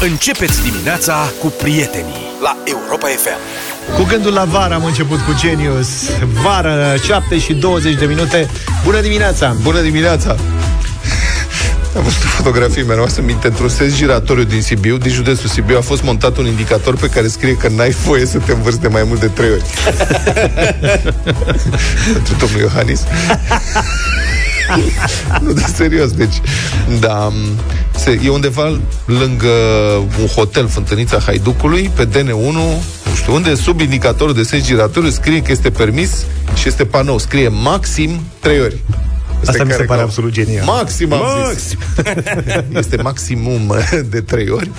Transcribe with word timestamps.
Începeți 0.00 0.62
dimineața 0.62 1.32
cu 1.40 1.46
prietenii 1.46 2.30
la 2.42 2.56
Europa 2.64 3.06
FM. 3.06 3.38
Cu 3.96 4.02
gândul 4.02 4.32
la 4.32 4.44
vară 4.44 4.74
am 4.74 4.84
început 4.84 5.18
cu 5.18 5.34
Genius. 5.40 5.88
Vară, 6.42 6.96
7 7.04 7.38
și 7.38 7.54
20 7.54 7.94
de 7.94 8.04
minute. 8.04 8.48
Bună 8.84 9.00
dimineața! 9.00 9.56
Bună 9.62 9.80
dimineața! 9.80 10.36
Am 11.96 12.02
văzut 12.02 12.24
o 12.24 12.26
fotografie 12.26 12.82
mereu 12.82 13.06
să 13.06 13.22
minte 13.22 13.46
într-un 13.46 13.68
sens 13.68 13.96
giratoriu 13.96 14.44
din 14.44 14.62
Sibiu, 14.62 14.96
din 14.96 15.12
județul 15.12 15.48
Sibiu, 15.48 15.76
a 15.76 15.80
fost 15.80 16.02
montat 16.02 16.36
un 16.36 16.46
indicator 16.46 16.96
pe 16.96 17.08
care 17.08 17.28
scrie 17.28 17.56
că 17.56 17.68
n-ai 17.68 17.90
voie 17.90 18.26
să 18.26 18.38
te 18.38 18.52
învârți 18.52 18.80
de 18.80 18.88
mai 18.88 19.02
mult 19.06 19.20
de 19.20 19.26
trei 19.26 19.50
ori. 19.50 19.62
Pentru 22.12 22.34
domnul 22.38 22.60
Iohannis. 22.60 23.00
nu, 25.42 25.52
de 25.52 25.64
serios, 25.74 26.10
deci, 26.10 26.40
da, 27.00 27.32
se, 27.96 28.20
e 28.24 28.28
undeva 28.28 28.78
lângă 29.04 29.48
un 30.20 30.26
hotel, 30.26 30.68
Fântânița 30.68 31.18
Haiducului, 31.18 31.90
pe 31.94 32.08
DN1, 32.08 32.52
nu 33.04 33.14
știu 33.14 33.34
unde, 33.34 33.54
sub 33.54 33.80
indicatorul 33.80 34.34
de 34.34 34.42
sens 34.42 34.64
giratoriu 34.64 35.10
scrie 35.10 35.42
că 35.42 35.52
este 35.52 35.70
permis 35.70 36.24
și 36.54 36.68
este 36.68 36.84
panou, 36.84 37.18
scrie 37.18 37.48
maxim 37.48 38.20
3 38.40 38.60
ori. 38.60 38.76
Asta 39.44 39.64
mi 39.64 39.72
se 39.72 39.82
pare 39.82 40.02
absolut 40.02 40.32
genial. 40.32 40.64
Maxim, 40.64 41.12
am 41.12 41.52
zis. 41.54 41.74
este 42.80 42.96
maximum 42.96 43.74
de 44.08 44.20
3 44.20 44.48
ori. 44.48 44.70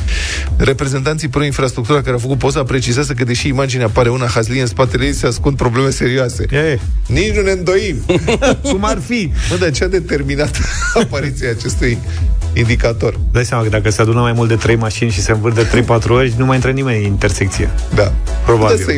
Reprezentanții 0.57 1.27
pro 1.27 1.43
infrastructura 1.43 1.99
care 1.99 2.11
au 2.11 2.17
făcut 2.17 2.38
poza 2.38 2.63
precizează 2.63 3.13
că 3.13 3.23
deși 3.23 3.48
imaginea 3.48 3.85
apare 3.85 4.09
una 4.09 4.25
hazlie, 4.25 4.62
în 4.62 4.67
spatele 4.67 5.05
ei 5.05 5.13
se 5.13 5.27
ascund 5.27 5.57
probleme 5.57 5.89
serioase. 5.89 6.45
E. 6.51 6.79
Nici 7.07 7.34
nu 7.35 7.41
ne 7.41 7.51
îndoim. 7.51 7.95
Cum 8.71 8.84
ar 8.84 8.99
fi? 9.05 9.31
Mă, 9.49 9.55
dar 9.55 9.71
ce 9.71 9.84
a 9.84 9.88
determinat 9.88 10.59
apariția 11.03 11.49
acestui 11.49 11.98
indicator? 12.53 13.20
Dai 13.31 13.45
seama 13.45 13.63
că 13.63 13.70
dacă 13.70 13.89
se 13.89 14.01
adună 14.01 14.20
mai 14.20 14.34
mult 14.34 14.49
de 14.49 14.55
3 14.55 14.76
mașini 14.76 15.12
și 15.12 15.21
se 15.21 15.31
învârt 15.31 15.55
de 15.55 15.84
3-4 15.84 16.07
ori, 16.07 16.34
nu 16.37 16.45
mai 16.45 16.55
intră 16.55 16.71
nimeni 16.71 16.98
în 16.98 17.05
intersecție. 17.05 17.70
Da. 17.95 18.13
Probabil. 18.45 18.77
Da, 18.77 18.84
să 18.84 18.91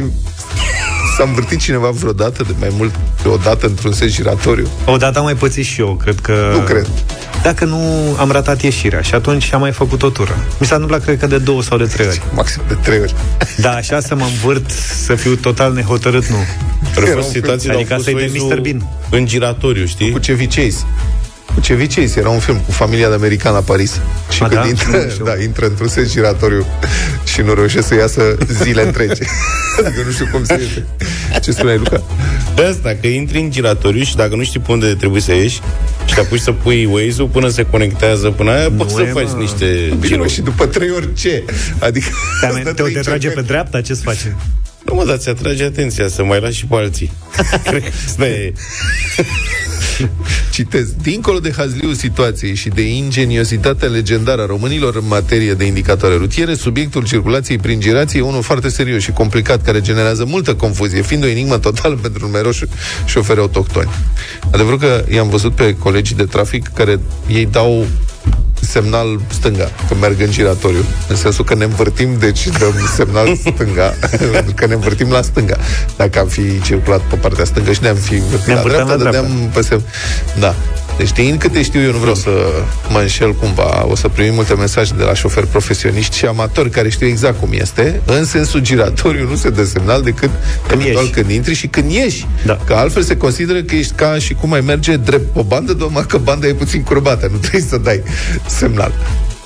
S-a 1.20 1.25
învârtit 1.25 1.59
cineva 1.59 1.89
vreodată 1.89 2.44
de 2.44 2.53
mai 2.59 2.70
mult 2.78 2.95
de 3.22 3.28
o 3.28 3.36
dată 3.36 3.66
într-un 3.66 3.92
sens 3.92 4.12
giratoriu? 4.12 4.67
Odată 4.86 5.17
am 5.17 5.23
mai 5.23 5.36
pățit 5.36 5.66
și 5.66 5.81
eu, 5.81 6.00
cred 6.03 6.20
că... 6.20 6.52
Nu 6.53 6.59
cred. 6.59 6.88
Dacă 7.44 7.66
nu 7.66 7.80
am 8.20 8.31
ratat 8.31 8.62
ieșirea 8.62 9.02
și 9.02 9.16
atunci 9.16 9.53
am 9.53 9.59
mai 9.59 9.72
făcut 9.72 10.03
o 10.03 10.09
tură. 10.09 10.45
Mi 10.59 10.67
s-a 10.67 10.73
întâmplat, 10.75 11.03
cred 11.03 11.20
că 11.20 11.28
de 11.28 11.38
două 11.38 11.62
sau 11.62 11.78
de 11.78 11.84
trei 11.84 12.08
ori. 12.08 12.22
Maxim 12.34 12.62
de 12.67 12.73
trei 12.73 13.00
ori. 13.00 13.16
Da, 13.58 13.72
așa 13.72 14.00
să 14.00 14.16
mă 14.16 14.23
învârt, 14.23 14.70
să 15.06 15.16
fiu 15.16 15.36
total 15.36 15.73
nehotărât, 15.73 16.25
nu. 16.25 16.38
Ar 16.97 17.03
Era 17.03 17.16
fost 17.16 17.28
un 17.28 17.34
situații 17.34 17.70
Adică 17.70 17.88
de 17.88 17.94
asta 17.94 18.09
e 18.09 18.14
de 18.14 18.31
Mr. 18.50 18.59
Bean. 18.59 18.90
În 19.09 19.25
giratoriu, 19.25 19.86
știi? 19.86 20.12
Cu 20.12 20.20
Chevy 20.20 20.45
Chase. 20.45 20.86
Cu 21.53 21.59
Chevy 21.59 21.88
Chase 21.88 22.19
era 22.19 22.30
un 22.30 22.39
film 22.39 22.58
cu 22.59 22.72
familia 22.72 23.08
de 23.08 23.14
american 23.14 23.53
la 23.53 23.59
Paris. 23.59 24.00
Și 24.30 24.44
A, 24.44 24.47
când 24.47 24.61
da? 24.61 24.67
intră, 24.67 24.97
Nu 25.03 25.09
știu. 25.09 25.25
da, 25.25 25.42
intră 25.42 25.66
într-un 25.66 25.88
sens 25.88 26.11
giratoriu 26.11 26.66
și 27.25 27.41
nu 27.41 27.53
reușește 27.53 27.81
să 27.81 27.95
iasă 27.95 28.38
zile 28.64 28.81
întregi. 28.86 29.22
adică 29.86 30.02
nu 30.06 30.11
știu 30.11 30.28
cum 30.31 30.44
se 30.45 30.53
iese. 30.61 30.86
Ce 31.41 31.52
spuneai, 31.52 31.78
Luca? 31.78 32.03
De 32.56 32.64
asta, 32.64 32.95
că 33.02 33.08
intri 33.08 33.39
în 33.39 33.52
giratoriu 33.52 34.03
și 34.03 34.16
dacă 34.16 34.36
nu 34.36 34.44
știi 34.44 34.59
pe 34.59 34.72
unde 34.72 34.94
trebuie 34.94 35.22
să 35.22 35.33
ieși 35.33 35.61
și 36.06 36.14
te 36.14 36.19
apuci 36.19 36.39
să 36.39 36.52
pui 36.52 36.86
Waze-ul 36.86 37.28
până 37.28 37.50
se 37.50 37.63
conectează 37.66 38.30
până 38.30 38.52
aia, 38.52 38.69
poți 38.78 38.94
să 38.94 39.02
e, 39.02 39.06
faci 39.06 39.31
mă. 39.34 39.39
niște 39.39 39.66
Bine, 39.66 39.95
mă, 40.00 40.06
giruri. 40.06 40.30
și 40.31 40.41
după 40.41 40.66
trei 40.66 40.89
ori 40.89 41.13
ce? 41.13 41.44
Adică... 41.80 42.08
Te, 42.41 42.47
îți 42.47 42.63
dă 42.63 42.72
te, 42.73 42.81
trei 42.81 42.94
te 42.94 43.00
trage 43.00 43.09
pe 43.09 43.13
încercări. 43.13 43.45
dreapta, 43.47 43.81
ce-ți 43.81 44.02
face? 44.03 44.36
Nu 44.90 44.95
mă, 44.95 45.06
dar 45.06 45.18
ți 45.18 45.30
atrage 45.30 45.64
atenția 45.64 46.08
să 46.08 46.23
mai 46.23 46.40
lași 46.40 46.58
și 46.58 46.66
pe 46.66 46.76
alții. 46.76 47.12
Cred 47.64 47.84
că 47.84 47.90
asta 48.06 48.28
e. 48.28 48.54
Citez. 50.52 50.94
Dincolo 51.02 51.40
de 51.40 51.54
hazliul 51.58 51.94
situației 51.94 52.56
și 52.56 52.70
de 52.70 52.81
ingeniozitatea 52.81 53.88
legendară 53.88 54.42
a 54.42 54.46
românilor 54.46 54.96
în 54.96 55.08
materie 55.08 55.54
de 55.54 55.66
indicatoare 55.66 56.16
rutiere, 56.16 56.54
subiectul 56.54 57.06
circulației 57.06 57.58
prin 57.58 57.80
girație 57.80 58.20
e 58.20 58.23
unul 58.23 58.42
foarte 58.42 58.70
serios 58.70 59.02
și 59.02 59.12
complicat, 59.12 59.64
care 59.64 59.81
generează 59.81 60.26
multă 60.26 60.56
confuzie, 60.56 61.02
fiind 61.02 61.24
o 61.24 61.28
enigmă 61.28 61.58
totală 61.58 61.96
pentru 62.02 62.26
numeroși 62.26 62.64
șoferi 63.06 63.40
autohtoni. 63.40 63.90
Adevărul 64.52 64.80
că 64.80 65.06
i-am 65.09 65.30
văzut 65.30 65.56
pe 65.56 65.75
colegii 65.75 66.16
de 66.16 66.25
trafic 66.25 66.68
care 66.68 67.00
ei 67.28 67.46
dau 67.46 67.88
semnal 68.69 69.19
stânga, 69.28 69.72
că 69.88 69.96
merg 70.00 70.22
în 70.22 70.31
giratoriu. 70.31 70.85
În 71.07 71.16
sensul 71.16 71.46
că 71.46 71.56
ne 71.56 71.63
învârtim, 71.63 72.18
deci 72.19 72.47
dăm 72.47 72.74
semnal 72.96 73.35
stânga, 73.53 73.94
pentru 74.31 74.53
că 74.56 74.66
ne 74.66 74.74
învârtim 74.74 75.09
la 75.12 75.22
stânga. 75.22 75.57
Dacă 75.97 76.19
am 76.19 76.28
fi 76.28 76.62
circulat 76.62 77.02
pe 77.02 77.16
partea 77.16 77.46
stângă 77.46 77.72
și 77.72 77.81
ne-am 77.81 77.96
fi 77.96 78.13
învârtit 78.13 78.47
Ne 78.47 78.53
la 78.53 78.59
învârteam 78.59 78.88
dreapta, 78.88 79.03
la 79.03 79.09
dreapta. 79.09 79.30
dădeam 79.30 79.50
pe 79.53 79.62
sem... 79.62 79.84
Da. 80.40 80.56
Deci 81.00 81.12
din 81.12 81.38
câte 81.38 81.62
știu 81.64 81.82
eu, 81.82 81.92
nu 81.92 81.98
vreau 81.98 82.16
să 82.16 82.30
mă 82.90 83.00
înșel 83.00 83.34
cumva, 83.34 83.86
o 83.90 83.96
să 83.96 84.08
primim 84.08 84.34
multe 84.34 84.54
mesaje 84.54 84.94
de 84.98 85.04
la 85.04 85.14
șoferi 85.14 85.48
profesioniști 85.48 86.18
și 86.18 86.26
amatori 86.26 86.70
care 86.70 86.90
știu 86.90 87.08
exact 87.08 87.40
cum 87.40 87.50
este. 87.52 88.02
În 88.06 88.26
sensul 88.26 88.60
giratoriu 88.60 89.30
nu 89.30 89.36
se 89.36 89.50
dă 89.50 89.64
semnal 89.64 90.02
decât 90.02 90.30
Când 90.68 90.82
eventual 90.82 91.04
ieși. 91.04 91.16
când 91.16 91.30
intri 91.30 91.54
și 91.54 91.68
când 91.68 91.92
ieși. 91.92 92.28
Da. 92.46 92.58
Că 92.66 92.74
altfel 92.74 93.04
se 93.04 93.18
consideră 93.18 93.62
că 93.62 93.76
ești 93.76 93.94
ca 93.94 94.18
și 94.18 94.34
cum 94.34 94.54
ai 94.54 94.62
merge 94.62 94.96
drept 94.98 95.34
pe 95.34 95.42
bandă, 95.48 95.74
doar 95.74 96.06
că 96.06 96.18
banda 96.18 96.48
e 96.48 96.54
puțin 96.54 96.84
curbată, 96.84 97.28
nu 97.31 97.38
trebuie 97.38 97.62
să 97.70 97.78
dai 97.78 98.02
semnal. 98.46 98.92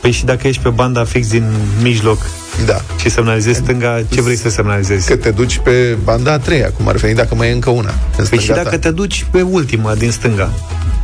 Păi 0.02 0.12
și 0.12 0.26
dacă 0.26 0.48
ești 0.48 0.62
pe 0.62 0.70
banda 0.70 1.04
fix 1.04 1.28
din 1.28 1.44
mijloc 1.82 2.18
Da. 2.66 2.82
și 3.00 3.10
semnalizezi 3.10 3.58
stânga, 3.60 4.02
ce 4.14 4.22
vrei 4.22 4.36
să 4.36 4.50
semnalizezi? 4.50 5.08
Că 5.08 5.16
te 5.16 5.30
duci 5.30 5.58
pe 5.64 5.98
banda 6.04 6.32
a 6.32 6.38
treia, 6.40 6.72
cum 6.78 6.88
ar 6.88 6.96
veni 6.96 7.16
dacă 7.16 7.36
mai 7.36 7.50
e 7.50 7.52
încă 7.52 7.70
una. 7.70 7.94
În 8.18 8.26
Păi 8.30 8.38
și 8.38 8.44
stânga 8.44 8.64
dacă 8.64 8.78
ta. 8.78 8.88
te 8.88 8.92
duci 8.96 9.26
pe 9.32 9.42
ultima 9.42 9.96
din 9.96 10.12
stânga, 10.12 10.54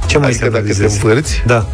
ce 0.09 0.17
mai 0.17 0.29
Adică 0.29 0.49
dacă 0.49 0.65
te 0.65 0.73
semnalizezi? 0.73 1.05
învârți? 1.05 1.43
Da. 1.45 1.67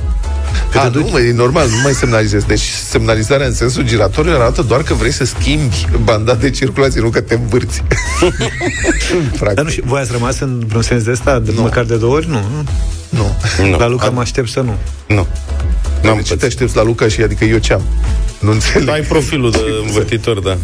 Că 0.72 0.78
A, 0.80 0.82
te 0.84 0.90
duci... 0.90 1.04
nu, 1.04 1.10
mă, 1.12 1.20
e 1.20 1.32
normal, 1.34 1.68
nu 1.70 1.82
mai 1.84 1.94
semnalizezi. 1.94 2.48
Deci 2.48 2.62
semnalizarea 2.90 3.46
în 3.48 3.54
sensul 3.54 3.84
giratoriu 3.84 4.34
arată 4.34 4.62
doar 4.62 4.82
că 4.84 4.94
vrei 4.94 5.12
să 5.12 5.26
schimbi 5.26 5.88
banda 6.04 6.34
de 6.36 6.50
circulație, 6.50 7.02
nu 7.02 7.10
că 7.10 7.22
te 7.22 7.34
învârți. 7.34 7.84
Practic. 9.40 9.54
Dar 9.54 9.64
nu 9.64 9.70
știu, 9.70 9.84
voi 9.86 10.00
ați 10.02 10.12
rămas 10.12 10.40
în 10.40 10.64
vreun 10.68 10.84
sens 10.84 11.04
de 11.04 11.12
ăsta, 11.12 11.40
de, 11.40 11.52
măcar 11.56 11.84
de 11.84 11.96
două 11.98 12.16
ori? 12.16 12.30
Nu. 12.30 12.42
nu. 13.10 13.36
Nu. 13.70 13.78
La 13.78 13.88
Luca 13.88 14.10
mă 14.10 14.20
aștept 14.20 14.50
să 14.50 14.60
nu. 14.60 14.76
Nu. 15.08 15.28
N-am 16.04 16.16
De 16.16 16.22
ce 16.22 16.28
te 16.30 16.36
pățit. 16.36 16.44
aștepți 16.44 16.76
la 16.76 16.84
Luca 16.84 17.08
și 17.08 17.22
adică 17.22 17.44
eu 17.46 17.58
ce-am? 17.58 17.82
Nu 18.40 18.52
înțeleg. 18.52 18.90
Ai 18.90 19.02
profilul 19.02 19.52
de 19.52 19.60
învârtitor, 19.86 20.40
da. 20.40 20.58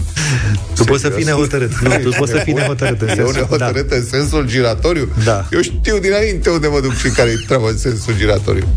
Tu 0.75 0.84
poți 0.84 1.02
să 1.02 1.09
fii 1.09 1.24
nehotărât. 1.24 1.72
Nu, 1.80 1.90
tu 2.03 2.09
poți 2.18 2.31
să 2.31 2.38
fii 2.38 2.53
nehotărât 2.53 3.02
în 3.02 3.08
Eu 3.08 3.16
sensul. 3.16 3.34
nehotărât 3.34 3.92
în 3.92 4.06
sensul 4.06 4.46
giratoriu? 4.47 5.09
Da. 5.24 5.46
Eu 5.52 5.62
știu 5.62 5.97
dinainte 5.97 6.50
unde 6.50 6.68
mă 6.68 6.80
duc 6.80 6.96
și 6.97 7.08
care 7.09 7.30
e 7.30 7.44
treaba 7.47 7.68
în 7.69 7.78
sensul 7.78 8.14
giratoriu. 8.18 8.68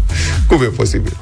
Cum 0.47 0.63
e 0.63 0.67
posibil? 0.67 1.13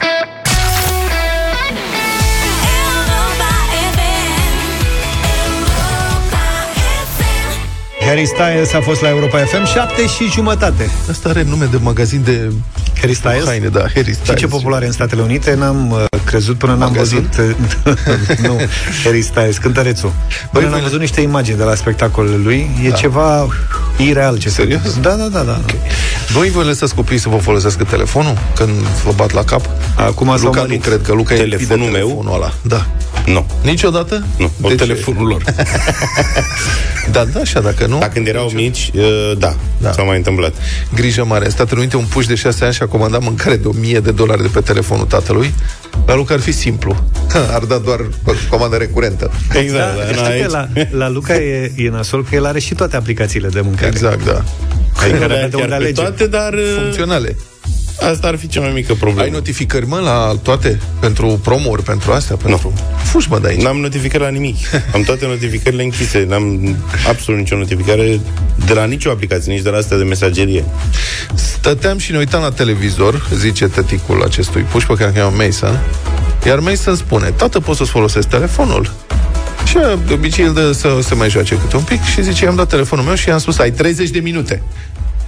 Harry 8.07 8.27
Styles 8.27 8.73
a 8.75 8.81
fost 8.81 9.01
la 9.01 9.09
Europa 9.09 9.39
FM 9.39 9.65
7 9.67 10.07
și 10.07 10.31
jumătate. 10.33 10.91
Asta 11.11 11.29
are 11.29 11.43
nume 11.49 11.65
de 11.71 11.79
magazin 11.83 12.23
de 12.25 12.51
Harry 13.01 13.15
Styles? 13.15 13.45
haine, 13.47 13.69
da, 13.69 13.81
Harry 13.81 14.05
Și 14.05 14.15
Styles. 14.15 14.41
ce 14.41 14.47
popular 14.47 14.83
e 14.83 14.87
în 14.87 14.93
Statele 14.93 15.23
Unite, 15.23 15.55
n-am 15.55 15.91
uh, 15.91 16.05
crezut 16.25 16.59
până 16.59 16.73
n-am 16.75 16.91
Magazin? 16.91 17.29
văzut 17.37 17.57
uh, 17.87 18.39
Nu, 18.49 18.61
Harry 19.05 19.23
Styles, 19.23 19.59
cântărețul 19.59 20.13
Până 20.53 20.65
n-am 20.65 20.73
voi- 20.75 20.83
văzut 20.83 21.01
niște 21.01 21.21
imagini 21.21 21.57
de 21.57 21.63
la 21.63 21.75
spectacolele 21.75 22.37
lui 22.37 22.71
E 22.85 22.89
Da. 22.89 22.95
ceva 22.95 23.47
ireal 23.99 24.39
ce 24.39 24.49
se 24.49 24.55
Serios? 24.55 24.81
întâmplă. 24.85 25.11
Da, 25.11 25.17
da, 25.17 25.29
da, 25.39 25.43
da. 25.43 25.61
Voi 26.33 26.51
vă 26.51 26.63
lăsați 26.63 26.95
copiii 26.95 27.21
să 27.21 27.29
vă 27.29 27.37
folosească 27.37 27.85
telefonul 27.85 28.39
când 28.55 28.71
vă 29.05 29.13
bat 29.17 29.31
la 29.33 29.45
cap? 29.45 29.69
Acum 29.95 30.27
s-au 30.27 30.37
Luca 30.45 30.61
nu 30.61 30.67
mărit. 30.67 30.83
cred 30.85 31.03
că 31.03 31.13
Luca 31.13 31.35
Telefonul 31.35 31.87
e 31.87 31.91
meu? 31.91 32.07
telefonul 32.07 32.35
ăla. 32.35 32.53
Da. 32.63 32.87
Nu. 33.27 33.47
Niciodată? 33.63 34.25
Nu. 34.39 34.51
O 34.61 34.69
De 34.69 34.75
ce? 34.75 34.85
telefonul 34.85 35.27
lor. 35.27 35.43
Da, 37.11 37.25
da, 37.25 37.41
așa, 37.41 37.61
dacă 37.61 37.87
nu... 37.87 37.99
Dar 37.99 38.09
când 38.09 38.27
erau 38.27 38.51
mici, 38.55 38.91
uh, 38.95 39.33
da, 39.39 39.55
Da. 39.79 39.93
s-a 39.93 40.03
mai 40.03 40.17
întâmplat. 40.17 40.55
Grijă 40.95 41.25
mare. 41.25 41.45
În 41.45 41.51
Statele 41.51 41.81
Unite 41.81 41.97
un 41.97 42.05
puș 42.05 42.27
de 42.27 42.35
6 42.35 42.65
ani 42.65 42.73
și-a 42.75 42.87
comandat 42.87 43.23
mâncare 43.23 43.57
de 43.57 43.67
1000 43.69 44.01
de 44.01 44.11
dolari 44.11 44.43
de 44.43 44.49
pe 44.53 44.61
telefonul 44.61 45.05
tatălui. 45.05 45.55
La 46.07 46.15
Luca 46.15 46.35
ar 46.35 46.41
fi 46.41 46.53
simplu. 46.53 46.97
Ar 47.55 47.63
da 47.65 47.77
doar 47.79 48.01
pe 48.25 48.33
comandă 48.51 48.77
recurentă. 48.77 49.31
Exact, 49.55 49.97
Da, 49.97 50.03
da, 50.05 50.13
știi 50.13 50.33
aici. 50.33 50.43
că 50.45 50.49
la, 50.51 50.69
la 50.91 51.09
Luca 51.09 51.35
e, 51.35 51.73
e 51.77 51.89
nasol 51.89 52.25
că 52.25 52.35
el 52.35 52.47
are 52.47 52.59
și 52.59 52.75
toate 52.75 52.97
aplicațiile 52.97 53.49
de 53.49 53.61
mâncare 53.61 53.87
Exact, 53.87 54.25
da. 54.25 54.43
Adică 54.97 55.17
Nu 55.17 55.23
are 55.25 55.33
le-ai 55.35 55.49
de 55.49 55.57
chiar 55.57 55.63
unde 55.65 55.67
pe 55.69 55.75
alege 55.75 56.01
toate, 56.01 56.27
dar 56.27 56.53
uh, 56.53 56.77
Funcționale. 56.81 57.37
Asta 58.01 58.27
ar 58.27 58.37
fi 58.37 58.49
cea 58.49 58.61
mai 58.61 58.73
mică 58.73 58.95
problemă. 58.95 59.23
Ai 59.23 59.31
notificări, 59.31 59.87
mă, 59.87 59.99
la 59.99 60.39
toate? 60.43 60.81
Pentru 61.01 61.41
promo 61.43 61.71
pentru 61.71 62.13
astea? 62.13 62.37
Pentru... 62.37 62.73
Fugi, 63.05 63.29
mă, 63.29 63.39
de 63.39 63.49
aici. 63.49 63.63
N-am 63.63 63.77
notificări 63.77 64.23
la 64.23 64.29
nimic. 64.29 64.57
Am 64.95 65.03
toate 65.03 65.27
notificările 65.27 65.83
închise. 65.83 66.25
N-am 66.29 66.77
absolut 67.09 67.41
nicio 67.41 67.57
notificare 67.57 68.21
de 68.67 68.73
la 68.73 68.85
nicio 68.85 69.11
aplicație, 69.11 69.53
nici 69.53 69.63
de 69.63 69.71
la 69.71 69.77
astea 69.77 69.97
de 69.97 70.03
mesagerie. 70.03 70.65
Stăteam 71.35 71.99
și 71.99 72.11
ne 72.13 72.19
uitam 72.19 72.43
la 72.43 72.51
televizor, 72.51 73.29
zice 73.35 73.69
tăticul 73.69 74.23
acestui 74.23 74.63
puș 74.63 74.85
pe 74.85 74.95
care 74.95 75.09
îl 75.09 75.15
cheamă 75.15 75.37
Mason, 75.45 75.81
iar 76.47 76.59
Mason 76.59 76.97
spune, 76.97 77.31
tată, 77.31 77.61
poți 77.61 77.79
să-ți 77.79 77.91
folosesc 77.91 78.29
telefonul? 78.29 78.93
Și 79.67 79.79
de 80.07 80.13
obicei 80.13 80.45
el 80.45 80.53
dă 80.53 80.73
să 80.73 80.99
se 81.03 81.15
mai 81.15 81.31
joace 81.31 81.55
câte 81.55 81.77
un 81.77 81.83
pic 81.83 82.03
și 82.03 82.23
zice, 82.23 82.45
i-am 82.45 82.57
dat 82.57 82.69
telefonul 82.69 83.05
meu 83.05 83.15
și 83.15 83.29
i-am 83.29 83.39
spus, 83.39 83.59
ai 83.59 83.71
30 83.71 84.09
de 84.09 84.21
minute. 84.21 84.63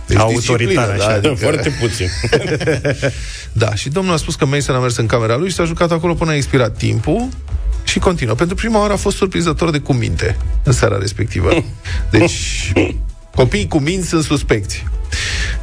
Deci 0.06 0.16
Autoritar, 0.18 0.56
disciplină, 0.56 0.80
așa. 0.80 0.96
Da, 0.96 1.14
adică, 1.14 1.34
Foarte 1.34 1.76
puțin. 1.80 2.08
da, 3.62 3.74
și 3.74 3.88
domnul 3.88 4.14
a 4.14 4.16
spus 4.16 4.34
că 4.34 4.44
Mason 4.44 4.74
a 4.74 4.78
mers 4.78 4.96
în 4.96 5.06
camera 5.06 5.36
lui 5.36 5.48
și 5.48 5.54
s-a 5.54 5.64
jucat 5.64 5.90
acolo 5.90 6.14
până 6.14 6.30
a 6.30 6.34
expirat 6.34 6.76
timpul 6.76 7.28
Și 7.84 7.98
continuă. 7.98 8.34
Pentru 8.34 8.54
prima 8.54 8.80
oară 8.80 8.92
a 8.92 8.96
fost 8.96 9.16
surprinzător 9.16 9.70
de 9.70 9.78
cuminte 9.78 10.36
în 10.62 10.72
seara 10.72 10.98
respectivă. 10.98 11.64
Deci, 12.10 12.72
copiii 13.34 13.68
cu 13.68 13.78
minți 13.78 14.08
sunt 14.08 14.24
suspecți. 14.24 14.84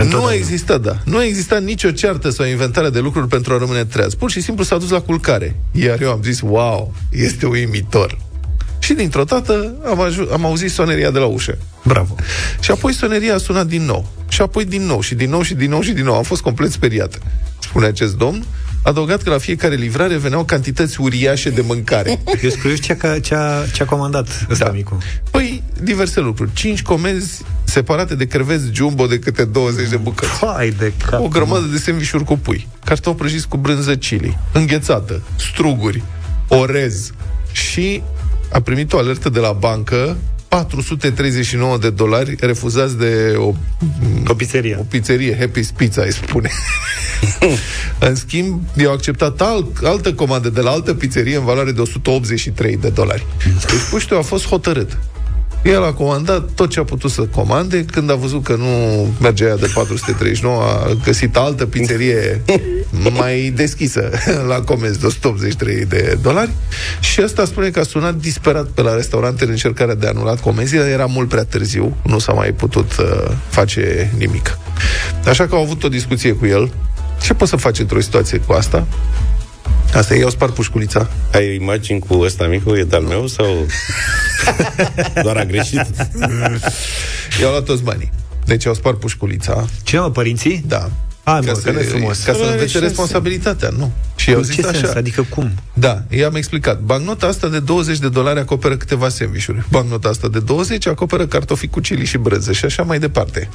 Nu 0.09 0.25
a 0.25 0.33
existat, 0.33 0.81
da. 0.81 0.97
Nu 1.05 1.17
a 1.17 1.25
existat 1.25 1.63
nicio 1.63 1.91
ceartă 1.91 2.29
sau 2.29 2.45
inventare 2.45 2.89
de 2.89 2.99
lucruri 2.99 3.27
pentru 3.27 3.53
a 3.53 3.57
rămâne 3.57 3.85
treaz. 3.85 4.13
Pur 4.13 4.31
și 4.31 4.41
simplu 4.41 4.63
s-a 4.63 4.77
dus 4.77 4.89
la 4.89 5.01
culcare. 5.01 5.55
Iar 5.71 6.01
eu 6.01 6.11
am 6.11 6.19
zis, 6.23 6.41
wow, 6.41 6.93
este 7.11 7.45
uimitor. 7.45 8.17
Și 8.81 8.93
dintr-o 8.93 9.23
dată 9.23 9.75
am, 9.85 10.01
aju- 10.01 10.29
am 10.33 10.45
auzit 10.45 10.71
soneria 10.71 11.11
de 11.11 11.19
la 11.19 11.25
ușă. 11.25 11.57
Bravo. 11.83 12.15
Și 12.59 12.71
apoi 12.71 12.93
soneria 12.93 13.33
a 13.33 13.37
sunat 13.37 13.67
din 13.67 13.85
nou. 13.85 14.07
Și 14.27 14.41
apoi 14.41 14.65
din 14.65 14.85
nou, 14.85 15.01
și 15.01 15.15
din 15.15 15.29
nou, 15.29 15.41
și 15.41 15.53
din 15.53 15.69
nou, 15.69 15.81
și 15.81 15.91
din 15.91 16.03
nou. 16.03 16.15
Am 16.15 16.23
fost 16.23 16.41
complet 16.41 16.71
speriat, 16.71 17.19
spune 17.59 17.85
acest 17.85 18.17
domn. 18.17 18.45
Adăugat 18.83 19.21
că 19.21 19.29
la 19.29 19.37
fiecare 19.37 19.75
livrare 19.75 20.17
veneau 20.17 20.43
cantități 20.43 21.01
uriașe 21.01 21.49
de 21.49 21.61
mâncare. 21.61 22.21
Eu 22.43 22.49
scriu 22.49 22.75
ce 22.75 22.97
a, 23.01 23.19
ce 23.19 23.35
a, 23.35 23.65
ce 23.73 23.83
a 23.83 23.85
comandat 23.85 24.47
ăsta 24.49 24.65
da. 24.65 24.71
micu. 24.71 24.97
Păi, 25.31 25.63
diverse 25.81 26.19
lucruri. 26.19 26.49
Cinci 26.53 26.81
comenzi 26.81 27.41
separate 27.63 28.15
de 28.15 28.25
creveți 28.25 28.63
jumbo 28.71 29.05
de 29.05 29.19
câte 29.19 29.45
20 29.45 29.89
de 29.89 29.97
bucăți. 29.97 30.45
Hai 30.45 30.69
de 30.69 30.93
cap. 31.09 31.19
O 31.19 31.27
grămadă 31.27 31.65
de 31.65 31.77
sandvișuri 31.77 32.23
cu 32.23 32.37
pui, 32.37 32.67
cartofi 32.85 33.17
prăjiți 33.17 33.47
cu 33.47 33.57
brânză 33.57 33.95
chili, 33.95 34.37
înghețată, 34.53 35.21
struguri, 35.35 36.03
orez 36.47 37.11
și 37.51 38.01
a 38.51 38.59
primit 38.59 38.94
o 38.94 38.98
alertă 38.98 39.30
de 39.30 39.39
la 39.39 39.51
bancă 39.51 40.18
439 40.48 41.77
de 41.77 41.89
dolari 41.89 42.36
refuzați 42.39 42.98
de 42.98 43.33
o, 43.38 43.53
o 44.27 44.33
pizzerie. 44.33 44.77
O 44.80 44.83
pizzerie, 44.83 45.38
Happy's 45.38 45.75
Pizza, 45.75 46.01
îi 46.01 46.13
spune. 46.13 46.50
în 48.07 48.15
schimb, 48.15 48.62
i-au 48.77 48.94
acceptat 48.94 49.42
alt, 49.42 49.77
altă 49.83 50.13
comandă 50.13 50.50
de 50.50 50.62
la 50.62 50.69
altă 50.69 50.94
pizzerie 50.94 51.36
în 51.36 51.44
valoare 51.44 51.71
de 51.71 51.81
183 51.81 52.77
de 52.77 52.89
dolari. 52.89 53.25
Deci 53.69 53.89
puștiu 53.89 54.18
a 54.18 54.21
fost 54.21 54.48
hotărât. 54.48 54.98
El 55.63 55.83
a 55.83 55.93
comandat 55.93 56.49
tot 56.55 56.69
ce 56.69 56.79
a 56.79 56.83
putut 56.83 57.11
să 57.11 57.21
comande. 57.21 57.85
Când 57.85 58.11
a 58.11 58.15
văzut 58.15 58.43
că 58.43 58.55
nu 58.55 58.65
merge 59.19 59.45
aia 59.45 59.55
de 59.55 59.71
439, 59.73 60.61
a 60.61 60.97
găsit 61.03 61.35
altă 61.35 61.65
pizzerie 61.65 62.41
mai 63.19 63.51
deschisă 63.55 64.09
la 64.47 64.61
comenzi 64.61 64.99
de 64.99 65.05
183 65.05 65.85
de 65.85 66.17
dolari. 66.21 66.49
Și 66.99 67.19
asta 67.19 67.45
spune 67.45 67.69
că 67.69 67.79
a 67.79 67.83
sunat 67.83 68.15
disperat 68.15 68.65
pe 68.65 68.81
la 68.81 68.95
restaurante 68.95 69.43
în 69.43 69.49
încercarea 69.49 69.95
de 69.95 70.05
a 70.05 70.09
anulat 70.09 70.39
comenzile. 70.39 70.83
Era 70.83 71.05
mult 71.05 71.29
prea 71.29 71.43
târziu, 71.43 71.97
nu 72.03 72.19
s-a 72.19 72.33
mai 72.33 72.51
putut 72.51 72.97
uh, 72.97 73.31
face 73.49 74.13
nimic. 74.17 74.57
Așa 75.25 75.47
că 75.47 75.55
au 75.55 75.61
avut 75.61 75.83
o 75.83 75.89
discuție 75.89 76.31
cu 76.31 76.45
el. 76.45 76.71
Ce 77.21 77.33
poți 77.33 77.49
să 77.49 77.55
faci 77.55 77.79
într-o 77.79 77.99
situație 77.99 78.37
cu 78.37 78.53
asta? 78.53 78.87
Asta 79.93 80.15
e, 80.15 80.19
eu 80.19 80.29
spart 80.29 80.53
pușculița. 80.53 81.09
Ai 81.33 81.55
imagini 81.55 81.99
cu 81.99 82.13
ăsta 82.19 82.47
micu? 82.47 82.75
E 82.75 82.83
de-al 82.83 83.01
meu 83.01 83.27
sau 83.27 83.65
doar 85.23 85.38
a 85.38 85.43
greșit? 85.43 85.85
I-au 87.41 87.49
luat 87.49 87.63
toți 87.63 87.83
banii. 87.83 88.11
Deci 88.45 88.65
au 88.65 88.73
spart 88.73 88.99
pușculița. 88.99 89.67
Ce, 89.83 89.97
mă, 89.97 90.11
părinții? 90.11 90.63
Da. 90.67 90.89
A, 91.23 91.33
mă, 91.33 91.39
ca 91.39 91.53
să, 91.53 91.71
frumos. 91.71 92.23
Ca 92.23 92.33
să 92.33 92.49
învețe 92.51 92.79
responsabilitatea, 92.79 93.69
nu. 93.77 93.91
Și 94.15 94.31
eu 94.31 94.41
zis 94.41 94.55
ce 94.55 94.67
așa. 94.67 94.77
Sens? 94.77 94.93
Adică 94.93 95.25
cum? 95.29 95.51
Da, 95.73 96.03
i-am 96.09 96.35
explicat. 96.35 96.79
Bancnota 96.79 97.27
asta 97.27 97.47
de 97.47 97.59
20 97.59 97.97
de 97.97 98.09
dolari 98.09 98.39
acoperă 98.39 98.77
câteva 98.77 99.09
sandvișuri. 99.09 99.65
Bancnota 99.69 100.09
asta 100.09 100.27
de 100.27 100.39
20 100.39 100.88
acoperă 100.88 101.25
cartofi 101.25 101.67
cu 101.67 101.79
chili 101.79 102.05
și 102.05 102.17
brânză 102.17 102.51
și 102.51 102.65
așa 102.65 102.83
mai 102.83 102.99
departe. 102.99 103.49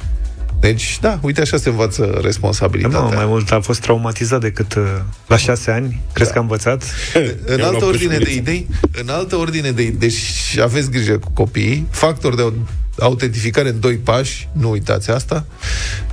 Deci, 0.59 0.97
da, 1.01 1.19
uite 1.21 1.41
așa 1.41 1.57
se 1.57 1.69
învață 1.69 2.19
responsabilitatea. 2.23 3.09
Da, 3.09 3.15
mai 3.15 3.25
mult 3.25 3.51
a 3.51 3.59
fost 3.59 3.81
traumatizat 3.81 4.41
decât 4.41 4.73
uh, 4.73 4.83
la 5.27 5.37
șase 5.37 5.71
ani. 5.71 6.01
Crezi 6.13 6.29
da. 6.29 6.33
că 6.33 6.39
a 6.39 6.41
învățat? 6.41 6.83
în 7.55 7.61
altă 7.61 7.85
ordine 7.85 8.17
de 8.17 8.33
idei, 8.33 8.67
în 9.01 9.09
altă 9.09 9.35
ordine 9.35 9.71
de 9.71 9.81
idei, 9.81 9.97
deci 9.97 10.57
aveți 10.61 10.91
grijă 10.91 11.17
cu 11.17 11.31
copiii, 11.33 11.87
factor 11.89 12.35
de 12.35 12.53
autentificare 12.99 13.69
în 13.69 13.79
doi 13.79 13.95
pași, 13.95 14.49
nu 14.51 14.69
uitați 14.69 15.11
asta. 15.11 15.45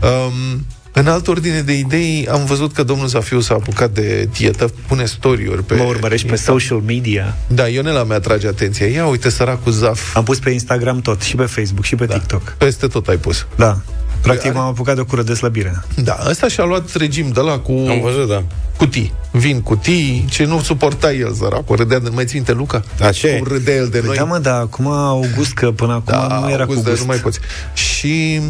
Um, 0.03 0.67
în 0.97 1.07
altă 1.07 1.31
ordine 1.31 1.61
de 1.61 1.79
idei, 1.79 2.29
am 2.31 2.45
văzut 2.45 2.73
că 2.73 2.83
domnul 2.83 3.07
Zafiu 3.07 3.41
s-a 3.41 3.55
apucat 3.55 3.91
de 3.91 4.29
dietă, 4.33 4.73
pune 4.87 5.05
story-uri 5.05 5.63
pe... 5.65 5.75
Mă 5.75 5.83
urmărești 5.83 6.29
pe 6.29 6.37
social 6.37 6.79
media. 6.79 7.37
Da, 7.47 7.69
Ionela 7.69 8.05
mi 8.05 8.13
atrage 8.13 8.47
atenția. 8.47 8.87
Ia 8.87 9.07
uite, 9.07 9.29
săracul 9.29 9.73
Zaf. 9.73 10.17
Am 10.17 10.25
pus 10.25 10.39
pe 10.39 10.51
Instagram 10.51 11.01
tot, 11.01 11.21
și 11.21 11.37
pe 11.37 11.45
Facebook, 11.45 11.85
și 11.85 11.95
pe 11.95 12.07
da. 12.07 12.15
TikTok. 12.15 12.55
Peste 12.59 12.87
tot 12.87 13.09
ai 13.09 13.17
pus. 13.17 13.47
Da. 13.57 13.81
Practic 14.25 14.55
m-am 14.55 14.67
apucat 14.67 14.95
de 14.95 15.01
o 15.01 15.05
cură 15.05 15.23
de 15.23 15.35
slăbire. 15.35 15.83
Da, 15.95 16.19
ăsta 16.29 16.49
și-a 16.49 16.65
luat 16.65 16.95
regim 16.95 17.29
de 17.29 17.41
la 17.41 17.59
cu... 17.59 17.73
Am 17.73 18.01
văzut, 18.01 18.29
da. 18.29 18.43
Cutii. 18.77 19.13
Vin 19.31 19.61
cutii, 19.61 20.25
ce 20.31 20.45
nu 20.45 20.61
suporta 20.61 21.13
el, 21.13 21.33
săracul. 21.33 21.77
Râdea 21.77 21.99
de... 21.99 22.09
Mai 22.13 22.25
ținte 22.25 22.53
Luca? 22.53 22.85
Da, 22.97 23.11
ce? 23.11 23.37
Cum 23.37 23.47
râdea 23.49 23.75
el 23.75 23.89
de 23.89 23.99
păi 23.99 24.07
noi. 24.07 24.17
Da, 24.17 24.25
mă, 24.25 24.39
da, 24.39 24.55
acum 24.55 24.87
august, 24.87 25.53
că 25.53 25.71
până 25.71 25.93
acum 25.93 26.29
da, 26.29 26.39
nu 26.39 26.51
era 26.51 26.61
august, 26.61 26.83
cu 26.83 26.89
gust. 26.89 27.01
nu 27.01 27.07
mai 27.07 27.17
poți. 27.17 27.39
Și 27.75 28.41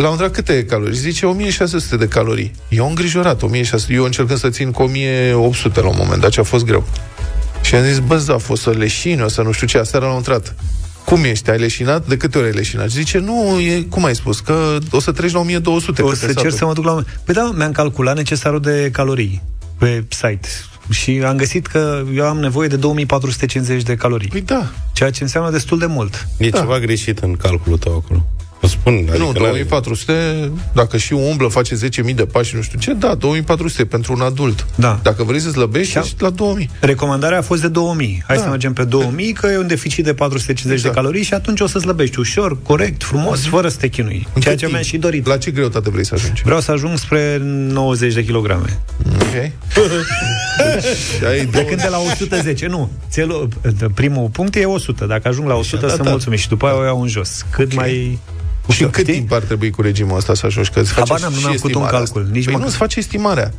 la 0.00 0.08
un 0.08 0.28
câte 0.32 0.64
calorii? 0.64 0.96
Zice 0.96 1.26
1600 1.26 1.96
de 1.96 2.08
calorii. 2.08 2.52
Eu 2.68 2.88
îngrijorat, 2.88 3.42
1600. 3.42 3.92
Eu 3.92 4.04
încercând 4.04 4.38
să 4.38 4.48
țin 4.48 4.70
cu 4.70 4.82
1800 4.82 5.80
la 5.80 5.88
un 5.88 5.96
moment 5.98 6.20
dat, 6.20 6.30
ce 6.30 6.40
a 6.40 6.42
fost 6.42 6.64
greu. 6.64 6.84
Și 7.62 7.74
am 7.74 7.84
zis, 7.84 7.98
bă, 7.98 8.22
da, 8.26 8.38
fost 8.38 8.62
să 8.62 8.70
leșini, 8.70 9.22
o 9.22 9.28
să 9.28 9.42
nu 9.42 9.52
știu 9.52 9.66
ce, 9.66 9.78
aseară 9.78 10.04
l-am 10.04 10.14
intrat. 10.14 10.54
Cum 11.06 11.24
ești? 11.24 11.50
Ai 11.50 11.58
leșinat? 11.58 12.08
De 12.08 12.16
câte 12.16 12.38
ori 12.38 12.46
ai 12.46 12.52
leșinat? 12.52 12.88
Zice, 12.88 13.18
nu, 13.18 13.60
e, 13.60 13.82
cum 13.82 14.04
ai 14.04 14.14
spus, 14.14 14.40
că 14.40 14.78
o 14.90 15.00
să 15.00 15.12
treci 15.12 15.32
la 15.32 15.38
1200. 15.38 16.02
O 16.02 16.14
să 16.14 16.32
cer 16.32 16.50
să 16.50 16.64
mă 16.64 16.72
duc 16.72 16.84
la... 16.84 17.02
Păi 17.24 17.34
da, 17.34 17.50
mi-am 17.54 17.72
calculat 17.72 18.16
necesarul 18.16 18.60
de 18.60 18.88
calorii 18.92 19.42
pe 19.78 20.04
site 20.08 20.48
și 20.90 21.22
am 21.26 21.36
găsit 21.36 21.66
că 21.66 22.02
eu 22.14 22.24
am 22.24 22.38
nevoie 22.38 22.68
de 22.68 22.76
2450 22.76 23.82
de 23.82 23.94
calorii. 23.94 24.28
Păi 24.28 24.40
da. 24.40 24.70
Ceea 24.92 25.10
ce 25.10 25.22
înseamnă 25.22 25.50
destul 25.50 25.78
de 25.78 25.86
mult. 25.86 26.28
E 26.38 26.48
da. 26.48 26.58
ceva 26.58 26.78
greșit 26.78 27.18
în 27.18 27.32
calculul 27.32 27.78
tău 27.78 27.96
acolo. 28.04 28.26
O 28.60 28.66
spun, 28.66 28.94
adică 28.94 29.16
nu, 29.16 29.32
2400, 29.32 30.52
dacă 30.72 30.96
și 30.96 31.12
umblă, 31.12 31.48
face 31.48 31.74
10.000 31.74 32.14
de 32.14 32.24
pași, 32.24 32.54
nu 32.54 32.62
știu 32.62 32.78
ce, 32.78 32.92
da, 32.92 33.14
2400 33.14 33.84
pentru 33.84 34.12
un 34.12 34.20
adult. 34.20 34.66
Da. 34.74 34.98
Dacă 35.02 35.24
vrei 35.24 35.40
să 35.40 35.50
slăbești, 35.50 35.98
ești 35.98 36.22
la 36.22 36.30
2000. 36.30 36.70
Recomandarea 36.80 37.38
a 37.38 37.42
fost 37.42 37.60
de 37.60 37.68
2000. 37.68 38.22
Hai 38.26 38.36
da. 38.36 38.42
să 38.42 38.48
mergem 38.48 38.72
pe 38.72 38.84
2000, 38.84 39.32
că 39.32 39.46
e 39.46 39.58
un 39.58 39.66
deficit 39.66 40.04
de 40.04 40.14
450 40.14 40.78
exact. 40.78 40.94
de 40.94 41.00
calorii 41.00 41.22
și 41.22 41.34
atunci 41.34 41.60
o 41.60 41.66
să 41.66 41.78
slăbești 41.78 42.18
ușor, 42.18 42.58
corect, 42.62 43.02
frumos, 43.02 43.40
mm-hmm. 43.40 43.50
fără 43.50 43.68
să 43.68 43.76
te 43.76 43.88
chinui. 43.88 44.26
În 44.34 44.40
ceea 44.40 44.56
ce 44.56 44.66
mi-am 44.66 44.82
și 44.82 44.96
dorit. 44.96 45.26
La 45.26 45.36
ce 45.36 45.50
greutate 45.50 45.90
vrei 45.90 46.04
să 46.04 46.14
ajungi? 46.14 46.42
Vreau 46.44 46.60
să 46.60 46.72
ajung 46.72 46.98
spre 46.98 47.38
90 47.42 48.14
de 48.14 48.24
kilograme. 48.24 48.80
Ok. 49.20 49.32
deci, 51.20 51.50
de 51.50 51.64
când 51.64 51.80
de 51.80 51.88
la 51.88 51.98
110, 51.98 52.66
nu. 52.66 52.90
Țelul, 53.10 53.48
primul 53.94 54.28
punct 54.28 54.54
e 54.54 54.64
100. 54.64 55.04
Dacă 55.04 55.28
ajung 55.28 55.48
la 55.48 55.54
100, 55.54 55.84
Așa, 55.84 55.94
sunt 55.94 56.04
da, 56.04 56.10
mulțumit 56.10 56.38
și 56.38 56.48
după 56.48 56.66
aia 56.66 56.78
o 56.78 56.84
iau 56.84 57.02
în 57.02 57.08
jos. 57.08 57.44
Cât 57.50 57.72
okay. 57.72 57.76
mai 57.76 58.18
și 58.68 58.82
în 58.82 58.90
cât 58.90 59.02
știi? 59.02 59.14
timp 59.14 59.32
ar 59.32 59.42
trebui 59.42 59.70
cu 59.70 59.82
regimul 59.82 60.16
ăsta 60.16 60.34
să 60.34 60.46
ajungi? 60.46 60.70
Că 60.70 60.82
Habar 60.94 61.20
n-am, 61.20 61.32
nu 61.32 61.38
mi-am 61.38 61.52
făcut 61.52 61.74
un 61.74 61.86
calcul. 61.86 62.28
Nici 62.32 62.44
păi 62.44 62.54
mă... 62.54 62.58
nu-ți 62.58 62.76
face 62.76 62.98
estimarea. 62.98 63.52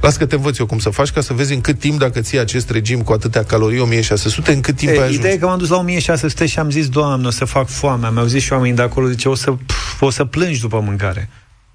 Las 0.00 0.16
că 0.16 0.26
te 0.26 0.34
învăț 0.34 0.58
eu 0.58 0.66
cum 0.66 0.78
să 0.78 0.90
faci 0.90 1.10
ca 1.10 1.20
să 1.20 1.32
vezi 1.32 1.54
în 1.54 1.60
cât 1.60 1.78
timp, 1.78 1.98
dacă 1.98 2.20
ții 2.20 2.38
acest 2.38 2.70
regim 2.70 3.02
cu 3.02 3.12
atâtea 3.12 3.44
calorii, 3.44 3.80
1600, 3.80 4.52
în 4.52 4.60
cât 4.60 4.76
timp 4.76 4.92
e, 4.92 4.94
ai 4.94 5.02
ajuns. 5.02 5.16
Ideea 5.16 5.32
e 5.32 5.36
că 5.36 5.46
m-am 5.46 5.58
dus 5.58 5.68
la 5.68 5.76
1600 5.76 6.46
și 6.46 6.58
am 6.58 6.70
zis, 6.70 6.88
doamne, 6.88 7.26
o 7.26 7.30
să 7.30 7.44
fac 7.44 7.68
foame. 7.68 8.08
Mi-au 8.12 8.26
zis 8.26 8.42
și 8.42 8.52
oamenii 8.52 8.76
de 8.76 8.82
acolo, 8.82 9.08
zice, 9.08 9.28
o 9.28 9.34
să, 9.34 9.50
pf, 9.50 10.02
o 10.02 10.10
să 10.10 10.24
plângi 10.24 10.60
după 10.60 10.80
mâncare. 10.80 11.30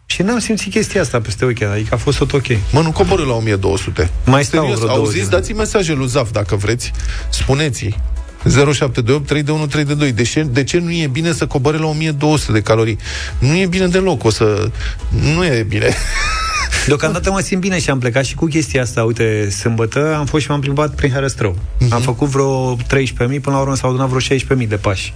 Și 0.05 0.21
n-am 0.21 0.39
simțit 0.39 0.71
chestia 0.71 1.01
asta 1.01 1.21
peste 1.21 1.45
weekend, 1.45 1.71
adică 1.71 1.93
a 1.93 1.97
fost 1.97 2.17
tot 2.17 2.33
ok. 2.33 2.47
Mă, 2.71 2.81
nu 2.81 2.91
coborâ 2.91 3.23
la 3.23 3.33
1200. 3.33 4.09
Mai 4.25 4.43
stau 4.43 4.61
Serios, 4.61 4.79
vreo 4.79 4.91
auziți, 4.91 5.29
dați 5.29 5.53
mesaje 5.53 5.93
lui 5.93 6.07
Zaf 6.07 6.31
dacă 6.31 6.55
vreți. 6.55 6.91
Spuneți-i 7.29 7.95
0728 8.43 9.25
321 9.27 9.67
322. 9.67 10.11
De 10.11 10.23
ce, 10.23 10.43
de 10.43 10.63
ce 10.63 10.79
nu 10.79 10.91
e 10.91 11.07
bine 11.07 11.31
să 11.31 11.47
coboare 11.47 11.77
la 11.77 11.85
1200 11.85 12.51
de 12.51 12.61
calorii? 12.61 12.97
Nu 13.39 13.57
e 13.57 13.65
bine 13.65 13.87
deloc, 13.87 14.23
o 14.23 14.29
să... 14.29 14.69
Nu 15.35 15.45
e 15.45 15.65
bine. 15.67 15.95
Deocamdată 16.87 17.31
mă 17.31 17.39
simt 17.39 17.61
bine 17.61 17.79
și 17.79 17.89
am 17.89 17.99
plecat 17.99 18.25
și 18.25 18.35
cu 18.35 18.45
chestia 18.45 18.81
asta. 18.81 19.03
Uite, 19.03 19.49
sâmbătă 19.49 20.15
am 20.17 20.25
fost 20.25 20.43
și 20.43 20.49
m-am 20.49 20.59
plimbat 20.59 20.95
prin 20.95 21.11
Herăstrău. 21.11 21.55
Uh-huh. 21.55 21.89
Am 21.89 22.01
făcut 22.01 22.27
vreo 22.27 22.75
13.000, 22.75 22.81
până 23.17 23.41
la 23.45 23.59
urmă 23.59 23.75
s-au 23.75 23.89
adunat 23.89 24.09
vreo 24.09 24.37
16.000 24.37 24.67
de 24.67 24.75
pași. 24.75 25.13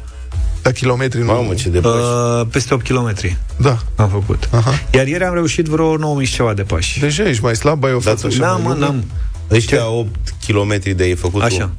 La 0.61 0.71
kilometri, 0.71 1.19
nu? 1.19 1.25
Mamă, 1.25 1.53
ce 1.53 1.69
de 1.69 1.79
pași. 1.79 1.95
Uh, 1.95 2.47
peste 2.51 2.73
8 2.73 2.87
km. 2.87 3.13
Da. 3.57 3.77
Am 3.95 4.09
făcut. 4.09 4.47
Uh-huh. 4.47 4.91
Iar 4.91 5.07
ieri 5.07 5.23
am 5.23 5.33
reușit 5.33 5.65
vreo 5.65 6.21
9.000 6.21 6.31
ceva 6.31 6.53
de 6.53 6.61
pași. 6.61 6.99
Deja 6.99 7.29
ești 7.29 7.43
mai 7.43 7.55
slab, 7.55 7.83
ai 7.83 7.93
o 7.93 7.99
față 7.99 8.27
da, 8.27 8.27
așa. 8.27 8.39
Da, 8.39 8.69
mă, 8.69 8.75
n-am. 8.79 9.03
Ăștia 9.51 9.89
8 9.89 10.09
km 10.47 10.95
de 10.95 11.03
ai 11.03 11.15
făcut 11.15 11.41
Așa. 11.41 11.71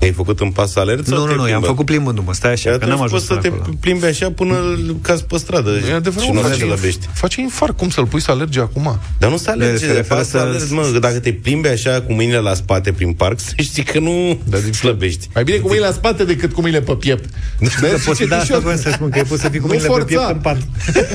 Ai 0.00 0.12
făcut 0.12 0.40
în 0.40 0.50
pas 0.50 0.74
alert? 0.76 1.06
sau 1.06 1.18
Nu, 1.18 1.24
te 1.26 1.30
nu, 1.30 1.36
nu, 1.36 1.40
i-am 1.40 1.48
plimbă? 1.48 1.66
făcut 1.66 1.84
plimbându-mă. 1.86 2.34
Stai 2.34 2.52
așa, 2.52 2.70
Și 2.72 2.78
că 2.78 2.84
n-am 2.86 3.00
atunci 3.00 3.04
ajuns 3.04 3.10
poți 3.12 3.26
să 3.26 3.34
până 3.34 3.54
te 3.54 3.60
acolo. 3.60 3.76
plimbi 3.80 4.04
așa 4.04 4.30
până 4.30 4.54
cazi 5.02 5.24
pe 5.24 5.36
stradă 5.38 5.70
E 5.90 5.94
adevărat, 5.94 6.24
și 6.28 6.32
nu 6.32 6.40
mă, 6.40 6.46
te 6.46 6.52
face, 6.52 6.64
slăbești. 6.64 7.08
face 7.12 7.40
infarct. 7.40 7.76
Cum 7.76 7.90
să-l 7.90 8.06
pui 8.06 8.20
să 8.20 8.30
alerge 8.30 8.60
acum? 8.60 8.98
Dar 9.18 9.30
nu 9.30 9.36
se 9.36 9.50
alerge, 9.50 9.76
Se 9.78 9.86
de 9.86 9.92
referă 9.92 10.18
pas 10.18 10.28
să- 10.28 10.38
alert, 10.38 10.70
mă, 10.70 10.88
că 10.92 10.98
dacă 10.98 11.18
te 11.18 11.32
plimbi 11.32 11.68
așa 11.68 12.02
cu 12.06 12.12
mâinile 12.12 12.38
la 12.38 12.54
spate 12.54 12.92
prin 12.92 13.12
parc, 13.12 13.40
să 13.46 13.52
știi 13.56 13.82
că 13.82 13.98
nu 13.98 14.38
Dar 14.44 14.60
zic- 14.60 14.74
slăbești. 14.74 15.28
Mai 15.34 15.44
bine 15.44 15.56
cu 15.58 15.66
mâinile 15.66 15.86
la 15.86 15.92
spate 15.92 16.24
decât 16.24 16.52
cu 16.52 16.60
mâinile 16.60 16.82
pe 16.82 16.92
piept. 16.94 17.24
Să 17.60 17.78
Mergi 17.80 18.04
poți 18.04 18.20
și 18.22 18.28
da 18.28 18.36
asta 18.36 18.46
cetișor. 18.46 18.62
voiam 18.62 18.78
să 18.80 18.90
spun 18.92 19.10
că 19.10 19.22
poți 19.28 19.40
să 19.42 19.48
fii 19.48 19.60
cu 19.60 19.66
Nu 19.66 19.72
mâinile 19.72 19.88
pe 19.88 19.94
forța. 19.94 20.16
piept 20.16 20.30
în 20.34 20.40
pat. 20.40 20.58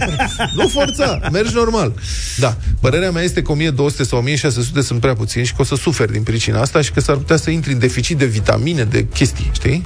Nu 0.58 0.68
forța, 0.68 1.20
mergi 1.32 1.54
normal. 1.54 1.94
Da, 2.38 2.58
părerea 2.82 3.12
mea 3.12 3.24
este 3.24 3.42
că 3.42 3.52
1200 3.52 4.04
sau 4.04 4.18
1600 4.20 4.82
sunt 4.82 5.00
prea 5.00 5.14
puțini 5.14 5.46
și 5.46 5.54
că 5.54 5.62
o 5.62 5.66
să 5.66 5.76
suferi 5.76 6.12
din 6.12 6.24
pricina 6.24 6.62
asta 6.62 6.82
și 6.82 6.92
că 6.92 7.00
s-ar 7.00 7.16
putea 7.16 7.36
să 7.38 7.50
intri 7.50 7.72
în 7.72 7.80
deficit 7.80 8.18
de 8.18 8.26
vitamine, 8.26 8.75
de 8.84 9.06
chestii, 9.14 9.50
știi? 9.54 9.86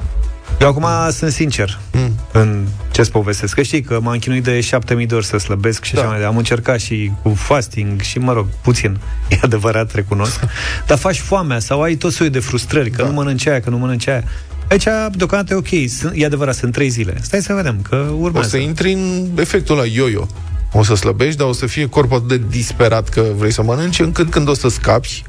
Eu 0.62 0.68
acum 0.68 0.86
sunt 1.12 1.32
sincer 1.32 1.80
Mm. 1.92 2.16
în 2.32 2.66
ce-ți 2.92 3.12
povestesc. 3.12 3.54
Că 3.56 3.62
știi 3.62 3.82
că 3.82 4.00
m-am 4.02 4.18
chinuit 4.18 4.44
de 4.44 4.62
7000 4.62 5.06
de 5.06 5.16
ori 5.16 5.26
să 5.26 5.38
slăbesc 5.38 5.84
și 5.84 5.94
Da. 5.94 6.00
așa 6.00 6.10
mai 6.10 6.18
departe. 6.18 6.36
Am 6.36 6.40
încercat 6.42 6.80
și 6.80 7.12
cu 7.22 7.30
fasting 7.34 8.02
și, 8.02 8.20
mă 8.20 8.34
rog, 8.34 8.46
puțin. 8.62 8.98
E 9.30 9.38
adevărat, 9.42 9.94
recunosc. 9.96 10.40
Dar 10.88 10.98
faci 10.98 11.20
foamea 11.20 11.60
sau 11.60 11.82
ai 11.82 11.96
tot 11.96 12.12
soiul 12.14 12.34
de 12.34 12.40
frustrări, 12.40 12.90
că 12.90 13.02
Da. 13.02 13.08
nu 13.08 13.14
mănânci 13.14 13.48
aia, 13.48 13.60
că 13.62 13.70
nu 13.70 13.78
mănânci 13.78 14.08
aia. 14.08 14.24
Aici, 14.70 14.86
deocamdată, 15.16 15.54
e 15.54 15.58
ok. 15.58 15.90
Sunt, 15.90 16.14
e 16.16 16.26
adevărat, 16.26 16.56
sunt 16.56 16.72
trei 16.74 16.90
zile. 16.90 17.18
Stai 17.22 17.42
să 17.42 17.54
vedem, 17.54 17.80
că 17.90 18.06
O 18.12 18.16
urmează. 18.16 18.50
să 18.50 18.58
intri 18.58 18.94
în 18.94 19.30
efectul 19.36 19.76
la 19.78 19.86
yo-yo. 19.86 20.26
O 20.72 20.84
să 20.84 20.96
slăbești, 20.96 21.38
dar 21.38 21.48
o 21.48 21.54
să 21.54 21.66
fie 21.66 21.86
corpul 21.90 22.18
atât 22.18 22.28
de 22.28 22.42
disperat 22.50 23.10
că 23.10 23.24
vrei 23.38 23.52
să 23.52 23.64
mănânci, 23.64 24.00
încât 24.00 24.30
când 24.30 24.48
o 24.50 24.54
să 24.54 24.68
scapi, 24.70 25.24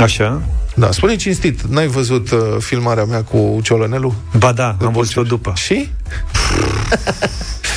Așa? 0.00 0.42
da, 0.74 0.90
spune 0.90 1.16
cinstit, 1.16 1.62
n-ai 1.62 1.86
văzut 1.86 2.30
uh, 2.30 2.38
filmarea 2.58 3.04
mea 3.04 3.22
cu 3.22 3.60
Ciolănelu? 3.62 4.14
Ba 4.38 4.52
da, 4.52 4.76
am 4.80 4.92
văzut-o 4.92 5.22
după. 5.22 5.52
Și? 5.56 5.88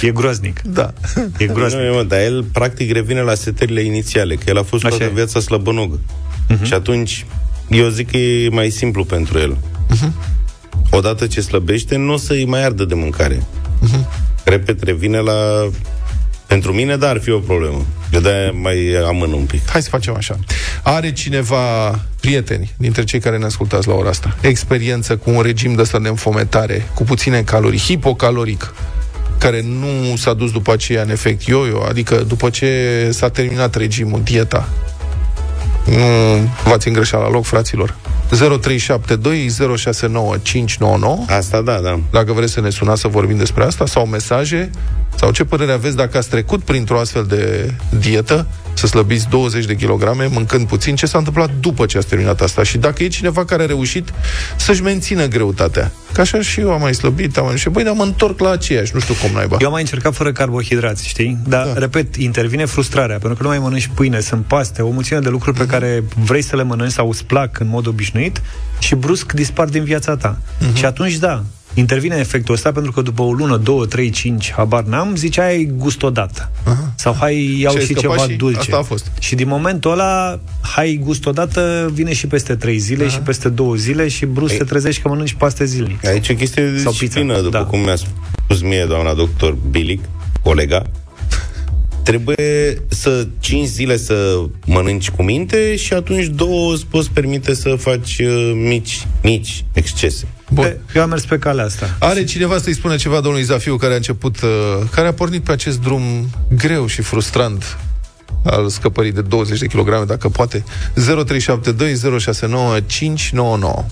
E 0.01 0.11
groaznic. 0.11 0.61
Da. 0.61 0.93
E 1.37 1.45
groaznic. 1.45 1.81
Nu, 1.81 1.93
mă, 1.93 2.03
dar 2.03 2.19
el 2.19 2.43
practic 2.43 2.91
revine 2.91 3.21
la 3.21 3.33
setările 3.33 3.81
inițiale, 3.81 4.35
că 4.35 4.43
el 4.47 4.57
a 4.57 4.63
fost 4.63 4.85
Așa 4.85 4.89
toată 4.89 5.03
e. 5.03 5.07
Mhm. 5.07 5.15
viața 5.15 5.39
slăbănogă. 5.39 5.99
Uh-huh. 5.99 6.61
Și 6.61 6.73
atunci, 6.73 7.25
eu 7.69 7.87
zic 7.87 8.11
că 8.11 8.17
e 8.17 8.49
mai 8.49 8.69
simplu 8.69 9.03
pentru 9.03 9.37
el. 9.37 9.57
Mhm. 9.89 10.13
Uh-huh. 10.13 10.33
Odată 10.89 11.27
ce 11.27 11.41
slăbește, 11.41 11.95
nu 11.97 12.13
o 12.13 12.17
să-i 12.17 12.45
mai 12.45 12.63
ardă 12.63 12.85
de 12.85 12.93
mâncare. 12.93 13.35
Uh-huh. 13.35 14.05
Repet, 14.43 14.83
revine 14.83 15.19
la... 15.19 15.69
Pentru 16.47 16.73
mine, 16.73 16.95
dar 16.97 17.09
ar 17.09 17.21
fi 17.21 17.31
o 17.31 17.39
problemă. 17.39 17.85
Eu 18.13 18.19
de 18.19 18.53
mai 18.61 18.77
amân 19.07 19.31
un 19.31 19.45
pic. 19.45 19.69
Hai 19.69 19.81
să 19.81 19.89
facem 19.89 20.15
așa. 20.15 20.39
Are 20.83 21.11
cineva 21.11 21.99
prieteni 22.19 22.73
dintre 22.77 23.03
cei 23.03 23.19
care 23.19 23.37
ne 23.37 23.45
ascultați 23.45 23.87
la 23.87 23.93
ora 23.93 24.09
asta, 24.09 24.35
experiență 24.41 25.17
cu 25.17 25.29
un 25.29 25.41
regim 25.41 25.73
de 25.73 25.81
ăsta 25.81 25.99
de 25.99 26.07
înfometare, 26.07 26.87
cu 26.93 27.03
puține 27.03 27.41
calorii, 27.41 27.79
hipocaloric, 27.79 28.73
care 29.37 29.61
nu 29.61 30.15
s-a 30.15 30.33
dus 30.33 30.51
după 30.51 30.71
aceea 30.71 31.01
în 31.01 31.09
efect 31.09 31.43
yo-yo, 31.43 31.83
adică 31.89 32.15
după 32.15 32.49
ce 32.49 33.09
s-a 33.11 33.29
terminat 33.29 33.75
regimul, 33.75 34.21
dieta. 34.23 34.69
Nu 35.85 36.49
v-ați 36.63 36.87
îngreșat 36.87 37.21
la 37.21 37.29
loc, 37.29 37.45
fraților. 37.45 37.95
0372 38.29 39.49
069 39.77 40.37
599 40.41 41.25
Asta 41.27 41.61
da, 41.61 41.79
da. 41.83 41.99
dacă 42.11 42.33
vreți 42.33 42.53
să 42.53 42.61
ne 42.61 42.69
sunați 42.69 43.01
să 43.01 43.07
vorbim 43.07 43.37
despre 43.37 43.63
asta, 43.63 43.85
sau 43.85 44.05
mesaje, 44.05 44.69
sau 45.15 45.31
ce 45.31 45.43
părere 45.43 45.71
aveți 45.71 45.95
dacă 45.95 46.17
ați 46.17 46.29
trecut 46.29 46.63
printr-o 46.63 46.99
astfel 46.99 47.23
de 47.23 47.73
dietă, 47.99 48.47
să 48.73 48.87
slăbiți 48.87 49.29
20 49.29 49.65
de 49.65 49.75
kilograme, 49.75 50.25
mâncând 50.25 50.67
puțin, 50.67 50.95
ce 50.95 51.05
s-a 51.05 51.17
întâmplat 51.17 51.49
după 51.59 51.85
ce 51.85 51.97
ați 51.97 52.07
terminat 52.07 52.41
asta 52.41 52.63
și 52.63 52.77
dacă 52.77 53.03
e 53.03 53.07
cineva 53.07 53.45
care 53.45 53.63
a 53.63 53.65
reușit 53.65 54.13
să-și 54.55 54.81
mențină 54.81 55.27
greutatea. 55.27 55.91
Că 56.13 56.21
așa 56.21 56.41
și 56.41 56.59
eu 56.59 56.71
am 56.71 56.81
mai 56.81 56.93
slăbit, 56.93 57.37
am 57.37 57.45
mai 57.45 57.57
și 57.57 57.69
băi, 57.69 57.83
dar 57.83 57.93
mă 57.93 58.03
întorc 58.03 58.39
la 58.39 58.49
aceeași, 58.49 58.91
nu 58.93 58.99
știu 58.99 59.13
cum 59.21 59.29
naiba. 59.33 59.57
Eu 59.59 59.67
am 59.67 59.73
mai 59.73 59.81
încercat 59.81 60.13
fără 60.13 60.31
carbohidrați, 60.31 61.07
știi? 61.07 61.37
Dar, 61.47 61.65
da. 61.65 61.73
repet, 61.73 62.15
intervine 62.15 62.65
frustrarea, 62.65 63.17
pentru 63.17 63.37
că 63.37 63.43
nu 63.43 63.49
mai 63.49 63.59
mănânci 63.59 63.89
pâine, 63.93 64.19
sunt 64.19 64.45
paste, 64.45 64.81
o 64.81 64.89
mulțime 64.89 65.19
de 65.19 65.29
lucruri 65.29 65.57
pe 65.57 65.65
care 65.65 66.03
vrei 66.15 66.41
să 66.41 66.55
le 66.55 66.63
mănânci 66.63 66.91
sau 66.91 67.09
îți 67.09 67.25
plac 67.25 67.59
în 67.59 67.67
mod 67.67 67.87
obișnuit 67.87 68.41
și 68.79 68.95
brusc 68.95 69.31
dispar 69.31 69.67
din 69.67 69.83
viața 69.83 70.15
ta. 70.15 70.37
Uh-huh. 70.37 70.73
Și 70.73 70.85
atunci, 70.85 71.15
da, 71.15 71.43
intervine 71.75 72.15
efectul 72.15 72.53
ăsta 72.53 72.71
pentru 72.71 72.91
că 72.91 73.01
după 73.01 73.21
o 73.21 73.31
lună, 73.31 73.57
două, 73.57 73.85
trei, 73.85 74.09
cinci, 74.09 74.51
habar 74.51 74.83
n-am, 74.83 75.15
zicea 75.15 75.45
ai 75.45 75.71
gust 75.77 76.03
odată. 76.03 76.51
Uh-huh. 76.51 76.95
Sau 76.95 77.15
hai 77.19 77.57
iau 77.59 77.71
Și 77.71 77.77
ai 77.77 77.85
și 77.85 77.93
scăpat 77.93 78.17
ceva 78.17 78.31
și 78.31 78.37
dulce. 78.37 78.59
asta 78.59 78.77
a 78.77 78.81
fost. 78.81 79.11
Și 79.19 79.35
din 79.35 79.47
momentul 79.47 79.91
ăla, 79.91 80.39
hai 80.61 80.99
gust 81.03 81.25
odată, 81.25 81.91
vine 81.93 82.13
și 82.13 82.27
peste 82.27 82.55
trei 82.55 82.77
zile 82.77 83.05
uh-huh. 83.05 83.11
și 83.11 83.19
peste 83.19 83.49
două 83.49 83.75
zile 83.75 84.07
și 84.07 84.25
brusc 84.25 84.51
Ei. 84.51 84.57
te 84.57 84.63
trezești 84.63 85.01
că 85.01 85.07
mănânci 85.07 85.33
paste 85.33 85.65
zilnic. 85.65 86.05
Aici 86.05 86.27
e 86.27 86.33
o 86.33 86.35
chestie 86.35 86.69
de 86.69 86.77
Sau 86.77 86.91
disciplină, 86.91 87.33
pizza, 87.33 87.41
după 87.41 87.57
da. 87.57 87.63
cum 87.63 87.79
mi-a 87.79 87.95
spus 87.95 88.61
mie 88.61 88.85
doamna 88.87 89.13
doctor 89.13 89.57
Bilic, 89.69 90.03
colega. 90.43 90.81
Trebuie 92.03 92.83
să 92.87 93.27
5 93.39 93.67
zile 93.67 93.97
să 93.97 94.41
mănânci 94.65 95.09
cu 95.09 95.23
minte 95.23 95.75
și 95.75 95.93
atunci 95.93 96.25
două 96.25 96.73
îți 96.73 96.85
poți 96.85 97.11
permite 97.11 97.53
să 97.53 97.75
faci 97.75 98.17
uh, 98.19 98.51
mici, 98.53 99.07
mici 99.23 99.65
excese. 99.73 100.27
Bun. 100.49 100.77
Eu 100.95 101.01
am 101.01 101.09
mers 101.09 101.25
pe 101.25 101.37
calea 101.37 101.65
asta. 101.65 101.95
Are 101.99 102.23
cineva 102.23 102.57
să-i 102.57 102.73
spună 102.73 102.95
ceva 102.95 103.19
domnului 103.19 103.43
Zafiu 103.43 103.75
care 103.75 103.93
a 103.93 103.95
început, 103.95 104.41
uh, 104.41 104.49
care 104.91 105.07
a 105.07 105.13
pornit 105.13 105.43
pe 105.43 105.51
acest 105.51 105.81
drum 105.81 106.29
greu 106.57 106.87
și 106.87 107.01
frustrant 107.01 107.77
al 108.43 108.69
scăpării 108.69 109.11
de 109.11 109.21
20 109.21 109.59
de 109.59 109.67
kilograme, 109.67 110.05
dacă 110.05 110.29
poate. 110.29 110.63
0372 110.93 112.19
069 112.19 112.79
599. 112.79 113.85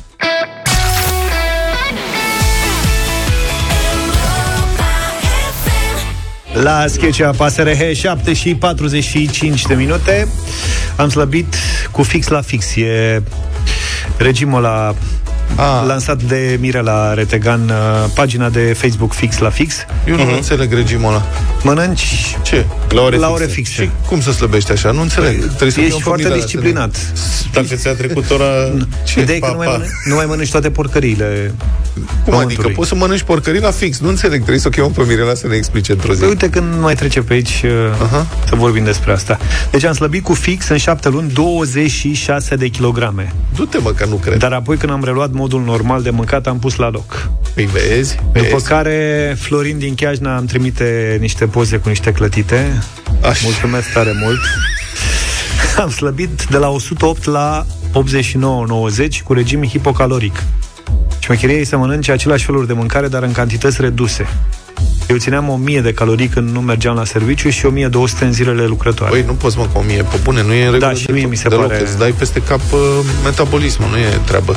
La 6.54 6.86
Sketcha 6.88 7.30
PSRH 7.30 7.94
7 7.94 8.34
și 8.34 8.56
45 8.56 9.66
de 9.66 9.74
minute 9.74 10.28
Am 10.96 11.10
slăbit 11.10 11.56
cu 11.92 12.04
fix 12.04 12.28
la 12.28 12.42
fix 12.42 12.76
E 12.76 13.22
regimul 14.18 14.62
la 14.62 14.96
Ah. 15.56 15.84
lansat 15.88 16.22
de 16.24 16.58
Mirela 16.60 17.14
Retegan 17.14 17.62
uh, 17.70 18.10
Pagina 18.14 18.50
de 18.50 18.74
Facebook 18.78 19.14
fix 19.14 19.38
la 19.38 19.50
fix 19.50 19.76
Eu 20.08 20.16
nu 20.16 20.34
înțeleg 20.36 20.74
regimul 20.74 21.10
ăla. 21.10 21.26
Mănânci 21.64 22.36
Ce? 22.42 22.66
La 22.90 23.02
ore 23.02 23.18
la 23.18 23.28
fixe. 23.28 23.42
ore 23.44 23.52
fixe 23.52 23.82
Și 23.84 23.90
cum 24.08 24.22
să 24.22 24.32
slăbești 24.32 24.72
așa? 24.72 24.92
Nu 24.92 25.02
înțeleg. 25.02 25.38
Trebuie 25.46 25.70
să 25.72 25.76
fii 25.78 25.84
Ești 25.84 25.96
un 25.96 26.02
foarte 26.02 26.22
familie, 26.24 26.44
disciplinat 26.44 26.96
Dacă 27.54 27.76
ți-a 27.76 27.94
trecut 27.94 28.32
ora... 28.32 28.46
Ideea 29.18 29.38
e 29.38 29.40
că 29.40 29.46
Pa, 29.46 29.52
nu 29.52 29.58
mai, 29.58 29.66
pa. 29.68 29.72
mănânci, 29.72 29.92
nu 30.06 30.16
mai 30.16 30.26
mănânci 30.26 30.52
toate 30.52 30.70
porcăriile 30.72 31.54
Cum 31.94 32.04
adică? 32.06 32.30
pământului. 32.32 32.72
Poți 32.72 32.90
să 32.90 32.96
mănânci 32.96 33.22
porcării 33.22 33.62
la 33.62 33.72
fix. 33.72 34.00
Nu 34.00 34.10
înțeleg. 34.10 34.38
Trebuie 34.38 34.60
să 34.60 34.68
o 34.68 34.72
chemăm 34.72 34.92
pe 34.92 35.04
Mirela 35.08 35.34
să 35.34 35.48
ne 35.48 35.56
explice 35.56 35.92
într-o 35.92 36.14
zi. 36.14 36.20
Păi 36.20 36.28
uite 36.30 36.50
când 36.50 36.80
mai 36.80 36.96
trece 36.96 37.22
pe 37.22 37.34
aici 37.34 37.62
uh, 37.66 37.72
Aha. 38.04 38.28
Să 38.50 38.56
vorbim 38.56 38.84
despre 38.84 39.12
asta 39.12 39.38
Deci 39.72 39.84
am 39.84 39.94
slăbit 39.94 40.24
cu 40.24 40.34
fix 40.34 40.68
în 40.70 40.78
șapte 40.78 41.10
luni 41.10 41.32
26 41.32 42.56
de 42.56 42.68
kilograme 42.68 43.34
Du-te, 43.56 43.78
mă, 43.78 43.90
că 43.92 44.06
nu 44.06 44.16
cred. 44.16 44.38
Dar 44.38 44.52
apoi 44.54 44.78
când 44.78 44.92
am 44.92 45.04
reluat 45.04 45.32
modul 45.44 45.62
normal 45.64 46.02
de 46.02 46.10
mâncat 46.10 46.48
Am 46.48 46.60
pus 46.60 46.76
la 46.76 46.90
loc 46.90 47.30
Păi 47.54 47.66
vezi, 47.66 48.18
vezi. 48.32 48.46
După 48.50 48.62
care 48.62 49.36
Florin 49.40 49.78
din 49.78 49.96
Chiajna 49.96 50.38
îmi 50.38 50.48
trimite 50.48 51.18
niște 51.20 51.46
poze 51.46 51.78
cu 51.78 51.90
niște 51.90 52.12
clătite 52.12 52.84
Așa. 53.22 53.42
Mulțumesc 53.44 53.92
tare 53.94 54.12
mult 54.22 54.40
Am 55.78 55.90
slăbit 55.90 56.46
de 56.50 56.58
la 56.58 56.70
108 56.70 57.24
la 57.26 57.66
89-90 57.92 59.24
cu 59.24 59.34
regim 59.34 59.64
hipocaloric 59.64 60.44
Șmecheria 61.20 61.56
e 61.58 61.64
să 61.64 61.78
mănânce 61.78 62.12
același 62.12 62.46
feluri 62.46 62.68
de 62.68 62.74
mâncare, 62.74 63.08
dar 63.08 63.24
în 63.24 63.32
cantități 63.32 63.82
reduse. 63.82 64.28
Eu 65.10 65.18
țineam 65.18 65.50
1000 65.50 65.82
de 65.82 65.94
calorii 65.94 66.28
când 66.28 66.50
nu 66.50 66.62
mergeam 66.62 66.96
la 66.96 67.06
serviciu 67.06 67.50
și 67.50 67.66
1200 67.66 68.26
în 68.26 68.34
zilele 68.34 68.66
lucrătoare. 68.66 69.12
Păi 69.12 69.24
nu 69.28 69.34
poți, 69.34 69.58
mă, 69.58 69.68
cu 69.74 69.78
o 69.78 69.82
mie 69.82 70.04
pe 70.04 70.18
bune, 70.24 70.44
nu 70.44 70.54
e 70.54 70.66
în 70.66 70.72
regulă 70.72 70.92
Da, 70.92 70.98
și 71.00 71.06
de 71.06 71.12
mie 71.12 71.22
tot- 71.22 71.30
mi 71.30 71.36
se 71.36 71.48
deloc, 71.50 71.68
pare- 71.68 71.82
Îți 71.82 71.98
dai 71.98 72.12
peste 72.12 72.42
cap 72.42 72.60
uh, 72.72 72.80
metabolismul, 73.24 73.90
nu 73.90 73.98
e 73.98 74.18
treabă. 74.26 74.56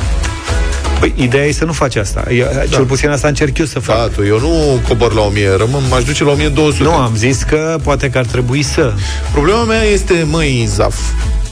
Păi, 0.99 1.13
ideea 1.15 1.45
e 1.45 1.51
să 1.51 1.65
nu 1.65 1.71
faci 1.71 1.95
asta. 1.95 2.23
Eu, 2.31 2.47
Cel 2.69 2.85
puțin 2.85 3.09
asta 3.09 3.27
încerc 3.27 3.57
eu 3.57 3.65
să 3.65 3.79
fac. 3.79 3.97
Da, 3.97 4.07
tu, 4.07 4.23
eu 4.23 4.39
nu 4.39 4.81
cobor 4.87 5.13
la 5.13 5.21
1000, 5.21 5.55
rămân, 5.57 5.81
m-aș 5.89 6.03
duce 6.03 6.23
la 6.23 6.31
1200. 6.31 6.83
Nu, 6.83 6.91
am 6.91 7.15
zis 7.15 7.43
că 7.43 7.79
poate 7.83 8.09
că 8.09 8.17
ar 8.17 8.25
trebui 8.25 8.61
să. 8.61 8.93
Problema 9.31 9.63
mea 9.63 9.81
este, 9.81 10.25
măi, 10.29 10.65
Zaf, 10.67 10.99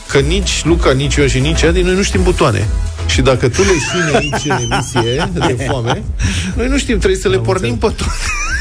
că 0.07 0.17
nici 0.17 0.63
Luca, 0.63 0.91
nici 0.91 1.15
eu 1.15 1.25
și 1.25 1.39
nici 1.39 1.63
Adi, 1.63 1.81
noi 1.81 1.93
nu 1.93 2.01
știm 2.03 2.23
butoane. 2.23 2.67
Și 3.07 3.21
dacă 3.21 3.49
tu 3.49 3.61
le 3.61 3.71
știi 3.79 4.15
aici 4.15 4.45
în 4.45 4.71
emisie 4.71 5.29
de 5.33 5.63
foame, 5.67 6.03
noi 6.55 6.67
nu 6.67 6.77
știm, 6.77 6.97
trebuie 6.97 7.19
să 7.19 7.29
le 7.29 7.37
pornim 7.37 7.77
pe 7.77 7.85
toate. 7.85 8.03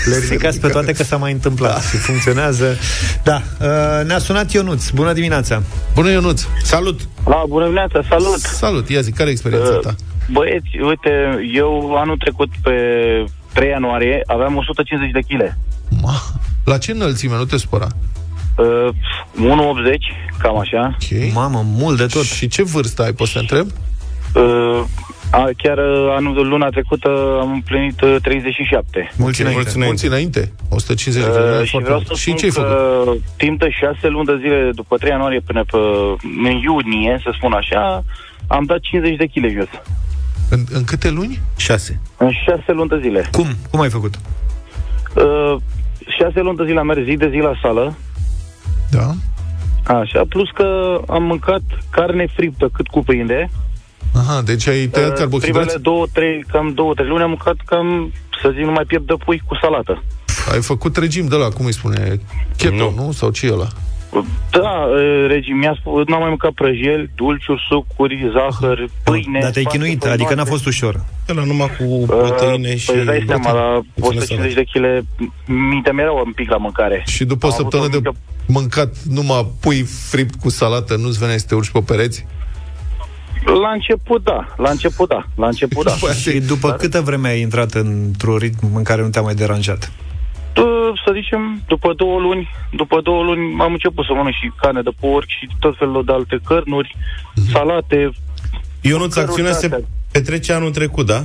Le 0.05 0.19
ridicați 0.19 0.61
pe 0.61 0.69
toate 0.69 0.93
că 0.93 1.03
s-a 1.03 1.17
mai 1.17 1.33
întâmplat 1.33 1.75
da. 1.75 1.81
și 1.81 1.97
funcționează. 1.97 2.77
Da, 3.23 3.43
uh, 3.61 4.07
ne-a 4.07 4.19
sunat 4.19 4.53
Ionuț. 4.53 4.89
Bună 4.89 5.13
dimineața! 5.13 5.63
Bună, 5.95 6.11
Ionuț! 6.11 6.43
Salut! 6.63 7.01
La, 7.27 7.45
bună 7.49 7.65
dimineața, 7.65 8.01
salut! 8.09 8.41
Salut, 8.41 8.89
ia 8.89 9.01
zi, 9.01 9.11
care 9.11 9.29
e 9.29 9.33
experiența 9.33 9.73
Uh, 9.73 9.81
ta? 9.81 9.95
Băieți, 10.33 10.69
uite, 10.83 11.11
eu 11.55 11.97
anul 11.97 12.17
trecut 12.17 12.49
pe 12.63 12.73
3 13.53 13.69
ianuarie 13.69 14.23
aveam 14.27 14.57
150 14.57 15.11
de 15.13 15.35
kg. 15.35 15.55
Ma, 16.03 16.13
la 16.65 16.79
ce 16.79 16.91
înălțime, 16.93 17.37
nu 17.37 17.45
te 17.45 17.57
spăra? 17.57 17.87
Uh, 18.57 18.89
1,80, 19.37 19.47
cam 20.39 20.59
așa. 20.59 20.97
Ok. 21.03 21.33
Mamă, 21.35 21.63
mult 21.65 21.97
de 21.99 22.07
tot. 22.07 22.23
Și 22.25 22.49
ce 22.49 22.63
vârstă 22.63 23.03
ai, 23.03 23.13
poți 23.13 23.31
să 23.33 23.39
întreb? 23.39 23.67
Uh, 24.35 24.83
A, 25.31 25.49
chiar 25.57 25.79
uh, 25.79 26.15
anul, 26.17 26.49
luna 26.49 26.69
trecută 26.69 27.39
am 27.41 27.53
împlinit 27.53 28.01
uh, 28.01 28.17
37. 28.23 29.11
Mulți 29.17 29.41
înainte. 29.41 29.61
Mulți 29.63 29.77
înainte. 29.77 30.07
înainte. 30.07 30.53
150 30.69 31.23
de 31.25 31.29
Uh, 31.31 31.57
km. 31.59 31.65
și 31.65 31.79
vreau 31.83 32.01
să 32.07 32.15
și 32.15 32.21
spun 32.23 32.37
ce 32.37 32.45
ai 32.45 32.51
făcut? 32.51 32.71
că 32.71 33.13
timp 33.37 33.59
de 33.61 33.69
șase 33.71 34.09
luni 34.09 34.27
de 34.27 34.37
zile, 34.41 34.71
după 34.75 34.97
3 34.97 35.11
ianuarie 35.11 35.41
până 35.41 35.65
pe, 35.71 35.77
în 36.45 36.51
iunie, 36.67 37.21
să 37.23 37.31
spun 37.37 37.53
așa, 37.53 38.05
am 38.47 38.65
dat 38.65 38.79
50 38.81 39.17
de 39.17 39.27
kg 39.27 39.53
jos. 39.59 39.69
În, 40.49 40.65
în 40.71 40.85
câte 40.85 41.11
luni? 41.11 41.41
6. 41.57 42.01
În 42.17 42.31
șase 42.47 42.73
luni 42.73 42.89
de 42.89 42.99
zile. 43.03 43.29
Cum? 43.33 43.47
Cum 43.71 43.81
ai 43.81 43.91
făcut? 43.91 44.15
Uh, 45.17 45.57
șase 46.19 46.41
luni 46.41 46.57
de 46.57 46.65
zile 46.67 46.79
am 46.79 46.87
mers 46.87 47.05
zi 47.05 47.17
de 47.17 47.29
zi 47.31 47.37
la 47.37 47.53
sală, 47.63 47.95
Da. 48.91 49.15
așa, 50.01 50.23
plus 50.29 50.51
că 50.55 51.01
am 51.09 51.23
mâncat 51.23 51.63
carne 51.91 52.27
friptă 52.35 52.69
cât 52.73 52.87
cuprinde. 52.87 53.51
Aha, 54.15 54.43
deci 54.45 54.67
ai 54.67 54.87
tăiat 54.87 55.11
Uh, 55.11 55.17
carbohidrați? 55.17 55.59
Primele 55.59 55.79
două, 55.83 56.07
trei, 56.13 56.45
cam 56.49 56.73
două, 56.75 56.95
trei 56.95 57.09
luni 57.09 57.23
am 57.23 57.29
mâncat 57.29 57.57
cam, 57.65 58.13
să 58.43 58.51
zic, 58.55 58.65
numai 58.65 58.85
piept 58.87 59.07
de 59.07 59.15
pui 59.25 59.43
cu 59.47 59.55
salată. 59.61 60.03
Ai 60.53 60.61
făcut 60.63 60.97
regim 60.97 61.27
de 61.27 61.37
la, 61.37 61.49
cum 61.49 61.65
îi 61.67 61.73
spune? 61.73 62.21
Keto, 62.57 62.75
nu? 62.75 62.93
Nu. 62.97 63.05
nu? 63.05 63.13
Sau 63.13 63.31
ce 63.31 63.47
e 63.47 63.53
ăla? 63.53 63.69
Da, 64.51 64.71
uh, 64.71 65.25
regim, 65.29 65.57
mi-a 65.57 65.77
spus, 65.81 66.07
n-am 66.07 66.21
mai 66.21 66.29
mâncat 66.29 66.53
prăjeli, 66.53 67.11
dulciuri, 67.15 67.63
sucuri, 67.69 68.31
zahăr, 68.35 68.89
pâine. 69.05 69.39
Dar 69.41 69.51
te-ai 69.51 69.65
paste 69.65 69.79
chinuit, 69.79 69.99
făinoase. 70.01 70.23
adică 70.23 70.35
n-a 70.35 70.45
fost 70.45 70.67
ușor. 70.67 71.05
Ăla 71.29 71.45
numai 71.45 71.71
cu 71.79 71.85
Uh, 71.85 72.07
proteine 72.07 72.77
și... 72.77 72.87
Păi 72.91 72.97
îți 72.97 73.07
dai 73.07 73.25
seama, 73.27 73.53
la 73.53 73.81
puțină 73.95 74.21
150 74.23 74.55
de 74.55 74.63
kg, 74.63 75.05
mintea 75.71 75.93
mea 75.93 76.05
era 76.05 76.13
un 76.13 76.33
pic 76.33 76.51
la 76.51 76.57
mâncare. 76.57 77.03
Și 77.07 77.25
după 77.25 77.47
o 77.47 77.49
Am 77.49 77.55
avut 77.59 77.73
săptămână 77.73 77.91
de 77.91 77.97
mică- 78.09 78.19
mâncat 78.47 78.97
numai 79.11 79.53
pui 79.61 79.83
fript 80.11 80.35
cu 80.41 80.49
salată, 80.49 80.97
nu-ți 80.97 81.19
venea 81.19 81.37
să 81.37 81.45
te 81.49 81.55
urci 81.55 81.71
pe 81.71 81.81
pereți? 81.87 82.27
La 83.63 83.71
început, 83.73 84.25
da. 84.25 84.55
La 84.57 84.71
început, 84.71 85.09
da. 85.09 85.25
La 85.37 85.47
început, 85.47 85.85
da. 85.85 85.93
După 85.95 86.07
aia 86.07 86.15
Și 86.15 86.31
te- 86.31 86.39
după 86.39 86.71
câtă 86.73 87.01
vreme 87.01 87.29
ai 87.29 87.41
intrat 87.41 87.73
într-un 87.75 88.37
ritm 88.37 88.77
în 88.77 88.83
care 88.83 89.03
nu 89.03 89.09
te-a 89.09 89.23
mai 89.23 89.35
deranjat? 89.35 89.93
Uh, 90.57 91.01
Să 91.07 91.13
zicem, 91.15 91.63
după 91.69 91.93
două 91.97 92.21
luni, 92.21 92.49
după 92.73 93.01
două 93.01 93.23
luni 93.23 93.61
am 93.61 93.73
început 93.73 94.05
să 94.05 94.13
mănânc 94.15 94.35
și 94.35 94.51
carne 94.61 94.83
de 94.83 94.91
porc 95.01 95.27
și 95.29 95.49
tot 95.61 95.75
felul 95.79 96.05
de 96.05 96.13
alte 96.13 96.39
cărnuri, 96.45 96.97
Mhm. 97.37 97.51
salate. 97.51 98.11
Ionuț, 98.81 99.13
Căruri 99.15 99.29
acțiunea 99.31 99.53
se 99.53 99.69
de-astea. 99.69 99.89
petrece 100.13 100.53
anul 100.53 100.71
trecut, 100.71 101.07
da? 101.07 101.25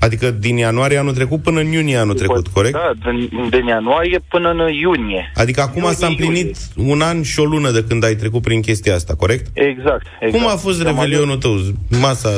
Adică 0.00 0.30
din 0.30 0.56
ianuarie 0.56 0.98
anul 0.98 1.14
trecut 1.14 1.42
până 1.42 1.60
în 1.60 1.72
iunie 1.72 1.96
anul 1.96 2.14
trecut, 2.14 2.46
corect? 2.48 2.72
Da, 2.74 3.10
din, 3.10 3.48
din 3.50 3.66
ianuarie 3.66 4.20
până 4.28 4.50
în 4.50 4.72
iunie. 4.72 5.32
Adică 5.34 5.60
acum 5.60 5.80
Iunie, 5.82 5.94
s-a 5.96 6.06
împlinit 6.06 6.56
un 6.76 7.00
an 7.00 7.22
și 7.22 7.40
o 7.40 7.44
lună 7.44 7.70
de 7.70 7.84
când 7.88 8.04
ai 8.04 8.14
trecut 8.14 8.42
prin 8.42 8.60
chestia 8.60 8.94
asta, 8.94 9.14
corect? 9.14 9.46
Exact, 9.52 10.06
exact. 10.20 10.42
Cum 10.42 10.52
a 10.52 10.56
fost 10.56 10.82
Cam 10.82 10.94
revelionul 10.94 11.36
tău, 11.36 11.56
masa 12.00 12.28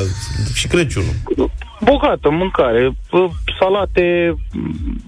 și 0.53 0.67
Crăciunul? 0.67 1.13
Bogată 1.83 2.29
mâncare, 2.29 2.95
uh, 3.11 3.29
salate, 3.59 4.35
mm, 4.53 5.01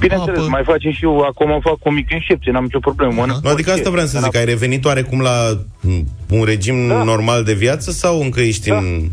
Bineînțeles, 0.00 0.38
Apă. 0.40 0.48
mai 0.48 0.62
facem 0.64 0.92
și 0.92 1.04
eu, 1.04 1.18
acum 1.20 1.60
fac 1.62 1.76
o 1.80 1.90
mică 1.90 2.08
înșepție, 2.14 2.52
n-am 2.52 2.62
nicio 2.62 2.78
problemă. 2.78 3.12
mănânc 3.12 3.42
Nu, 3.42 3.50
adică 3.50 3.70
orice. 3.70 3.70
asta 3.70 3.90
vreau 3.90 4.06
să 4.06 4.18
zic, 4.22 4.36
ai 4.36 4.44
revenit 4.44 4.84
oarecum 4.84 5.20
la 5.20 5.36
m, 5.80 6.04
un 6.30 6.44
regim 6.44 6.88
Da. 6.88 7.02
normal 7.02 7.44
de 7.44 7.52
viață 7.52 7.90
sau 7.90 8.20
încă 8.20 8.40
ești 8.40 8.68
Da. 8.68 8.76
în... 8.76 9.08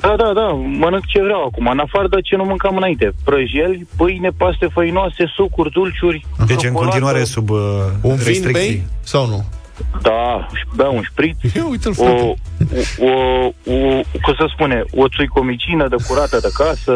Da, 0.00 0.14
da, 0.18 0.32
da, 0.34 0.46
mănânc 0.78 1.06
ce 1.06 1.22
vreau 1.22 1.44
acum, 1.44 1.66
în 1.66 1.78
afară 1.78 2.08
de 2.08 2.16
ce 2.20 2.36
nu 2.36 2.44
mâncam 2.44 2.76
înainte. 2.76 3.12
Prăjeli, 3.24 3.86
pâine, 3.96 4.30
paste 4.36 4.66
făinoase, 4.72 5.24
sucuri, 5.36 5.70
dulciuri, 5.70 6.26
Deci 6.38 6.50
în 6.50 6.56
ciocolată. 6.56 6.84
continuare 6.84 7.24
sub 7.24 7.50
uh, 7.50 7.58
Un 8.00 8.14
vin 8.14 8.24
restricții. 8.26 8.52
bei 8.52 8.82
sau 9.02 9.26
nu? 9.26 9.44
Da, 10.02 10.46
beau 10.74 10.94
un 10.96 11.02
șpriț, 11.10 11.36
Ia 11.54 11.66
uite-l, 11.68 11.94
o, 11.96 12.04
frate. 12.04 12.20
o, 12.22 13.06
o, 13.06 13.10
o, 13.74 14.00
cum 14.22 14.34
să 14.38 14.46
spune, 14.54 14.84
o 14.90 15.08
țuicomicină 15.08 15.88
de 15.88 15.96
curată 16.08 16.38
de 16.40 16.48
casă, 16.54 16.92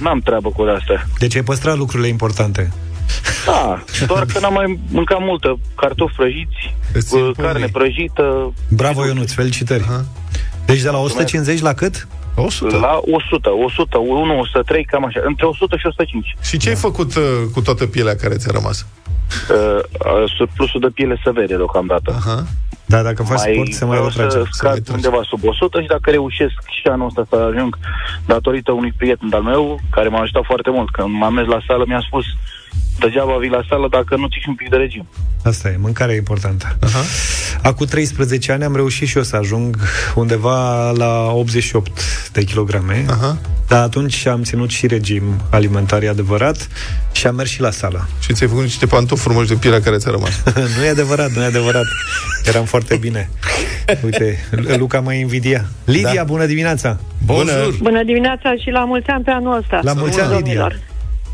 n-am 0.00 0.20
treabă 0.20 0.48
cu 0.48 0.62
asta. 0.62 1.06
Deci 1.18 1.36
ai 1.36 1.42
păstrat 1.42 1.76
lucrurile 1.76 2.08
importante. 2.08 2.72
Da, 3.46 3.82
doar 4.06 4.24
că 4.24 4.38
n-am 4.40 4.52
mai 4.52 4.78
mâncat 4.90 5.18
multă 5.20 5.58
cartofi 5.76 6.14
prăjiți, 6.16 6.74
Îți 6.92 7.10
cu 7.10 7.16
impune. 7.18 7.46
carne 7.46 7.66
prăjită, 7.72 8.52
Bravo, 8.68 9.06
Ionuț, 9.06 9.32
felicitări. 9.32 9.82
Aha. 9.82 10.04
Deci 10.66 10.80
de 10.80 10.88
la 10.88 10.98
150 10.98 11.60
la 11.60 11.72
cât? 11.72 12.06
100. 12.34 12.76
la 12.76 13.00
100, 13.28 13.50
100, 13.66 13.98
1, 13.98 14.38
103, 14.38 14.84
cam 14.84 15.04
așa, 15.04 15.20
între 15.24 15.46
100 15.46 15.76
și 15.76 15.86
105. 15.86 16.36
Și 16.42 16.56
ce 16.58 16.68
ai 16.68 16.74
făcut 16.74 17.14
uh, 17.16 17.22
cu 17.52 17.60
toată 17.60 17.86
pielea 17.86 18.16
care 18.16 18.34
ți-a 18.36 18.50
rămas? 18.52 18.86
Uh, 19.50 19.78
uh, 20.06 20.32
surplusul 20.36 20.80
de 20.80 20.88
piele 20.94 21.20
se 21.24 21.30
vede 21.30 21.56
deocamdată. 21.56 22.14
Aha. 22.16 22.44
Da, 22.86 23.02
dacă 23.02 23.22
faci 23.22 23.38
sport, 23.38 23.72
se 23.72 23.84
mai 23.84 23.96
vreau 23.96 24.08
retrage. 24.08 24.30
să 24.30 24.36
mai 24.36 24.48
scad 24.50 24.72
trage. 24.84 24.92
undeva 24.92 25.20
sub 25.22 25.40
100 25.44 25.80
și 25.80 25.86
dacă 25.86 26.10
reușesc 26.10 26.56
și 26.80 26.86
anul 26.88 27.06
ăsta 27.06 27.26
să 27.28 27.36
ajung 27.36 27.78
datorită 28.26 28.72
unui 28.72 28.92
prieten 28.96 29.28
al 29.32 29.42
meu, 29.42 29.80
care 29.90 30.08
m-a 30.08 30.20
ajutat 30.20 30.44
foarte 30.44 30.70
mult. 30.70 30.90
Când 30.90 31.08
m-am 31.08 31.34
mers 31.34 31.48
la 31.48 31.60
sală, 31.66 31.84
mi-a 31.86 32.04
spus 32.06 32.24
degeaba 32.98 33.36
vii 33.36 33.50
la 33.50 33.62
sală 33.68 33.88
dacă 33.90 34.16
nu 34.16 34.26
ții 34.26 34.40
și 34.40 34.48
un 34.48 34.54
pic 34.54 34.68
de 34.68 34.76
regim. 34.76 35.06
Asta 35.44 35.68
e, 35.68 35.76
mâncarea 35.78 36.14
e 36.14 36.18
importantă. 36.18 36.76
Aha. 36.80 37.02
Acum 37.62 37.86
13 37.86 38.52
ani 38.52 38.64
am 38.64 38.74
reușit 38.74 39.08
și 39.08 39.16
eu 39.16 39.22
să 39.22 39.36
ajung 39.36 39.76
undeva 40.14 40.90
la 40.90 41.30
88 41.32 41.90
de 42.32 42.44
kilograme. 42.44 43.04
Aha. 43.08 43.38
Dar 43.68 43.82
atunci 43.82 44.26
am 44.26 44.42
ținut 44.42 44.70
și 44.70 44.86
regim 44.86 45.22
alimentar, 45.50 46.02
e 46.02 46.08
adevărat, 46.08 46.68
și 47.12 47.26
am 47.26 47.34
mers 47.34 47.50
și 47.50 47.60
la 47.60 47.70
sală. 47.70 48.08
Și 48.20 48.32
ți-ai 48.32 48.48
făcut 48.48 48.62
niște 48.62 48.86
pantofi 48.86 49.22
frumoși 49.22 49.48
de 49.48 49.54
pielea 49.54 49.80
care 49.80 49.96
ți-a 49.96 50.10
rămas. 50.10 50.42
nu 50.76 50.84
e 50.84 50.88
adevărat, 50.88 51.30
nu 51.30 51.42
e 51.42 51.44
adevărat. 51.44 51.84
Eram 52.44 52.64
foarte 52.64 52.96
bine. 52.96 53.30
Uite, 54.04 54.38
Luca 54.76 55.00
mă 55.00 55.12
invidia. 55.12 55.64
Lidia, 55.84 56.14
da. 56.14 56.24
bună 56.24 56.46
dimineața! 56.46 56.98
Bonjour! 57.24 57.74
Bună 57.78 58.02
dimineața 58.04 58.54
și 58.62 58.70
la 58.70 58.84
mulți 58.84 59.08
ani 59.08 59.24
pe 59.24 59.30
anul 59.30 59.56
ăsta. 59.56 59.80
La 59.82 59.92
mulți 59.92 60.20
ani, 60.20 60.28
Lidia! 60.28 60.38
domnilor. 60.38 60.80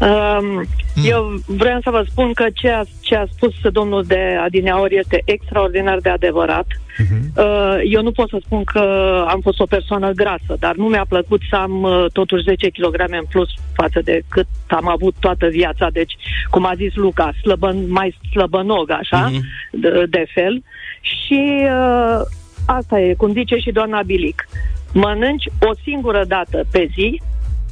Um, 0.01 0.65
eu 1.05 1.35
vreau 1.47 1.81
să 1.81 1.91
vă 1.91 2.05
spun 2.11 2.33
că 2.33 2.47
ce 2.55 2.71
a, 2.71 2.83
ce 3.01 3.17
a 3.17 3.25
spus 3.33 3.55
domnul 3.73 4.03
de 4.05 4.37
Adineaur 4.45 4.93
este 4.93 5.23
extraordinar 5.25 5.99
de 5.99 6.09
adevărat. 6.09 6.67
Mhm. 6.99 7.33
Uh, 7.37 7.77
eu 7.91 8.03
nu 8.03 8.11
pot 8.11 8.29
să 8.29 8.39
spun 8.45 8.65
că 8.65 8.81
am 9.29 9.41
fost 9.41 9.61
o 9.61 9.67
persoană 9.67 10.11
grasă, 10.11 10.57
dar 10.59 10.75
nu 10.75 10.85
mi-a 10.85 11.05
plăcut 11.09 11.41
să 11.51 11.57
am 11.57 11.83
uh, 11.83 12.05
totuși 12.13 12.43
10 12.43 12.69
kg 12.69 12.95
în 13.07 13.25
plus 13.29 13.49
față 13.73 14.01
de 14.05 14.21
cât 14.29 14.47
am 14.69 14.89
avut 14.89 15.15
toată 15.21 15.47
viața. 15.47 15.91
Deci, 15.93 16.13
cum 16.51 16.67
a 16.67 16.73
zis 16.77 16.95
Luca, 16.95 17.31
slăbăn, 17.43 17.91
mai 17.91 18.17
slăbănog, 18.33 18.91
așa, 18.91 19.29
Mhm. 19.33 19.45
de, 19.71 20.05
de 20.11 20.25
fel. 20.35 20.63
Și 21.01 21.43
uh, 21.63 22.21
asta 22.67 23.01
e, 23.01 23.15
cum 23.15 23.33
zice 23.33 23.57
și 23.57 23.71
doamna 23.71 24.03
Bilic. 24.03 24.49
Mănânci 24.93 25.49
o 25.61 25.71
singură 25.83 26.25
dată 26.29 26.65
pe 26.71 26.89
zi, 26.95 27.21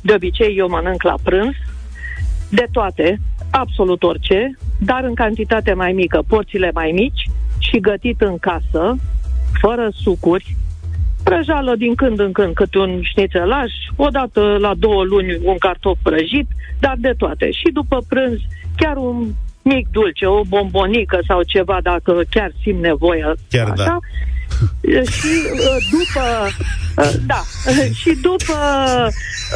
de 0.02 0.12
obicei 0.14 0.54
eu 0.56 0.68
mănânc 0.68 1.02
la 1.02 1.14
prânz, 1.22 1.54
de 2.50 2.66
toate, 2.72 3.20
absolut 3.50 4.02
orice, 4.02 4.58
dar 4.78 5.04
în 5.04 5.14
cantitate 5.14 5.72
mai 5.72 5.92
mică, 5.92 6.22
porțiile 6.28 6.70
mai 6.74 6.90
mici 6.94 7.30
și 7.58 7.80
gătit 7.80 8.20
în 8.20 8.38
casă, 8.38 8.96
fără 9.60 9.88
sucuri, 9.92 10.56
prăjală 11.24 11.76
din 11.76 11.94
când 11.94 12.20
în 12.20 12.32
când 12.32 12.54
câte 12.54 12.78
un 12.78 13.00
șnițelaș, 13.02 13.72
odată 13.96 14.56
la 14.60 14.74
două 14.78 15.02
luni 15.02 15.38
un 15.42 15.58
cartof 15.58 15.98
prăjit, 16.02 16.48
dar 16.78 16.94
de 16.98 17.14
toate. 17.18 17.50
Și 17.50 17.70
după 17.72 17.98
prânz 18.08 18.38
chiar 18.76 18.96
un 18.96 19.28
mic 19.62 19.88
dulce, 19.88 20.26
o 20.26 20.40
bombonică 20.48 21.18
sau 21.26 21.42
ceva 21.42 21.78
dacă 21.82 22.20
chiar 22.30 22.52
simt 22.62 22.82
nevoie. 22.82 23.32
Chiar 23.48 23.68
așa. 23.68 23.84
da. 23.84 23.98
Și 25.18 25.32
uh, 25.52 25.76
după, 25.90 26.24
uh, 27.02 27.14
da, 27.26 27.42
și 28.00 28.10
după 28.22 28.56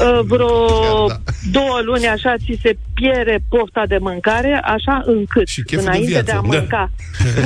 uh, 0.05 0.21
vreo 0.25 0.67
Chiar 0.67 1.07
da. 1.09 1.17
două 1.53 1.79
luni 1.85 2.07
așa 2.09 2.35
ți 2.45 2.59
se 2.63 2.77
pierde 2.95 3.37
pofta 3.49 3.83
de 3.89 3.97
mâncare, 4.01 4.61
așa 4.65 5.03
încât 5.05 5.49
Și 5.49 5.63
cheful 5.63 5.85
de 5.85 5.91
înainte 5.91 6.13
de, 6.13 6.21
viață. 6.25 6.39
a 6.39 6.41
Da. 6.43 6.57
mânca. 6.57 6.91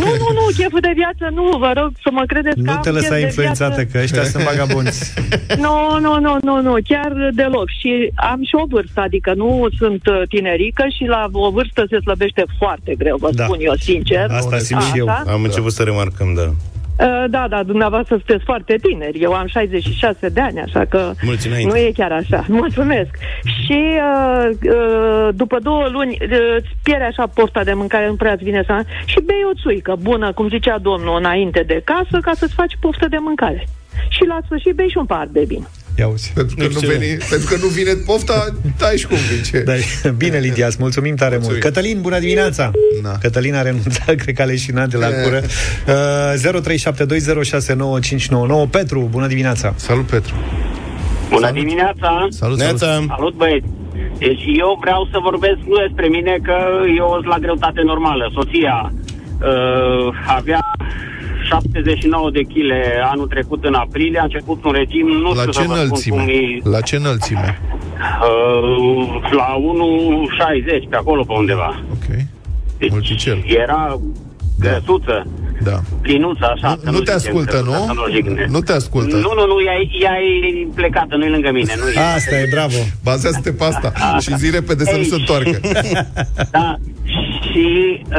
Nu, 0.01 0.07
nu, 0.23 0.29
nu, 0.39 0.45
cheful 0.57 0.81
de 0.81 0.93
viață 0.95 1.25
nu, 1.35 1.59
vă 1.59 1.71
rog 1.81 1.91
să 2.03 2.09
mă 2.13 2.25
credeți 2.27 2.57
că 2.57 2.63
Nu 2.71 2.73
am 2.73 2.81
te 2.83 2.91
lăsa 2.91 3.07
chef 3.09 3.17
de 3.19 3.21
influențată, 3.21 3.75
viață. 3.75 3.91
că 3.93 3.99
ăștia 4.03 4.25
sunt 4.25 4.43
vagabonți. 4.51 5.13
Nu, 5.65 5.99
nu, 6.01 6.21
nu, 6.21 6.37
nu, 6.43 6.61
nu, 6.63 6.75
chiar 6.89 7.13
deloc. 7.35 7.69
Și 7.81 8.11
am 8.15 8.41
și 8.49 8.55
o 8.63 8.65
vârstă, 8.69 9.01
adică 9.01 9.33
nu 9.35 9.69
sunt 9.79 10.07
uh, 10.07 10.23
tinerică 10.29 10.85
și 10.97 11.05
la 11.05 11.29
o 11.33 11.51
vârstă 11.51 11.85
se 11.91 11.99
slăbește 12.01 12.45
foarte 12.59 12.95
greu, 12.99 13.17
vă 13.17 13.29
Da. 13.33 13.45
spun 13.45 13.59
eu 13.61 13.75
sincer. 13.75 14.27
Asta 14.31 14.59
simt 14.59 14.83
și 14.83 14.99
eu. 14.99 15.09
Așa. 15.09 15.23
Am 15.27 15.43
început 15.43 15.73
să 15.73 15.83
remarcăm, 15.83 16.35
da. 16.35 16.53
Uh, 17.01 17.25
Da, 17.31 17.47
da, 17.49 17.63
dumneavoastră 17.63 18.15
sunteți 18.17 18.45
foarte 18.45 18.77
tineri. 18.83 19.19
Eu 19.19 19.33
am 19.33 19.47
66 19.47 20.29
de 20.29 20.41
ani, 20.41 20.61
așa 20.61 20.85
că 20.85 21.13
Mulți 21.23 21.47
înainte. 21.47 21.73
nu 21.73 21.79
e 21.79 21.91
chiar 21.95 22.13
așa. 22.13 22.45
Mulțumesc. 22.61 23.11
Și 23.65 23.81
uh, 24.13 24.49
uh, 24.63 25.29
după 25.35 25.59
două 25.63 25.89
luni 25.93 26.17
uh, 26.21 26.29
îți 26.57 26.69
pierde 26.83 27.05
așa 27.05 27.27
pofta 27.27 27.65
de 27.65 27.73
mâncare, 27.73 28.07
nu 28.07 28.15
prea 28.15 28.33
îți 28.33 28.45
vine 28.45 28.63
să... 28.67 28.83
Și 29.05 29.21
bei 29.21 29.45
o 29.51 29.55
țuică 29.63 29.97
bună, 30.01 30.33
cum 30.33 30.49
zicea 30.49 30.79
domnul, 30.79 31.17
înainte 31.19 31.63
de 31.67 31.83
casă, 31.85 32.19
ca 32.21 32.33
să-ți 32.35 32.55
faci 32.55 32.77
poftă 32.81 33.09
de 33.09 33.17
mâncare. 33.21 33.67
Și 34.09 34.25
la 34.27 34.39
sfârșit 34.45 34.75
bei 34.75 34.89
și 34.89 34.99
un 34.99 35.07
pahar 35.07 35.29
de 35.31 35.45
vin. 35.47 35.67
Ia 35.99 36.07
uzi. 36.09 36.31
Pentru 36.35 36.55
că, 36.57 36.63
nu 36.63 36.69
Excelent. 36.69 36.99
veni, 37.01 37.17
pentru 37.31 37.49
că 37.49 37.57
nu 37.63 37.67
vine 37.67 37.93
pofta, 38.07 38.47
dai 38.79 38.97
și 38.97 39.07
cum 39.07 39.17
vince. 39.33 39.59
Da, 39.61 39.73
bine, 40.17 40.39
Lidia, 40.39 40.67
îți 40.67 40.77
mulțumim 40.81 41.15
tare 41.15 41.31
Mulțumim. 41.35 41.59
mult. 41.63 41.75
Cătălin, 41.75 41.99
bună 42.01 42.19
dimineața! 42.19 42.71
Na. 43.03 43.19
Cătălin 43.19 43.55
a 43.55 43.63
renunțat, 43.63 44.15
cred 44.23 44.35
că 44.35 44.43
a 44.43 44.45
leșinat 44.45 44.89
de 44.89 44.97
la 44.97 45.07
cură. 45.23 45.41
Uh, 45.43 46.63
0372069599. 48.67 48.71
Petru, 48.71 49.09
bună 49.11 49.27
dimineața! 49.27 49.73
Salut, 49.77 50.05
Petru! 50.07 50.35
Bună 51.31 51.51
dimineața! 51.51 52.27
Salut, 52.31 52.59
Neața. 52.59 52.87
salut. 52.87 53.09
Salut 53.09 53.35
băieți! 53.35 53.67
Deci 54.19 54.43
eu 54.59 54.79
vreau 54.81 55.09
să 55.11 55.19
vorbesc 55.23 55.59
nu 55.67 55.77
despre 55.87 56.07
mine 56.07 56.39
că 56.43 56.57
eu 56.97 57.09
sunt 57.13 57.27
la 57.27 57.39
greutate 57.39 57.81
normală. 57.85 58.31
Soția 58.35 58.93
uh, 58.93 60.15
avea 60.27 60.61
79 61.49 62.31
de 62.31 62.41
kg 62.41 62.71
anul 63.13 63.27
trecut 63.27 63.65
în 63.65 63.75
aprilie, 63.75 64.19
a 64.19 64.23
început 64.23 64.65
un 64.65 64.73
regim, 64.73 65.07
nu 65.07 65.33
La 65.33 65.41
știu 65.41 65.51
ce 65.53 65.61
să 65.61 65.65
vă 65.67 65.75
spun 65.75 65.89
cum 66.11 66.19
înălțime? 66.19 66.33
e, 66.33 66.61
La 66.69 66.81
ce 66.81 66.97
înălțime? 66.97 67.61
uh, 68.23 69.21
la 69.31 69.57
1,60 70.85 70.89
pe 70.89 70.97
acolo 70.97 71.23
pe 71.25 71.33
undeva. 71.33 71.83
Ok. 71.93 72.17
Deci 72.79 72.91
Multicel. 72.91 73.43
era 73.47 74.01
grăsuță, 74.59 75.27
Da. 75.63 75.81
plinuță, 76.03 76.47
așa. 76.55 76.69
Nu- 76.75 76.81
să 76.85 76.91
nu 76.91 76.99
te 76.99 77.17
zicem 77.17 77.17
ascultă, 77.17 77.57
că- 77.57 77.63
nu? 77.65 77.73
să 77.73 77.93
nu 77.95 78.05
jignesc. 78.15 78.49
Nu 78.53 78.61
te 78.61 78.73
ascultă. 78.73 79.17
Nu, 79.17 79.33
nu, 79.39 79.47
nu, 79.47 79.57
ea, 79.67 79.73
e- 79.75 79.99
ea 80.05 80.17
e 80.21 80.67
plecată, 80.75 81.17
nu 81.17 81.25
e 81.25 81.29
lângă 81.29 81.51
mine. 81.53 81.73
Nu 81.79 81.89
e. 81.89 81.99
Asta 82.15 82.35
e, 82.39 82.47
bravo. 82.51 82.77
Bazează-te 83.05 83.53
pe 83.53 83.65
asta 83.65 83.93
și 84.21 84.37
zi 84.37 84.51
repede 84.51 84.85
să 84.85 84.93
nu 84.97 84.99
Ei. 85.03 85.05
se 85.05 85.15
întoarcă. 85.15 85.61
Da. 86.57 86.77
Și 87.51 87.67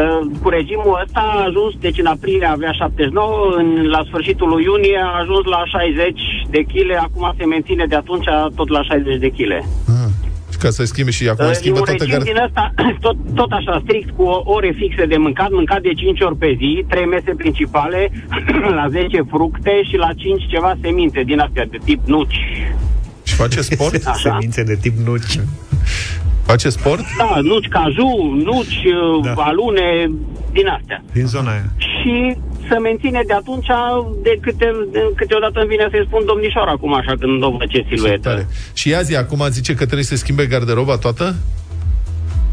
uh, 0.02 0.22
cu 0.42 0.50
regimul 0.50 1.00
ăsta 1.04 1.20
a 1.36 1.44
ajuns, 1.48 1.74
deci 1.80 2.00
în 2.00 2.06
aprilie 2.06 2.46
avea 2.48 2.72
79, 2.72 3.54
în, 3.58 3.88
la 3.96 4.02
sfârșitul 4.08 4.48
lui 4.50 4.64
iunie 4.64 5.00
a 5.04 5.20
ajuns 5.22 5.46
la 5.56 5.62
60 5.66 6.20
de 6.50 6.62
kg, 6.72 6.90
acum 7.08 7.34
se 7.38 7.46
menține 7.46 7.86
de 7.90 7.96
atunci 7.96 8.26
tot 8.56 8.70
la 8.70 8.84
60 8.84 9.18
de 9.26 9.30
kg. 9.38 9.52
Ah, 9.52 10.10
și 10.24 10.25
ca 10.60 10.70
să 10.70 10.84
schimbe 10.84 11.12
și 11.12 11.28
acum 11.30 11.46
Uh, 11.46 11.52
e 11.52 11.54
schimbă 11.54 11.80
un 11.80 11.86
toată 11.86 12.04
regim 12.04 12.18
gar... 12.18 12.28
din 12.28 12.44
ăsta, 12.48 12.74
tot, 13.06 13.16
tot 13.36 13.52
așa, 13.52 13.82
strict, 13.84 14.10
cu 14.16 14.24
o- 14.24 14.42
ore 14.46 14.72
fixe 14.78 15.06
de 15.06 15.18
mâncat, 15.18 15.50
mâncat 15.52 15.82
de 15.82 15.94
5 15.94 16.22
ori 16.22 16.38
pe 16.38 16.56
zi, 16.58 16.86
3 16.90 17.06
mese 17.06 17.32
principale, 17.38 18.12
la 18.80 18.86
10 18.90 19.22
fructe 19.30 19.72
și 19.90 19.96
la 19.96 20.10
5 20.16 20.46
ceva 20.50 20.74
semințe 20.82 21.24
din 21.24 21.40
astea 21.40 21.66
de 21.66 21.78
tip 21.86 22.02
nuci. 22.06 22.40
Și 23.24 23.36
face 23.36 23.62
sport? 23.62 24.06
Așa. 24.06 24.30
Semințe 24.30 24.64
de 24.64 24.76
tip 24.76 24.98
nuci. 25.06 25.40
Face 26.46 26.70
sport? 26.70 27.04
Da, 27.18 27.40
nuci 27.42 27.68
caju, 27.68 28.12
nuci, 28.44 28.84
Da. 29.24 29.34
da. 29.36 29.42
alune, 29.44 30.12
din 30.52 30.68
astea. 30.68 31.04
Din 31.14 31.26
zona 31.26 31.52
aia. 31.52 31.66
și 31.78 32.36
să 32.68 32.78
menține 32.82 33.22
de 33.28 33.34
atunci, 33.34 33.68
de, 34.24 34.38
câte, 34.42 34.72
de 34.92 35.00
câteodată 35.16 35.60
îmi 35.60 35.68
vine 35.70 35.88
să-i 35.92 36.06
spun 36.08 36.22
domnișoara 36.26 36.72
acum, 36.72 36.94
așa, 36.94 37.14
când 37.20 37.44
o 37.44 37.50
văd 37.50 37.68
ce 37.70 37.86
siluetă. 37.90 38.30
Tare. 38.30 38.48
Și 38.74 38.94
azi 38.94 39.16
acum 39.16 39.46
zice 39.50 39.72
că 39.74 39.84
trebuie 39.84 40.04
să 40.04 40.16
schimbe 40.16 40.46
garderoba 40.46 40.98
toată? 40.98 41.36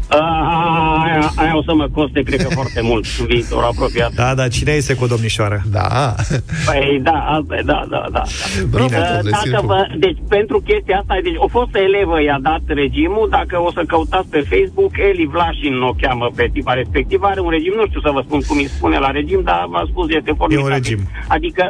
A, 0.07 0.17
aia, 1.13 1.31
aia 1.35 1.57
o 1.57 1.63
să 1.63 1.73
mă 1.73 1.87
coste, 1.93 2.21
cred 2.21 2.41
că, 2.43 2.49
foarte 2.59 2.81
mult 2.81 3.05
în 3.19 3.25
viitor 3.25 3.63
apropiat. 3.63 4.11
Da, 4.13 4.35
dar 4.35 4.47
cine 4.49 4.71
este 4.71 4.93
cu 4.93 5.03
o 5.03 5.07
domnișoară? 5.07 5.61
Da. 5.71 6.15
Păi 6.65 6.99
da, 7.03 7.17
asta 7.37 7.55
e, 7.55 7.61
da, 7.65 7.79
da, 7.89 8.03
da. 8.11 8.23
Bravo, 8.69 8.91
Uh, 8.93 8.99
domnule 8.99 9.29
dacă 9.31 9.41
Silviu. 9.43 9.67
vă, 9.67 9.79
deci 10.05 10.17
pentru 10.29 10.57
chestia 10.69 10.97
asta, 10.99 11.15
deci 11.23 11.35
o 11.37 11.47
fost 11.47 11.75
elevă, 11.87 12.21
i-a 12.21 12.39
dat 12.49 12.61
regimul, 12.67 13.27
dacă 13.37 13.55
o 13.67 13.71
să 13.71 13.81
căutați 13.87 14.27
pe 14.29 14.41
Facebook, 14.51 14.91
Eli 15.09 15.29
Vlașin 15.33 15.75
o 15.81 15.93
cheamă 16.01 16.27
pe 16.35 16.49
tipa 16.53 16.73
respectivă, 16.73 17.25
are 17.27 17.39
un 17.39 17.49
regim, 17.49 17.73
nu 17.75 17.85
știu 17.87 18.01
să 18.01 18.11
vă 18.13 18.21
spun 18.25 18.39
cum 18.47 18.57
îi 18.57 18.67
spune 18.75 18.97
la 19.05 19.11
regim, 19.19 19.41
dar 19.43 19.65
v-am 19.69 19.87
spus, 19.91 20.05
este 20.09 20.31
formidabil. 20.37 20.71
regim. 20.73 20.99
Adică 21.27 21.63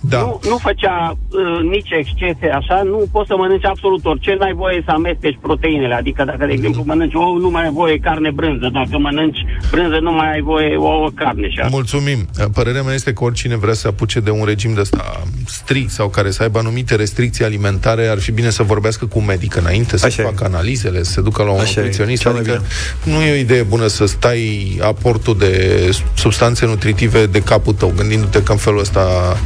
Da. 0.00 0.18
nu, 0.18 0.40
nu 0.48 0.56
făcea 0.56 1.16
uh, 1.30 1.70
nici 1.70 1.90
excese 1.90 2.48
așa, 2.54 2.82
nu 2.82 3.08
poți 3.12 3.28
să 3.28 3.36
mănânci 3.36 3.64
absolut 3.64 4.04
orice, 4.04 4.36
n-ai 4.38 4.52
voie 4.52 4.82
să 4.84 4.90
amesteci 4.90 5.38
proteinele, 5.40 5.94
adică 5.94 6.24
dacă, 6.24 6.46
de 6.46 6.52
exemplu, 6.52 6.82
mănânci 6.86 7.14
ouă, 7.14 7.38
nu 7.38 7.50
mai 7.50 7.64
ai 7.64 7.70
voie 7.70 7.98
carne 7.98 8.30
brânză, 8.30 8.70
dacă 8.72 8.98
mănânci 8.98 9.38
brânză, 9.70 9.98
nu 10.00 10.12
mai 10.12 10.32
ai 10.32 10.40
voie 10.40 10.76
ouă 10.76 11.08
carne 11.14 11.48
și 11.50 11.58
așa. 11.58 11.68
Mulțumim. 11.70 12.18
Părerea 12.54 12.82
mea 12.82 12.94
este 12.94 13.12
că 13.12 13.24
oricine 13.24 13.56
vrea 13.56 13.74
să 13.74 13.88
apuce 13.88 14.20
de 14.20 14.30
un 14.30 14.44
regim 14.44 14.74
de 14.74 14.80
ăsta 14.80 15.22
strict 15.46 15.90
sau 15.90 16.08
care 16.08 16.30
să 16.30 16.42
aibă 16.42 16.58
anumite 16.58 16.94
restricții 16.94 17.44
alimentare, 17.44 18.06
ar 18.06 18.18
fi 18.18 18.32
bine 18.32 18.50
să 18.50 18.62
vorbească 18.62 19.06
cu 19.06 19.18
un 19.18 19.24
medic 19.24 19.56
înainte, 19.56 19.96
să 19.96 20.06
Așa 20.06 20.22
e. 20.22 20.24
facă 20.24 20.44
analizele, 20.44 21.02
să 21.02 21.10
se 21.12 21.20
ducă 21.20 21.42
la 21.42 21.50
un 21.50 21.58
Așa 21.60 21.70
e, 21.70 21.74
nutriționist. 21.82 22.22
cel 22.22 22.30
mai 22.32 22.40
Adică 22.40 22.62
nu 23.04 23.20
e 23.22 23.32
o 23.32 23.34
idee 23.34 23.62
bună 23.62 23.86
să 23.86 24.06
stai 24.06 24.78
aportul 24.82 25.36
de 25.38 25.80
substanțe 26.14 26.66
nutritive 26.66 27.26
de 27.26 27.40
capul 27.42 27.72
tău, 27.72 27.92
gândindu-te 27.96 28.42
că 28.42 28.52
în 28.52 28.58
felul 28.58 28.80
ăsta 28.80 29.36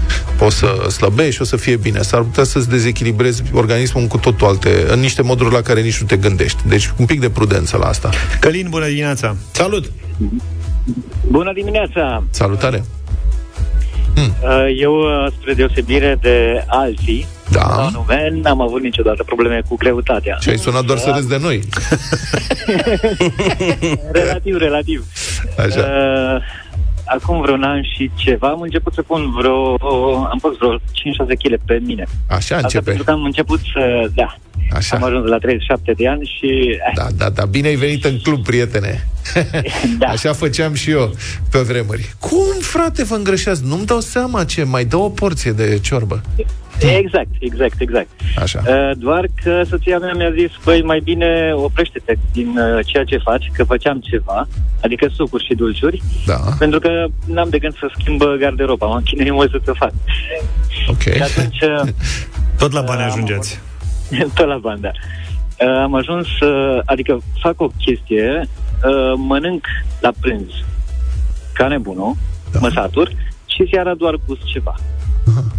poți 0.44 0.56
să 0.56 0.90
slăbești 0.90 1.34
și 1.34 1.42
o 1.42 1.44
să 1.44 1.56
fie 1.56 1.76
bine. 1.76 2.02
S-ar 2.02 2.20
putea 2.20 2.44
să-ți 2.44 2.68
dezechilibrezi 2.68 3.42
organismul 3.52 4.06
cu 4.06 4.18
totul 4.18 4.46
alte, 4.46 4.68
în 4.88 5.00
niște 5.00 5.22
moduri 5.22 5.52
la 5.52 5.60
care 5.60 5.80
nici 5.80 6.00
nu 6.00 6.06
te 6.06 6.16
gândești. 6.16 6.68
Deci 6.68 6.90
un 6.96 7.06
pic 7.06 7.20
de 7.20 7.30
prudență 7.30 7.76
la 7.76 7.86
asta. 7.86 8.10
Călin, 8.40 8.66
bună 8.70 8.86
dimineața! 8.86 9.36
Salut! 9.50 9.90
Bună 11.28 11.52
dimineața! 11.52 12.24
Salutare! 12.30 12.84
Uh, 14.16 14.80
Eu, 14.80 14.94
uh, 14.94 15.32
spre 15.40 15.54
deosebire 15.54 16.18
de 16.20 16.64
alții, 16.66 17.26
Da. 17.50 17.60
anume, 17.60 18.28
n-am 18.42 18.60
avut 18.60 18.82
niciodată 18.82 19.22
probleme 19.22 19.62
cu 19.68 19.76
greutatea. 19.76 20.36
Și 20.40 20.48
ai 20.48 20.58
sunat 20.58 20.84
doar 20.84 20.98
să 20.98 21.12
râzi 21.14 21.28
de 21.28 21.38
noi. 21.40 21.60
Relativ, 24.12 24.56
relativ. 24.56 25.04
Așa. 25.58 25.80
Uh, 25.80 26.42
acum 27.04 27.40
vreun 27.40 27.62
an 27.62 27.82
și 27.82 28.10
ceva 28.14 28.48
am 28.48 28.60
început 28.60 28.92
să 28.92 29.02
pun 29.02 29.30
vreo... 29.30 29.72
Am 30.24 30.38
pus 30.40 30.56
vreo 30.56 30.76
5-6 30.76 30.80
kg 31.42 31.60
pe 31.64 31.80
mine. 31.86 32.04
Așa 32.28 32.36
Asta 32.54 32.56
începe. 32.56 32.84
pentru 32.84 33.04
că 33.04 33.10
am 33.10 33.22
început 33.24 33.60
să... 33.72 34.08
Da. 34.14 34.36
Așa. 34.72 34.96
Am 34.96 35.02
ajuns 35.04 35.28
la 35.28 35.38
37 35.38 35.92
de 35.92 36.08
ani 36.08 36.32
și... 36.38 36.46
eh, 36.70 36.92
Da, 36.96 37.06
da, 37.16 37.30
da, 37.30 37.44
bine 37.44 37.68
ai 37.68 37.74
venit 37.74 38.04
în 38.04 38.18
club, 38.18 38.44
prietene. 38.44 39.08
Da. 39.98 40.06
Așa 40.06 40.32
făceam 40.32 40.74
și 40.74 40.90
eu 40.90 41.14
pe 41.50 41.58
vremuri. 41.58 42.14
Cum, 42.18 42.46
frate, 42.60 43.04
vă 43.04 43.14
îngrășați? 43.14 43.64
Nu-mi 43.64 43.86
dau 43.86 44.00
seama 44.00 44.44
ce, 44.44 44.62
mai 44.64 44.84
dă 44.84 44.96
o 44.96 45.08
porție 45.08 45.52
de 45.52 45.78
ciorbă. 45.82 46.20
Exact, 46.80 47.28
exact, 47.40 47.80
exact. 47.80 48.08
Așa. 48.38 48.62
Uh, 48.66 48.90
doar 48.96 49.26
că 49.42 49.62
soția 49.68 49.98
mea 49.98 50.12
mi-a 50.16 50.30
zis, 50.30 50.50
băi, 50.64 50.82
mai 50.82 51.00
bine 51.00 51.52
oprește-te 51.54 52.14
din 52.32 52.48
uh, 52.58 52.86
ceea 52.86 53.04
ce 53.04 53.18
faci, 53.18 53.50
că 53.52 53.64
făceam 53.64 54.00
ceva, 54.00 54.48
adică 54.82 55.06
sucuri 55.14 55.44
și 55.44 55.54
dulciuri, 55.54 56.02
Da, 56.26 56.36
pentru 56.58 56.78
că 56.78 57.06
n-am 57.26 57.48
de 57.48 57.58
gând 57.58 57.74
să 57.78 57.90
schimb 57.98 58.22
garderoba, 58.38 58.86
mă 58.86 58.94
închinui 58.94 59.30
mult 59.32 59.50
să 59.64 59.72
fac. 59.78 59.92
ok. 60.88 61.00
Și 61.02 61.22
atunci, 61.22 61.60
uh, 61.60 61.88
Tot 62.58 62.72
la 62.72 62.80
bani 62.80 63.00
Am 63.02 63.10
ajungeți. 63.10 63.60
tot 64.34 64.46
la 64.46 64.56
banda. 64.56 64.90
Uh, 65.60 65.68
am 65.82 65.94
ajuns, 65.94 66.26
uh, 66.40 66.80
adică 66.84 67.22
fac 67.40 67.60
o 67.60 67.68
chestie, 67.84 68.48
uh, 68.84 69.12
mănânc 69.16 69.66
la 70.00 70.12
prânz 70.20 70.50
ca 71.52 71.68
nebunul, 71.68 72.14
Da. 72.52 72.58
mă 72.58 72.68
satur, 72.74 73.10
și 73.46 73.68
seara 73.72 73.94
doar 73.94 74.14
gust 74.26 74.44
ceva. 74.44 74.74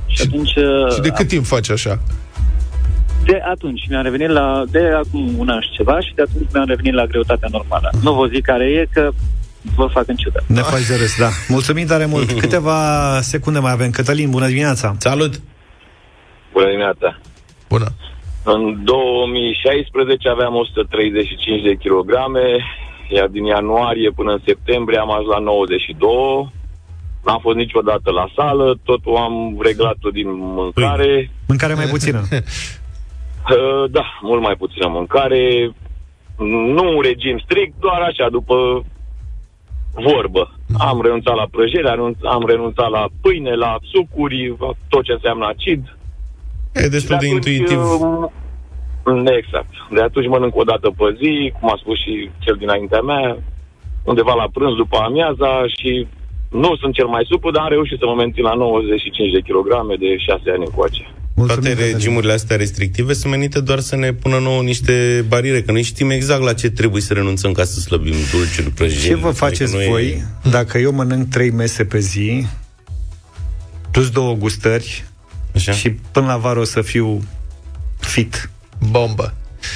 Și 0.05 0.21
atunci... 0.27 0.55
uh, 0.55 0.93
Și 0.93 0.99
de 0.99 1.09
cât 1.09 1.27
timp 1.27 1.45
faci 1.45 1.69
așa? 1.69 1.99
De 3.25 3.41
atunci 3.51 3.85
mi-am 3.89 4.03
revenit 4.03 4.29
la... 4.29 4.63
De 4.71 4.79
acum 5.03 5.33
un 5.37 5.49
an 5.49 5.61
și 5.61 5.69
ceva 5.71 5.99
și 5.99 6.13
de 6.15 6.21
atunci 6.21 6.47
mi-am 6.53 6.67
revenit 6.67 6.93
la 6.93 7.05
greutatea 7.05 7.47
normală. 7.51 7.89
Nu 8.01 8.13
vă 8.13 8.25
zic 8.27 8.45
care 8.45 8.65
e, 8.65 8.87
că 8.93 9.09
vă 9.75 9.87
fac 9.91 10.07
în 10.07 10.15
ciudă. 10.15 10.43
Ne 10.47 10.61
faci 10.61 10.87
de 10.87 10.95
râs, 10.95 11.17
da. 11.17 11.29
Mulțumim 11.47 11.85
tare 11.85 12.05
mult. 12.05 12.31
Câteva 12.43 12.79
secunde 13.21 13.59
mai 13.59 13.71
avem. 13.71 13.89
Cătălin, 13.89 14.29
bună 14.29 14.47
dimineața! 14.47 14.95
Salut! 14.97 15.41
Bună 16.53 16.65
dimineața! 16.65 17.19
Bună. 17.69 17.87
În 18.43 18.83
2016 18.83 20.29
aveam 20.29 20.55
135 20.55 21.61
de 21.63 21.75
kilograme, 21.75 22.45
iar 23.09 23.27
din 23.27 23.45
ianuarie 23.45 24.11
până 24.15 24.31
în 24.31 24.41
septembrie 24.45 24.99
am 24.99 25.11
ajuns 25.11 25.27
la 25.27 25.39
92. 25.39 26.51
N-am 27.25 27.39
fost 27.41 27.55
niciodată 27.57 28.11
la 28.11 28.27
sală, 28.35 28.77
totul 28.83 29.15
am 29.15 29.57
reglat-o 29.61 30.09
din 30.09 30.27
mâncare. 30.29 31.31
Mâncare 31.47 31.73
mai 31.73 31.85
puțină. 31.85 32.21
Uh, 33.55 33.91
da, 33.91 34.05
mult 34.21 34.41
mai 34.41 34.55
puțină 34.57 34.87
mâncare. 34.87 35.71
Nu 36.77 36.95
un 36.95 37.01
regim 37.01 37.37
strict, 37.45 37.73
doar 37.79 38.01
așa, 38.01 38.29
după 38.29 38.55
vorbă. 39.93 40.51
Am 40.77 41.01
renunțat 41.01 41.35
la 41.35 41.47
prăjire, 41.51 41.89
am 41.89 41.95
renunț- 41.99 42.25
am 42.35 42.43
renunțat 42.47 42.89
la 42.89 43.05
pâine, 43.21 43.53
la 43.55 43.77
sucuri, 43.91 44.55
la 44.59 44.69
tot 44.89 45.03
ce 45.03 45.11
înseamnă 45.11 45.45
acid. 45.47 45.97
E 46.73 46.87
destul 46.87 47.17
de 47.19 47.25
atunci, 47.25 47.33
intuitiv. 47.33 47.79
uh, 47.81 49.31
Exact. 49.39 49.73
De 49.95 50.01
atunci 50.01 50.27
mănânc 50.27 50.55
o 50.55 50.63
dată 50.63 50.87
pe 50.97 51.07
zi, 51.21 51.53
cum 51.59 51.69
a 51.71 51.77
spus 51.81 51.97
și 52.03 52.29
cel 52.39 52.55
dinaintea 52.55 53.01
mea, 53.01 53.37
undeva 54.03 54.33
la 54.33 54.47
prânz 54.53 54.75
după 54.75 54.97
amiaza 54.97 55.51
și 55.77 56.07
nu 56.63 56.75
sunt 56.81 56.93
cel 56.93 57.05
mai 57.15 57.23
suplu, 57.31 57.51
dar 57.51 57.61
am 57.63 57.69
reușit 57.69 57.97
să 57.99 58.05
mă 58.05 58.15
mențin 58.23 58.43
la 58.43 58.53
95 58.53 59.31
de 59.37 59.41
kilograme 59.47 59.93
de 60.03 60.09
6 60.17 60.41
ani 60.55 60.63
încoace. 60.69 61.03
Mulțumim, 61.37 61.61
Toate 61.63 61.75
Cătălin. 61.75 61.93
regimurile 61.93 62.33
astea 62.33 62.55
restrictive 62.55 63.13
sunt 63.13 63.31
menite 63.31 63.59
doar 63.61 63.79
să 63.79 63.95
ne 63.95 64.13
pună 64.13 64.37
nouă 64.39 64.61
niște 64.61 65.25
bariere, 65.27 65.61
că 65.61 65.71
noi 65.71 65.81
știm 65.81 66.09
exact 66.09 66.41
la 66.43 66.53
ce 66.53 66.69
trebuie 66.69 67.01
să 67.01 67.13
renunțăm 67.13 67.51
ca 67.51 67.63
să 67.63 67.79
slăbim 67.79 68.13
dulciuri, 68.31 68.69
prăjiri. 68.69 69.05
Ce 69.07 69.15
vă 69.15 69.31
faceți 69.31 69.75
Adică 69.75 69.89
voi 69.89 70.23
dacă 70.51 70.77
eu 70.77 70.91
mănânc 70.91 71.29
trei 71.29 71.49
mese 71.51 71.85
pe 71.85 71.99
zi, 71.99 72.45
plus 73.91 74.09
două 74.09 74.33
gustări 74.33 75.03
Așa? 75.55 75.71
și 75.71 75.89
până 76.11 76.25
la 76.25 76.37
vară 76.37 76.59
o 76.59 76.63
să 76.63 76.81
fiu 76.81 77.23
fit, 77.99 78.49
Bombă. 78.89 79.33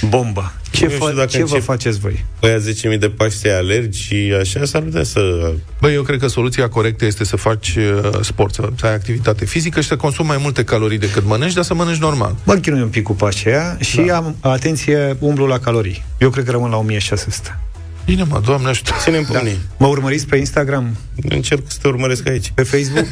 bombă. 0.10 0.54
Ce, 0.72 0.86
Nu 0.86 0.92
știu 0.92 1.06
fa- 1.10 1.14
dacă 1.16 1.28
ce 1.28 1.38
vă 1.38 1.44
încep- 1.44 1.64
faceți 1.64 2.00
voi? 2.00 2.26
Păi 2.40 2.58
10.000 2.94 3.00
de 3.00 3.10
pași 3.10 3.38
să 3.38 3.48
alergi 3.58 4.02
și 4.04 4.34
așa 4.40 4.66
s-ar 4.66 4.82
putea 4.82 5.04
să... 5.04 5.52
Băi, 5.82 5.94
eu 5.94 6.02
cred 6.02 6.20
că 6.20 6.28
soluția 6.28 6.70
corectă 6.70 7.06
este 7.06 7.24
să 7.26 7.36
faci 7.36 7.76
uh, 7.76 8.10
sport, 8.22 8.54
să, 8.54 8.70
să 8.80 8.86
ai 8.86 8.94
activitate 8.94 9.46
fizică 9.46 9.82
și 9.82 9.88
să 9.88 9.96
consumi 9.96 10.28
mai 10.28 10.38
multe 10.42 10.64
calorii 10.64 10.98
decât 10.98 11.26
mănânci, 11.26 11.54
dar 11.54 11.64
să 11.64 11.74
mănânci 11.74 11.98
normal. 12.00 12.36
Mă 12.44 12.54
chinui 12.56 12.82
un 12.82 12.88
pic 12.90 13.04
cu 13.04 13.14
pașii 13.14 13.50
aia 13.50 13.78
și 13.80 14.02
da. 14.02 14.16
am, 14.16 14.36
atenție, 14.40 15.16
umblu 15.20 15.46
la 15.46 15.60
calorii. 15.60 16.04
Eu 16.18 16.30
cred 16.30 16.46
că 16.46 16.52
rămân 16.52 16.70
la 16.70 16.78
1600. 16.78 17.60
Bine, 18.06 18.24
mă, 18.24 18.42
Doamne 18.46 18.68
ajută. 18.70 18.92
Ținem 19.02 19.24
pumnii. 19.24 19.58
Mă 19.78 19.88
urmăriți 19.88 20.28
pe 20.28 20.38
Instagram, 20.38 20.98
Încerc 21.30 21.62
să 21.68 21.78
te 21.82 21.88
urmăresc 21.88 22.28
aici. 22.30 22.52
pe 22.56 22.64
Facebook? 22.64 23.06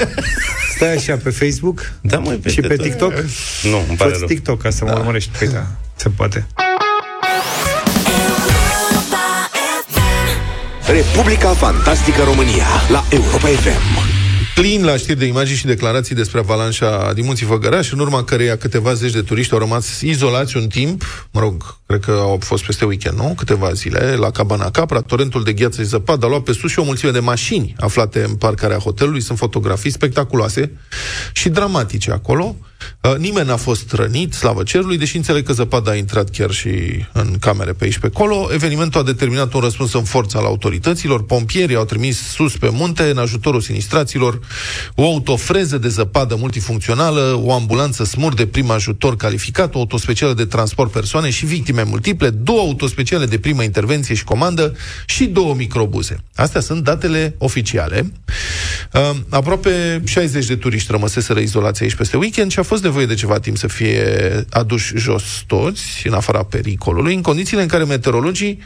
Stai 0.75 0.93
așa, 0.95 1.15
pe 1.23 1.29
Facebook 1.29 1.93
Da, 2.01 2.17
măi, 2.17 2.33
și 2.35 2.39
peste 2.41 2.61
pe 2.61 2.75
tot. 2.75 2.85
TikTok? 2.85 3.13
Nu, 3.63 3.77
îmi 3.87 3.97
pare 3.97 4.09
Fă-ți 4.09 4.19
rău. 4.19 4.27
TikTok 4.27 4.61
ca 4.61 4.69
să 4.69 4.83
mă 4.85 4.91
urmărești. 4.97 5.29
Păi 5.37 5.47
da, 5.47 5.67
se 5.95 6.09
poate. 6.09 6.47
Republica 10.87 11.49
Fantastică 11.49 12.23
România 12.23 12.65
la 12.89 13.03
Europa 13.09 13.47
FM. 13.47 14.15
Plin 14.55 14.85
la 14.85 14.97
știri 14.97 15.19
de 15.19 15.25
imagini 15.25 15.57
și 15.57 15.65
declarații 15.65 16.15
despre 16.15 16.39
avalanșa 16.39 17.13
din 17.13 17.25
Munții 17.25 17.45
Făgăraș, 17.45 17.91
în 17.91 17.99
urma 17.99 18.23
căreia 18.23 18.57
câteva 18.57 18.93
zeci 18.93 19.11
de 19.11 19.21
turiști 19.21 19.53
au 19.53 19.59
rămas 19.59 20.01
izolați 20.01 20.57
un 20.57 20.67
timp, 20.67 21.27
mă 21.31 21.39
rog, 21.39 21.77
cred 21.85 21.99
că 21.99 22.11
au 22.11 22.39
fost 22.43 22.65
peste 22.65 22.85
weekend, 22.85 23.17
nu? 23.17 23.33
Câteva 23.37 23.73
zile, 23.73 24.15
la 24.15 24.31
Cabana 24.31 24.71
Capra, 24.71 25.01
torentul 25.01 25.43
de 25.43 25.53
gheață 25.53 25.81
și 25.81 25.87
zăpadă 25.87 26.25
a 26.25 26.29
luat 26.29 26.41
pe 26.41 26.51
sus 26.51 26.71
și 26.71 26.79
o 26.79 26.83
mulțime 26.83 27.11
de 27.11 27.19
mașini 27.19 27.75
aflate 27.79 28.23
în 28.23 28.35
parcarea 28.35 28.77
hotelului, 28.77 29.21
sunt 29.21 29.37
fotografii 29.37 29.91
spectaculoase 29.91 30.71
și 31.33 31.49
dramatice 31.49 32.11
acolo. 32.11 32.55
Uh, 33.01 33.15
Nimeni 33.17 33.47
n-a 33.47 33.55
fost 33.55 33.91
rănit, 33.91 34.33
slavă 34.33 34.63
cerului, 34.63 34.97
deși 34.97 35.15
înțeleg 35.15 35.45
că 35.45 35.53
zăpada 35.53 35.91
a 35.91 35.95
intrat 35.95 36.29
chiar 36.29 36.51
și 36.51 36.69
în 37.13 37.35
camere 37.39 37.73
pe 37.73 37.83
aici 37.83 37.97
pe 37.97 38.05
acolo. 38.05 38.49
Evenimentul 38.53 38.99
a 38.99 39.03
determinat 39.03 39.53
un 39.53 39.59
răspuns 39.59 39.93
în 39.93 40.03
forță 40.03 40.37
al 40.37 40.45
autorităților. 40.45 41.25
Pompierii 41.25 41.75
au 41.75 41.85
trimis 41.85 42.19
sus 42.19 42.57
pe 42.57 42.69
munte, 42.71 43.03
în 43.03 43.17
ajutorul 43.17 43.61
sinistraților, 43.61 44.39
o 44.95 45.03
autofreză 45.03 45.77
de 45.77 45.87
zăpadă 45.87 46.35
multifuncțională, 46.35 47.41
o 47.43 47.53
ambulanță 47.53 48.03
smur 48.03 48.33
de 48.33 48.47
prim 48.47 48.69
ajutor 48.69 49.15
calificat, 49.15 49.75
o 49.75 49.79
autospecială 49.79 50.33
de 50.33 50.45
transport 50.45 50.91
persoane 50.91 51.29
și 51.29 51.45
victime 51.45 51.83
multiple, 51.83 52.29
două 52.29 52.59
autospeciale 52.59 53.25
de 53.25 53.39
primă 53.39 53.63
intervenție 53.63 54.15
și 54.15 54.23
comandă 54.23 54.75
și 55.05 55.25
două 55.25 55.53
microbuze. 55.53 56.23
Astea 56.35 56.61
sunt 56.61 56.83
datele 56.83 57.35
oficiale. 57.37 58.11
Uh, 58.93 59.15
aproape 59.29 60.01
60 60.05 60.45
de 60.45 60.55
turiști 60.55 60.91
rămăseseră 60.91 61.39
izolați 61.39 61.83
aici 61.83 61.95
peste 61.95 62.17
weekend 62.17 62.51
și 62.51 62.59
a 62.59 62.63
fost 62.67 62.83
nevoie 62.83 63.05
de 63.05 63.13
ceva 63.13 63.39
timp 63.39 63.57
să 63.57 63.67
fie 63.67 64.05
aduși 64.49 64.97
jos 64.97 65.23
toți, 65.47 66.07
în 66.07 66.13
afara 66.13 66.43
pericolului, 66.43 67.15
în 67.15 67.21
condițiile 67.21 67.61
în 67.61 67.67
care 67.67 67.83
meteorologii 67.83 68.59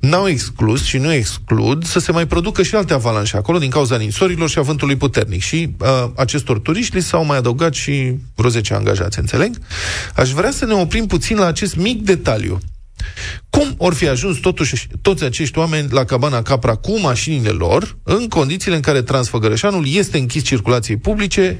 n-au 0.00 0.28
exclus 0.28 0.84
și 0.84 0.98
nu 0.98 1.12
exclud 1.12 1.84
să 1.84 1.98
se 1.98 2.12
mai 2.12 2.26
producă 2.26 2.62
și 2.62 2.74
alte 2.74 2.92
avalanșe 2.92 3.36
acolo 3.36 3.58
din 3.58 3.70
cauza 3.70 3.96
ninsorilor 3.96 4.48
și 4.48 4.58
a 4.58 4.62
vântului 4.62 4.96
puternic. 4.96 5.40
Și 5.40 5.74
uh, 5.78 6.10
acestor 6.16 6.58
turiști 6.58 6.94
li 6.94 7.02
s-au 7.02 7.24
mai 7.24 7.36
adăugat 7.36 7.74
și 7.74 8.14
vreo 8.34 8.50
10 8.50 8.74
angajați, 8.74 9.18
înțeleg? 9.18 9.56
Aș 10.14 10.30
vrea 10.30 10.50
să 10.50 10.64
ne 10.64 10.72
oprim 10.74 11.06
puțin 11.06 11.36
la 11.36 11.46
acest 11.46 11.76
mic 11.76 12.02
detaliu. 12.02 12.58
Cum 13.50 13.74
or 13.76 13.94
fi 13.94 14.08
ajuns 14.08 14.38
totuși 14.38 14.88
toți 15.02 15.24
acești 15.24 15.58
oameni 15.58 15.88
la 15.90 16.04
cabana 16.04 16.42
Capra 16.42 16.74
cu 16.74 17.00
mașinile 17.00 17.50
lor, 17.50 17.96
în 18.02 18.28
condițiile 18.28 18.76
în 18.76 18.82
care 18.82 19.02
Transfăgărășanul 19.02 19.84
este 19.88 20.18
închis 20.18 20.42
circulației 20.42 20.96
publice, 20.96 21.58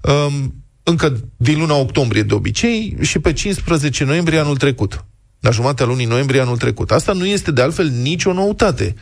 um, 0.00 0.54
încă 0.90 1.20
din 1.36 1.58
luna 1.58 1.74
octombrie 1.74 2.22
de 2.22 2.34
obicei 2.34 2.96
și 3.00 3.18
pe 3.18 3.32
15 3.32 4.04
noiembrie 4.04 4.38
anul 4.38 4.56
trecut. 4.56 5.04
La 5.40 5.50
jumatea 5.50 5.86
lunii 5.86 6.06
noiembrie 6.06 6.40
anul 6.40 6.56
trecut. 6.56 6.90
Asta 6.90 7.12
nu 7.12 7.26
este 7.26 7.50
de 7.50 7.62
altfel 7.62 7.88
nicio 7.88 8.32
noutate. 8.32 8.94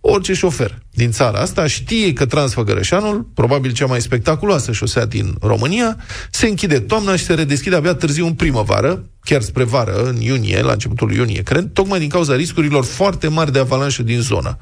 Orice 0.00 0.32
șofer 0.32 0.78
din 0.90 1.10
țara 1.10 1.38
asta 1.38 1.66
știe 1.66 2.12
că 2.12 2.26
Transfăgărășanul, 2.26 3.22
probabil 3.34 3.72
cea 3.72 3.86
mai 3.86 4.00
spectaculoasă 4.00 4.72
șosea 4.72 5.06
din 5.06 5.34
România, 5.40 5.96
se 6.30 6.46
închide 6.46 6.80
toamna 6.80 7.16
și 7.16 7.24
se 7.24 7.34
redeschide 7.34 7.76
abia 7.76 7.94
târziu 7.94 8.26
în 8.26 8.34
primăvară, 8.34 9.04
chiar 9.20 9.42
spre 9.42 9.64
vară, 9.64 10.02
în 10.02 10.20
iunie, 10.20 10.60
la 10.60 10.72
începutul 10.72 11.12
iunie, 11.12 11.42
cred, 11.42 11.70
tocmai 11.72 11.98
din 11.98 12.08
cauza 12.08 12.36
riscurilor 12.36 12.84
foarte 12.84 13.28
mari 13.28 13.52
de 13.52 13.58
avalanșă 13.58 14.02
din 14.02 14.20
zonă 14.20 14.58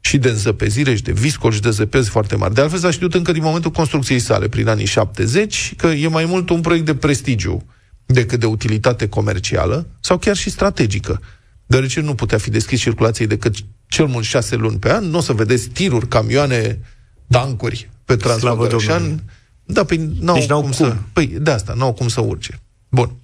și 0.00 0.18
de 0.18 0.28
înzăpezire 0.28 0.94
și 0.94 1.02
de 1.02 1.12
viscol 1.12 1.52
și 1.52 1.60
de 1.60 1.70
zăpezi 1.70 2.08
foarte 2.08 2.36
mari. 2.36 2.54
De 2.54 2.60
altfel 2.60 2.78
s-a 2.78 2.90
știut 2.90 3.14
încă 3.14 3.32
din 3.32 3.42
momentul 3.42 3.70
construcției 3.70 4.18
sale, 4.18 4.48
prin 4.48 4.68
anii 4.68 4.84
70, 4.86 5.74
că 5.76 5.86
e 5.86 6.08
mai 6.08 6.24
mult 6.24 6.50
un 6.50 6.60
proiect 6.60 6.84
de 6.84 6.94
prestigiu 6.94 7.64
decât 8.06 8.40
de 8.40 8.46
utilitate 8.46 9.08
comercială 9.08 9.86
sau 10.00 10.18
chiar 10.18 10.36
și 10.36 10.50
strategică. 10.50 11.20
Deoarece 11.66 12.00
nu 12.00 12.14
putea 12.14 12.38
fi 12.38 12.50
deschis 12.50 12.80
circulației 12.80 13.26
decât 13.26 13.54
cel 13.86 14.06
mult 14.06 14.24
șase 14.24 14.56
luni 14.56 14.78
pe 14.78 14.92
an, 14.92 15.04
nu 15.04 15.18
o 15.18 15.20
să 15.20 15.32
vedeți 15.32 15.68
tiruri, 15.68 16.08
camioane, 16.08 16.80
tancuri 17.28 17.90
pe 18.04 18.16
Slavă 18.16 18.38
Transfăgărășan. 18.38 18.98
Domnului. 18.98 19.24
Da, 19.64 19.84
păi 19.84 20.10
n-au, 20.20 20.34
Deci 20.34 20.48
n-au 20.48 20.60
cum, 20.60 20.70
cum. 20.70 20.86
să... 20.86 20.96
Păi, 21.12 21.26
de 21.26 21.50
asta, 21.50 21.74
n-au 21.76 21.92
cum 21.92 22.08
să 22.08 22.20
urce. 22.20 22.60
Bun. 22.88 23.16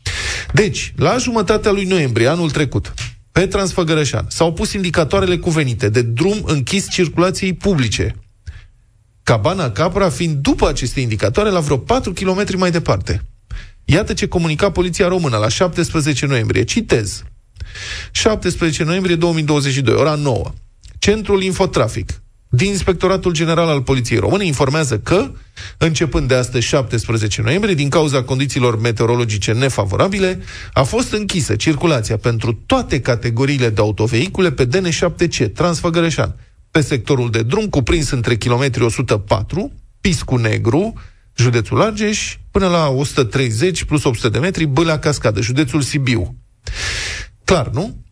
Deci, 0.52 0.92
la 0.96 1.16
jumătatea 1.16 1.70
lui 1.70 1.84
noiembrie, 1.84 2.26
anul 2.26 2.50
trecut, 2.50 2.94
pe 3.32 3.46
Transfăgărășan, 3.46 4.26
s-au 4.28 4.52
pus 4.52 4.72
indicatoarele 4.72 5.38
cuvenite 5.38 5.88
de 5.88 6.02
drum 6.02 6.42
închis 6.46 6.90
circulației 6.90 7.54
publice. 7.54 8.14
Cabana 9.22 9.70
Capra 9.70 10.08
fiind 10.08 10.36
după 10.36 10.68
aceste 10.68 11.00
indicatoare 11.00 11.50
la 11.50 11.60
vreo 11.60 11.76
4 11.76 12.12
km 12.12 12.44
mai 12.56 12.70
departe. 12.70 13.22
Iată 13.84 14.12
ce 14.12 14.28
comunica 14.28 14.70
Poliția 14.70 15.08
Română 15.08 15.36
la 15.36 15.48
17 15.48 16.26
noiembrie. 16.26 16.64
Citez. 16.64 17.22
17 18.10 18.84
noiembrie 18.84 19.16
2022, 19.16 19.94
ora 19.94 20.14
9. 20.14 20.52
Centrul 20.98 21.42
Infotrafic 21.42 22.22
din 22.52 22.68
Inspectoratul 22.68 23.32
General 23.32 23.68
al 23.68 23.82
Poliției 23.82 24.18
Române 24.18 24.44
informează 24.44 24.98
că, 24.98 25.32
începând 25.78 26.28
de 26.28 26.34
astăzi 26.34 26.66
17 26.66 27.42
noiembrie, 27.42 27.74
din 27.74 27.88
cauza 27.88 28.22
condițiilor 28.22 28.80
meteorologice 28.80 29.52
nefavorabile, 29.52 30.40
a 30.72 30.82
fost 30.82 31.12
închisă 31.12 31.56
circulația 31.56 32.16
pentru 32.16 32.52
toate 32.66 33.00
categoriile 33.00 33.68
de 33.68 33.80
autovehicule 33.80 34.52
pe 34.52 34.66
DN7C, 34.66 35.52
Transfăgărășan, 35.54 36.36
pe 36.70 36.80
sectorul 36.80 37.30
de 37.30 37.42
drum 37.42 37.66
cuprins 37.68 38.10
între 38.10 38.36
kilometri 38.36 38.82
104, 38.82 39.72
Piscu 40.00 40.36
Negru, 40.36 40.92
județul 41.36 41.82
Argeș, 41.82 42.36
până 42.50 42.66
la 42.66 42.88
130 42.88 43.84
plus 43.84 44.04
800 44.04 44.28
de 44.28 44.38
metri, 44.38 44.64
Bâlea 44.64 44.98
Cascadă, 44.98 45.40
județul 45.40 45.80
Sibiu. 45.80 46.36
Clar, 47.44 47.68
nu? 47.68 48.04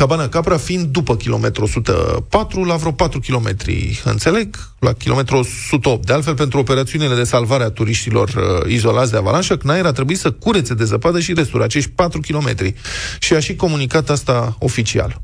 Cabana 0.00 0.28
Capra 0.28 0.56
fiind 0.56 0.86
după 0.86 1.16
kilometru 1.16 1.62
104 1.62 2.64
la 2.64 2.76
vreo 2.76 2.92
4 2.92 3.20
km, 3.20 3.56
înțeleg, 4.04 4.56
la 4.78 4.92
kilometru 4.92 5.36
108. 5.36 6.06
De 6.06 6.12
altfel, 6.12 6.34
pentru 6.34 6.58
operațiunile 6.58 7.14
de 7.14 7.24
salvare 7.24 7.64
a 7.64 7.70
turiștilor 7.70 8.28
uh, 8.28 8.72
izolați 8.72 9.10
de 9.10 9.16
avalanșă, 9.16 9.56
CNAIR 9.56 9.84
a 9.84 9.92
trebuit 9.92 10.18
să 10.18 10.30
curețe 10.30 10.74
de 10.74 10.84
zăpadă 10.84 11.20
și 11.20 11.32
resturi, 11.32 11.62
acești 11.62 11.90
4 11.90 12.20
km. 12.20 12.74
Și 13.18 13.34
a 13.34 13.40
și 13.40 13.56
comunicat 13.56 14.10
asta 14.10 14.56
oficial. 14.58 15.22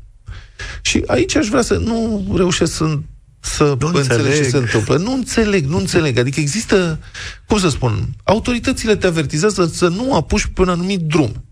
Și 0.81 1.03
aici 1.07 1.35
aș 1.35 1.47
vrea 1.47 1.61
să 1.61 1.77
nu 1.77 2.25
reușesc 2.35 2.75
să 2.75 2.99
să 3.39 3.75
Nu 3.79 3.87
înțeleg 3.87 4.07
ce 4.07 4.13
înțeleg. 4.13 4.49
se 4.49 4.57
întâmplă. 4.57 4.97
Nu 4.97 5.13
înțeleg, 5.13 5.65
nu 5.65 5.77
înțeleg. 5.77 6.17
Adică 6.17 6.39
există, 6.39 6.99
cum 7.47 7.59
să 7.59 7.69
spun, 7.69 8.07
autoritățile 8.23 8.95
te 8.95 9.07
avertizează 9.07 9.65
să 9.73 9.87
nu 9.87 10.15
apuci 10.15 10.45
pe 10.45 10.61
un 10.61 10.69
anumit 10.69 10.99
drum 10.99 11.46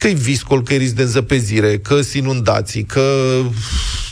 că 0.00 0.08
e 0.08 0.12
viscol, 0.12 0.62
că 0.62 0.74
e 0.74 0.76
risc 0.76 0.94
de 0.94 1.02
înzăpezire, 1.02 1.78
că 1.78 2.00
sunt 2.00 2.14
inundații, 2.14 2.84
că 2.84 3.40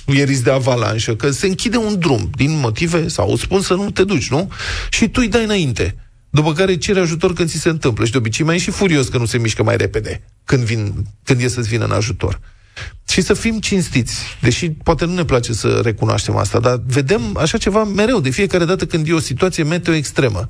e 0.06 0.24
risc 0.24 0.42
de 0.42 0.50
avalanșă, 0.50 1.14
că 1.14 1.30
se 1.30 1.46
închide 1.46 1.76
un 1.76 1.98
drum 1.98 2.30
din 2.34 2.58
motive, 2.58 3.08
sau 3.08 3.30
îți 3.32 3.42
spun 3.42 3.60
să 3.60 3.74
nu 3.74 3.90
te 3.90 4.04
duci, 4.04 4.30
nu? 4.30 4.50
Și 4.90 5.08
tu 5.08 5.20
îi 5.20 5.28
dai 5.28 5.44
înainte. 5.44 5.96
După 6.30 6.52
care 6.52 6.76
cere 6.76 7.00
ajutor 7.00 7.32
când 7.32 7.48
ți 7.48 7.56
se 7.56 7.68
întâmplă. 7.68 8.04
Și 8.04 8.10
de 8.10 8.16
obicei 8.16 8.44
mai 8.44 8.54
e 8.54 8.58
și 8.58 8.70
furios 8.70 9.08
că 9.08 9.18
nu 9.18 9.24
se 9.24 9.38
mișcă 9.38 9.62
mai 9.62 9.76
repede 9.76 10.24
când, 10.44 10.62
vin, 10.62 11.06
când 11.24 11.40
e 11.40 11.48
să-ți 11.48 11.68
vină 11.68 11.84
în 11.84 11.90
ajutor. 11.90 12.40
Și 13.08 13.20
să 13.20 13.34
fim 13.34 13.58
cinstiți, 13.58 14.14
deși 14.40 14.70
poate 14.70 15.04
nu 15.04 15.14
ne 15.14 15.24
place 15.24 15.52
să 15.52 15.80
recunoaștem 15.84 16.36
asta, 16.36 16.60
dar 16.60 16.82
vedem 16.86 17.36
așa 17.36 17.58
ceva 17.58 17.84
mereu, 17.84 18.20
de 18.20 18.30
fiecare 18.30 18.64
dată 18.64 18.86
când 18.86 19.08
e 19.08 19.12
o 19.12 19.18
situație 19.18 19.62
meteo 19.62 19.94
extremă. 19.94 20.48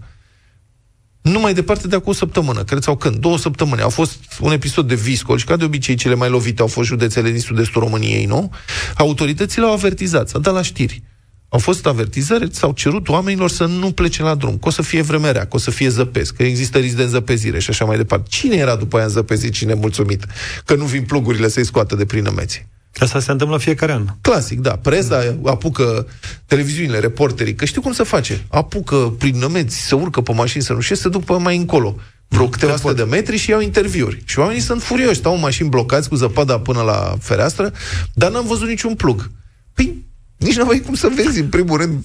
Nu 1.28 1.40
mai 1.40 1.54
departe 1.54 1.88
de 1.88 1.96
acum 1.96 2.10
o 2.10 2.14
săptămână, 2.14 2.64
cred 2.64 2.82
sau 2.82 2.96
când, 2.96 3.16
două 3.16 3.38
săptămâni, 3.38 3.82
au 3.82 3.88
fost 3.90 4.16
un 4.40 4.52
episod 4.52 4.88
de 4.88 4.94
viscol 4.94 5.38
și 5.38 5.44
ca 5.44 5.56
de 5.56 5.64
obicei 5.64 5.94
cele 5.94 6.14
mai 6.14 6.28
lovite 6.28 6.60
au 6.62 6.66
fost 6.66 6.88
județele 6.88 7.30
din 7.30 7.40
sud-estul 7.40 7.82
României, 7.82 8.24
nu? 8.24 8.52
Autoritățile 8.96 9.64
au 9.64 9.72
avertizat, 9.72 10.28
s-a 10.28 10.38
dat 10.38 10.54
la 10.54 10.62
știri. 10.62 11.02
Au 11.48 11.58
fost 11.58 11.86
avertizări, 11.86 12.48
s-au 12.54 12.72
cerut 12.72 13.08
oamenilor 13.08 13.50
să 13.50 13.64
nu 13.64 13.92
plece 13.92 14.22
la 14.22 14.34
drum, 14.34 14.58
că 14.58 14.68
o 14.68 14.70
să 14.70 14.82
fie 14.82 15.02
vreme 15.02 15.30
rea, 15.30 15.46
că 15.46 15.56
o 15.56 15.58
să 15.58 15.70
fie 15.70 15.88
zăpesc, 15.88 16.34
că 16.34 16.42
există 16.42 16.78
risc 16.78 16.96
de 16.96 17.02
înzăpezire 17.02 17.58
și 17.58 17.70
așa 17.70 17.84
mai 17.84 17.96
departe. 17.96 18.26
Cine 18.28 18.56
era 18.56 18.76
după 18.76 18.96
aia 18.96 19.04
înzăpezit 19.04 19.54
și 19.54 19.64
nemulțumit? 19.64 20.26
Că 20.64 20.74
nu 20.74 20.84
vin 20.84 21.02
plugurile 21.02 21.48
să-i 21.48 21.64
scoată 21.64 21.96
de 21.96 22.04
prin 22.04 22.22
nămeții. 22.22 22.66
Asta 22.98 23.20
se 23.20 23.30
întâmplă 23.30 23.58
fiecare 23.58 23.92
an. 23.92 24.04
Clasic, 24.20 24.61
da. 24.61 24.70
Presa 24.70 25.37
apucă 25.44 26.06
televiziunile, 26.46 26.98
reporterii, 26.98 27.54
că 27.54 27.64
știu 27.64 27.80
cum 27.80 27.92
se 27.92 28.02
face. 28.02 28.44
Apucă 28.48 29.14
prin 29.18 29.38
nămeți, 29.38 29.87
să 29.87 29.94
urcă 29.94 30.20
pe 30.20 30.32
mașini, 30.32 30.62
să 30.62 30.72
nu 30.72 30.80
și 30.80 30.94
se 30.94 31.08
duc 31.08 31.24
pe 31.24 31.32
mai 31.32 31.56
încolo. 31.56 31.96
vreo 32.28 32.48
câteva 32.48 32.76
sute 32.76 32.92
de 32.94 33.02
metri 33.02 33.37
și 33.37 33.50
iau 33.50 33.61
interviuri. 33.61 34.22
Și 34.24 34.38
oamenii 34.38 34.62
sunt 34.62 34.82
furioși, 34.82 35.18
stau 35.18 35.34
în 35.34 35.40
mașini 35.40 35.68
blocați 35.68 36.08
cu 36.08 36.14
zăpada 36.14 36.58
până 36.58 36.80
la 36.82 37.16
fereastră, 37.20 37.72
dar 38.14 38.30
n-am 38.30 38.46
văzut 38.46 38.68
niciun 38.68 38.94
plug. 38.94 39.30
Păi, 39.74 40.04
nici 40.37 40.56
nu 40.56 40.68
ai 40.68 40.80
cum 40.80 40.94
să 40.94 41.11
vezi, 41.14 41.40
în 41.40 41.48
primul 41.48 41.78
rând, 41.78 42.04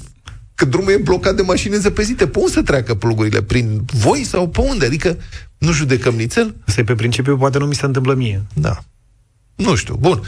că 0.55 0.65
drumul 0.65 0.91
e 0.91 0.97
blocat 0.97 1.35
de 1.35 1.41
mașini 1.41 1.75
zăpezite. 1.75 2.27
Pe 2.27 2.39
unde 2.39 2.51
să 2.51 2.61
treacă 2.61 2.95
plugurile? 2.95 3.41
Prin 3.41 3.85
voi 3.93 4.23
sau 4.23 4.49
pe 4.49 4.61
unde? 4.61 4.85
Adică 4.85 5.17
nu 5.57 5.71
judecăm 5.71 6.15
nițel? 6.15 6.55
Asta 6.67 6.81
e 6.81 6.83
pe 6.83 6.95
principiu, 6.95 7.37
poate 7.37 7.57
nu 7.57 7.65
mi 7.65 7.75
se 7.75 7.85
întâmplă 7.85 8.13
mie. 8.13 8.43
Da. 8.53 8.83
Nu 9.55 9.75
știu. 9.75 9.95
Bun. 9.95 10.21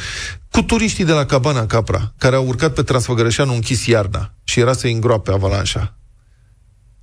Cu 0.52 0.62
turiștii 0.62 1.06
de 1.06 1.12
la 1.12 1.26
Cabana 1.26 1.66
Capra, 1.66 2.14
care 2.18 2.36
au 2.36 2.48
urcat 2.48 2.74
pe 2.74 2.84
Transfăgărășanu 2.84 3.54
închis 3.54 3.86
iarna 3.86 4.34
și 4.44 4.60
era 4.60 4.74
să-i 4.74 4.92
îngroape 4.92 5.32
avalanșa, 5.32 5.98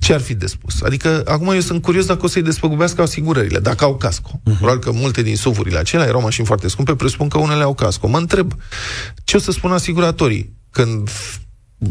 ce 0.03 0.13
ar 0.13 0.21
fi 0.21 0.35
de 0.35 0.47
spus? 0.47 0.83
Adică, 0.83 1.23
acum 1.27 1.49
eu 1.49 1.61
sunt 1.61 1.83
curios 1.83 2.07
dacă 2.07 2.25
o 2.25 2.29
să-i 2.29 2.43
despăgubească 2.43 3.03
asigurările, 3.03 3.59
dacă 3.59 3.85
au 3.85 3.97
casco. 3.97 4.41
Uh-huh. 4.41 4.57
Probabil 4.57 4.79
că 4.81 4.93
multe 4.93 5.23
din 5.23 5.37
suvurile 5.37 5.79
acelea 5.79 6.07
erau 6.07 6.21
mașini 6.21 6.47
foarte 6.47 6.69
scumpe, 6.69 6.95
presupun 6.95 7.29
că 7.29 7.39
unele 7.39 7.63
au 7.63 7.75
casco. 7.75 8.09
Mă 8.09 8.19
întreb, 8.19 8.55
ce 9.25 9.37
o 9.37 9.41
să 9.41 9.51
spun 9.51 9.73
asiguratorii 9.73 10.57
când 10.71 11.11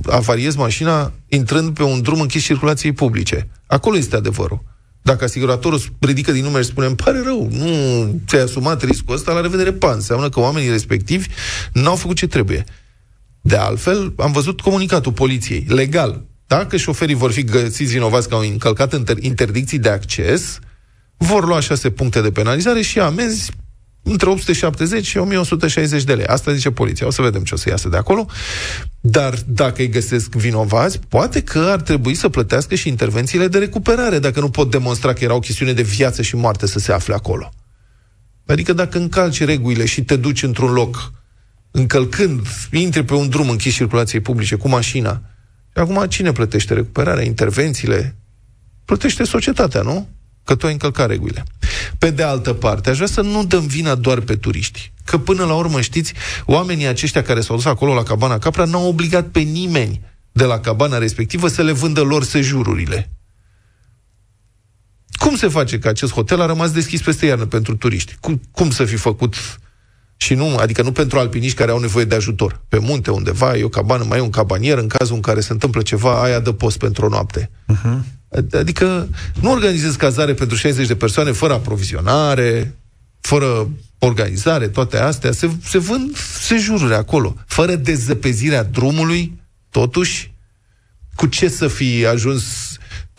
avariez 0.06 0.56
mașina 0.56 1.12
intrând 1.28 1.74
pe 1.74 1.84
un 1.84 2.02
drum 2.02 2.22
închis 2.22 2.44
circulației 2.44 2.92
publice? 2.92 3.50
Acolo 3.68 3.98
este 3.98 4.16
adevărul. 4.16 4.64
Dacă 5.02 5.24
asiguratorul 5.24 5.82
ridică 6.00 6.32
din 6.32 6.44
nume 6.44 6.62
și 6.62 6.68
spune, 6.68 6.88
îmi 6.88 6.96
pare 6.96 7.22
rău, 7.24 7.50
nu 7.52 8.22
ți-ai 8.28 8.42
asumat 8.42 8.84
riscul 8.84 9.16
ăsta, 9.16 9.32
la 9.32 9.42
revedere, 9.42 9.72
pan. 9.72 9.94
Înseamnă 9.94 10.30
că 10.30 10.40
oamenii 10.40 10.70
respectivi 10.70 11.28
n-au 11.74 11.96
făcut 11.96 12.16
ce 12.16 12.28
trebuie. 12.28 12.64
De 13.42 13.56
altfel, 13.56 14.14
am 14.18 14.32
văzut 14.32 14.62
comunicatul 14.62 15.12
poliției, 15.12 15.66
legal. 15.68 16.26
Dacă 16.48 16.78
șoferii 16.78 17.16
vor 17.16 17.32
fi 17.32 17.44
găsiți 17.44 17.94
vinovați 17.94 18.30
că 18.30 18.36
au 18.36 18.42
încălcat 18.42 19.02
inter- 19.02 19.20
interdicții 19.20 19.80
de 19.80 19.90
acces, 19.90 20.60
vor 21.18 21.46
lua 21.46 21.60
șase 21.60 21.90
puncte 21.90 22.22
de 22.22 22.32
penalizare 22.32 22.82
și 22.82 23.00
amenzi 23.00 23.52
între 24.04 24.30
870 24.30 25.06
și 25.06 25.18
1160 25.18 26.04
de 26.04 26.14
lei. 26.14 26.26
Asta 26.26 26.54
zice 26.54 26.72
poliția. 26.72 27.08
O 27.08 27.10
să 27.10 27.22
vedem 27.22 27.44
ce 27.44 27.54
o 27.54 27.58
să 27.58 27.70
iasă 27.70 27.90
de 27.90 27.98
acolo. 27.98 28.26
Dar 29.02 29.36
dacă 29.48 29.82
îi 29.82 29.90
găsesc 29.90 30.32
vinovați, 30.36 31.00
poate 31.08 31.42
că 31.42 31.60
ar 31.60 31.82
trebui 31.82 32.14
să 32.14 32.30
plătească 32.30 32.76
și 32.76 32.88
intervențiile 32.88 33.48
de 33.48 33.58
recuperare, 33.58 34.20
dacă 34.20 34.40
nu 34.40 34.50
pot 34.50 34.72
demonstra 34.72 35.14
că 35.14 35.24
era 35.24 35.36
o 35.36 35.40
chestiune 35.40 35.74
de 35.74 35.82
viață 35.82 36.22
și 36.22 36.36
moarte 36.36 36.68
să 36.68 36.80
se 36.80 36.92
afle 36.92 37.14
acolo. 37.14 37.54
Adică 38.46 38.74
dacă 38.74 38.98
încalci 38.98 39.44
regulile 39.44 39.86
și 39.86 40.04
te 40.04 40.16
duci 40.16 40.44
într-un 40.44 40.72
loc, 40.72 41.14
încălcând, 41.72 42.48
intri 42.72 43.04
pe 43.04 43.14
un 43.14 43.30
drum 43.30 43.50
închis 43.50 43.74
circulației 43.74 44.22
publice 44.22 44.56
cu 44.56 44.68
mașina, 44.68 45.22
acum 45.74 46.06
cine 46.06 46.32
plătește 46.32 46.74
recuperarea, 46.74 47.24
intervențiile? 47.24 48.16
Plătește 48.86 49.24
societatea, 49.24 49.82
nu? 49.82 50.10
Că 50.44 50.56
tu 50.56 50.66
ai 50.66 50.72
încălcat 50.72 51.08
regulile. 51.08 51.44
Pe 51.98 52.10
de 52.10 52.24
altă 52.24 52.54
parte, 52.54 52.90
aș 52.90 52.96
vrea 52.96 53.08
să 53.08 53.22
nu 53.22 53.46
dăm 53.46 53.68
vina 53.68 53.96
doar 53.96 54.20
pe 54.20 54.36
turiști. 54.36 54.92
Că 55.06 55.18
până 55.18 55.46
la 55.46 55.54
urmă, 55.54 55.82
știți, 55.82 56.14
oamenii 56.46 56.88
aceștia 56.88 57.24
care 57.24 57.42
s-au 57.42 57.56
dus 57.56 57.66
acolo 57.66 57.94
la 57.94 58.04
cabana 58.04 58.38
Capra 58.38 58.66
n-au 58.66 58.88
obligat 58.88 59.28
pe 59.28 59.40
nimeni 59.40 60.02
de 60.32 60.44
la 60.44 60.60
cabana 60.60 60.98
respectivă 60.98 61.48
să 61.48 61.62
le 61.62 61.72
vândă 61.72 62.02
lor 62.02 62.24
sejururile. 62.24 63.12
Cum 65.12 65.36
se 65.36 65.48
face 65.48 65.80
că 65.80 65.88
acest 65.88 66.12
hotel 66.12 66.42
a 66.42 66.46
rămas 66.46 66.72
deschis 66.72 67.02
peste 67.02 67.26
iarnă 67.26 67.46
pentru 67.46 67.76
turiști? 67.76 68.18
Cum, 68.20 68.42
cum 68.52 68.72
să 68.72 68.86
fi 68.86 68.96
făcut 68.96 69.36
și 70.18 70.34
nu, 70.34 70.56
adică 70.56 70.82
nu 70.82 70.92
pentru 70.92 71.20
alpiniști 71.20 71.58
care 71.58 71.72
au 71.72 71.80
nevoie 71.80 72.06
de 72.06 72.16
ajutor. 72.16 72.62
Pe 72.70 72.80
munte 72.80 73.12
undeva 73.12 73.58
e 73.58 73.64
o 73.64 73.70
cabană, 73.70 74.04
mai 74.04 74.18
e 74.18 74.22
un 74.22 74.30
cabanier, 74.30 74.78
în 74.78 74.88
cazul 74.88 75.16
în 75.16 75.22
care 75.22 75.40
se 75.40 75.52
întâmplă 75.52 75.82
ceva, 75.82 76.22
aia 76.22 76.40
dă 76.40 76.52
post 76.52 76.78
pentru 76.78 77.06
o 77.06 77.10
noapte. 77.10 77.50
Uh-huh. 77.74 78.21
Adică 78.52 79.10
nu 79.42 79.52
organizezi 79.52 79.98
cazare 79.98 80.34
pentru 80.34 80.56
60 80.56 80.88
de 80.88 80.96
persoane 80.96 81.32
fără 81.32 81.54
aprovizionare, 81.54 82.76
fără 83.22 83.70
organizare, 84.00 84.68
toate 84.68 84.98
astea. 84.98 85.32
Se, 85.32 85.50
se 85.64 85.78
vând 85.78 86.18
sejururi 86.18 86.94
acolo, 86.94 87.36
fără 87.46 87.76
dezăpezirea 87.76 88.64
drumului, 88.64 89.40
totuși, 89.70 90.34
cu 91.16 91.26
ce 91.26 91.48
să 91.48 91.68
fi 91.68 92.06
ajuns 92.06 92.71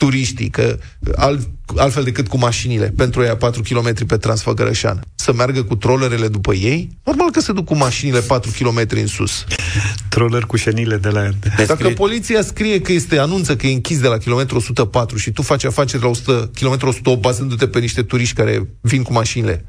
turiștii, 0.05 0.51
că 0.51 0.79
alt, 1.17 1.49
altfel 1.77 2.03
decât 2.03 2.29
cu 2.29 2.39
mașinile, 2.39 2.93
pentru 2.97 3.23
ea 3.23 3.37
4 3.37 3.63
km 3.63 4.07
pe 4.07 4.17
Transfăgărășan, 4.17 5.01
să 5.15 5.33
meargă 5.33 5.63
cu 5.63 5.77
trollerele 5.77 6.29
după 6.29 6.55
ei? 6.55 6.91
Normal 7.05 7.31
că 7.31 7.41
se 7.41 7.53
duc 7.53 7.65
cu 7.65 7.77
mașinile 7.77 8.21
4 8.21 8.51
km 8.59 8.87
în 8.89 9.07
sus. 9.07 9.45
Troller 10.09 10.43
cu 10.43 10.57
șenile 10.57 10.97
de 10.97 11.09
la 11.09 11.23
ea. 11.23 11.33
Dacă 11.67 11.89
poliția 11.89 12.43
scrie 12.43 12.81
că 12.81 12.93
este, 12.93 13.19
anunță 13.19 13.57
că 13.57 13.67
e 13.67 13.73
închis 13.73 14.01
de 14.01 14.09
la 14.09 14.19
kilometru 14.19 14.57
104 14.57 15.17
și 15.17 15.31
tu 15.31 15.43
faci 15.43 15.65
afaceri 15.65 16.03
la 16.03 16.09
100, 16.09 16.51
km 16.55 16.87
108 16.87 17.21
bazându-te 17.21 17.67
pe 17.67 17.79
niște 17.79 18.03
turiști 18.03 18.35
care 18.35 18.69
vin 18.81 19.03
cu 19.03 19.13
mașinile, 19.13 19.65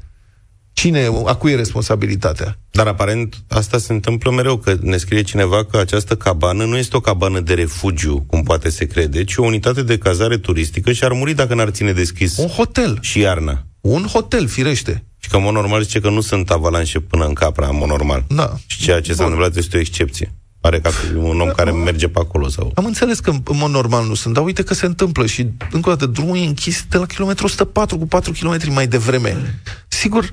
Cine, 0.74 1.10
a 1.24 1.34
cui 1.34 1.52
e 1.52 1.56
responsabilitatea? 1.56 2.58
Dar 2.70 2.86
aparent 2.86 3.44
asta 3.48 3.78
se 3.78 3.92
întâmplă 3.92 4.30
mereu, 4.30 4.56
că 4.56 4.76
ne 4.80 4.96
scrie 4.96 5.22
cineva 5.22 5.64
că 5.64 5.76
această 5.76 6.16
cabană 6.16 6.64
nu 6.64 6.76
este 6.76 6.96
o 6.96 7.00
cabană 7.00 7.40
de 7.40 7.54
refugiu, 7.54 8.24
cum 8.26 8.42
poate 8.42 8.68
se 8.68 8.84
crede, 8.84 9.24
ci 9.24 9.36
o 9.36 9.44
unitate 9.44 9.82
de 9.82 9.98
cazare 9.98 10.38
turistică 10.38 10.92
și 10.92 11.04
ar 11.04 11.12
muri 11.12 11.34
dacă 11.34 11.54
n-ar 11.54 11.70
ține 11.70 11.92
deschis 11.92 12.36
Un 12.36 12.46
hotel. 12.46 12.98
Și 13.00 13.18
iarna. 13.18 13.66
Un 13.80 14.06
hotel, 14.06 14.46
firește. 14.46 15.04
Și 15.18 15.28
că, 15.28 15.36
în 15.36 15.42
mod 15.42 15.52
normal, 15.52 15.82
zice 15.82 16.00
că 16.00 16.10
nu 16.10 16.20
sunt 16.20 16.50
avalanșe 16.50 17.00
până 17.00 17.24
în 17.26 17.32
Capra, 17.32 17.68
în 17.68 17.76
mod 17.76 17.88
normal. 17.88 18.24
Da. 18.28 18.54
Și 18.66 18.82
ceea 18.82 19.00
ce 19.00 19.06
Bun. 19.06 19.16
s-a 19.16 19.24
întâmplat 19.24 19.56
este 19.56 19.76
o 19.76 19.80
excepție. 19.80 20.34
Pare 20.64 20.80
ca 20.80 20.90
un 21.16 21.40
om 21.40 21.50
care 21.50 21.72
merge 21.72 22.08
pe 22.08 22.18
acolo. 22.18 22.48
sau. 22.48 22.72
Am 22.74 22.84
înțeles 22.84 23.18
că 23.18 23.30
în 23.30 23.56
mod 23.56 23.70
normal 23.70 24.06
nu 24.06 24.14
sunt, 24.14 24.34
dar 24.34 24.44
uite 24.44 24.62
că 24.62 24.74
se 24.74 24.86
întâmplă 24.86 25.26
și, 25.26 25.48
încă 25.70 25.88
o 25.88 25.92
dată, 25.92 26.06
drumul 26.06 26.36
e 26.36 26.44
închis 26.44 26.84
de 26.88 26.96
la 26.96 27.06
kilometru 27.06 27.44
104 27.44 27.98
cu 27.98 28.06
4 28.06 28.32
km 28.32 28.72
mai 28.72 28.86
devreme. 28.86 29.60
Sigur, 29.88 30.30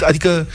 Adică, 0.00 0.46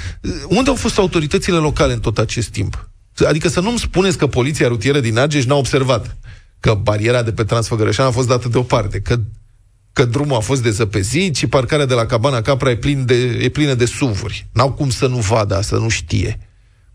unde 0.47 0.69
au 0.69 0.75
fost 0.75 0.97
autoritățile 0.97 1.56
locale 1.56 1.93
în 1.93 1.99
tot 1.99 2.17
acest 2.17 2.49
timp? 2.49 2.89
Adică 3.28 3.47
să 3.47 3.60
nu-mi 3.60 3.80
spuneți 3.80 4.17
că 4.17 4.28
poliția 4.28 4.67
rutieră 4.67 4.99
din 4.99 5.17
Argeș 5.17 5.45
n-a 5.45 5.56
observat 5.56 6.17
că 6.60 6.73
bariera 6.73 7.23
de 7.23 7.32
pe 7.32 7.43
Transfăgărășan 7.43 8.06
a 8.06 8.12
fost 8.12 8.28
dată 8.28 8.47
deoparte, 8.49 8.99
că, 8.99 9.19
că 9.93 10.06
drumul 10.06 10.36
a 10.36 10.39
fost 10.39 10.63
dezăpezit 10.63 11.36
și 11.36 11.47
parcarea 11.47 11.86
de 11.86 11.93
la 11.93 12.06
Cabana 12.06 12.41
Capra 12.41 12.69
e, 12.69 12.75
plin 12.75 13.06
de, 13.06 13.15
e 13.15 13.49
plină 13.49 13.73
de 13.73 13.86
suvuri. 13.86 14.47
N-au 14.54 14.71
cum 14.71 14.89
să 14.89 15.08
nu 15.08 15.17
vadă, 15.17 15.60
să 15.62 15.75
nu 15.75 15.89
știe. 15.89 16.39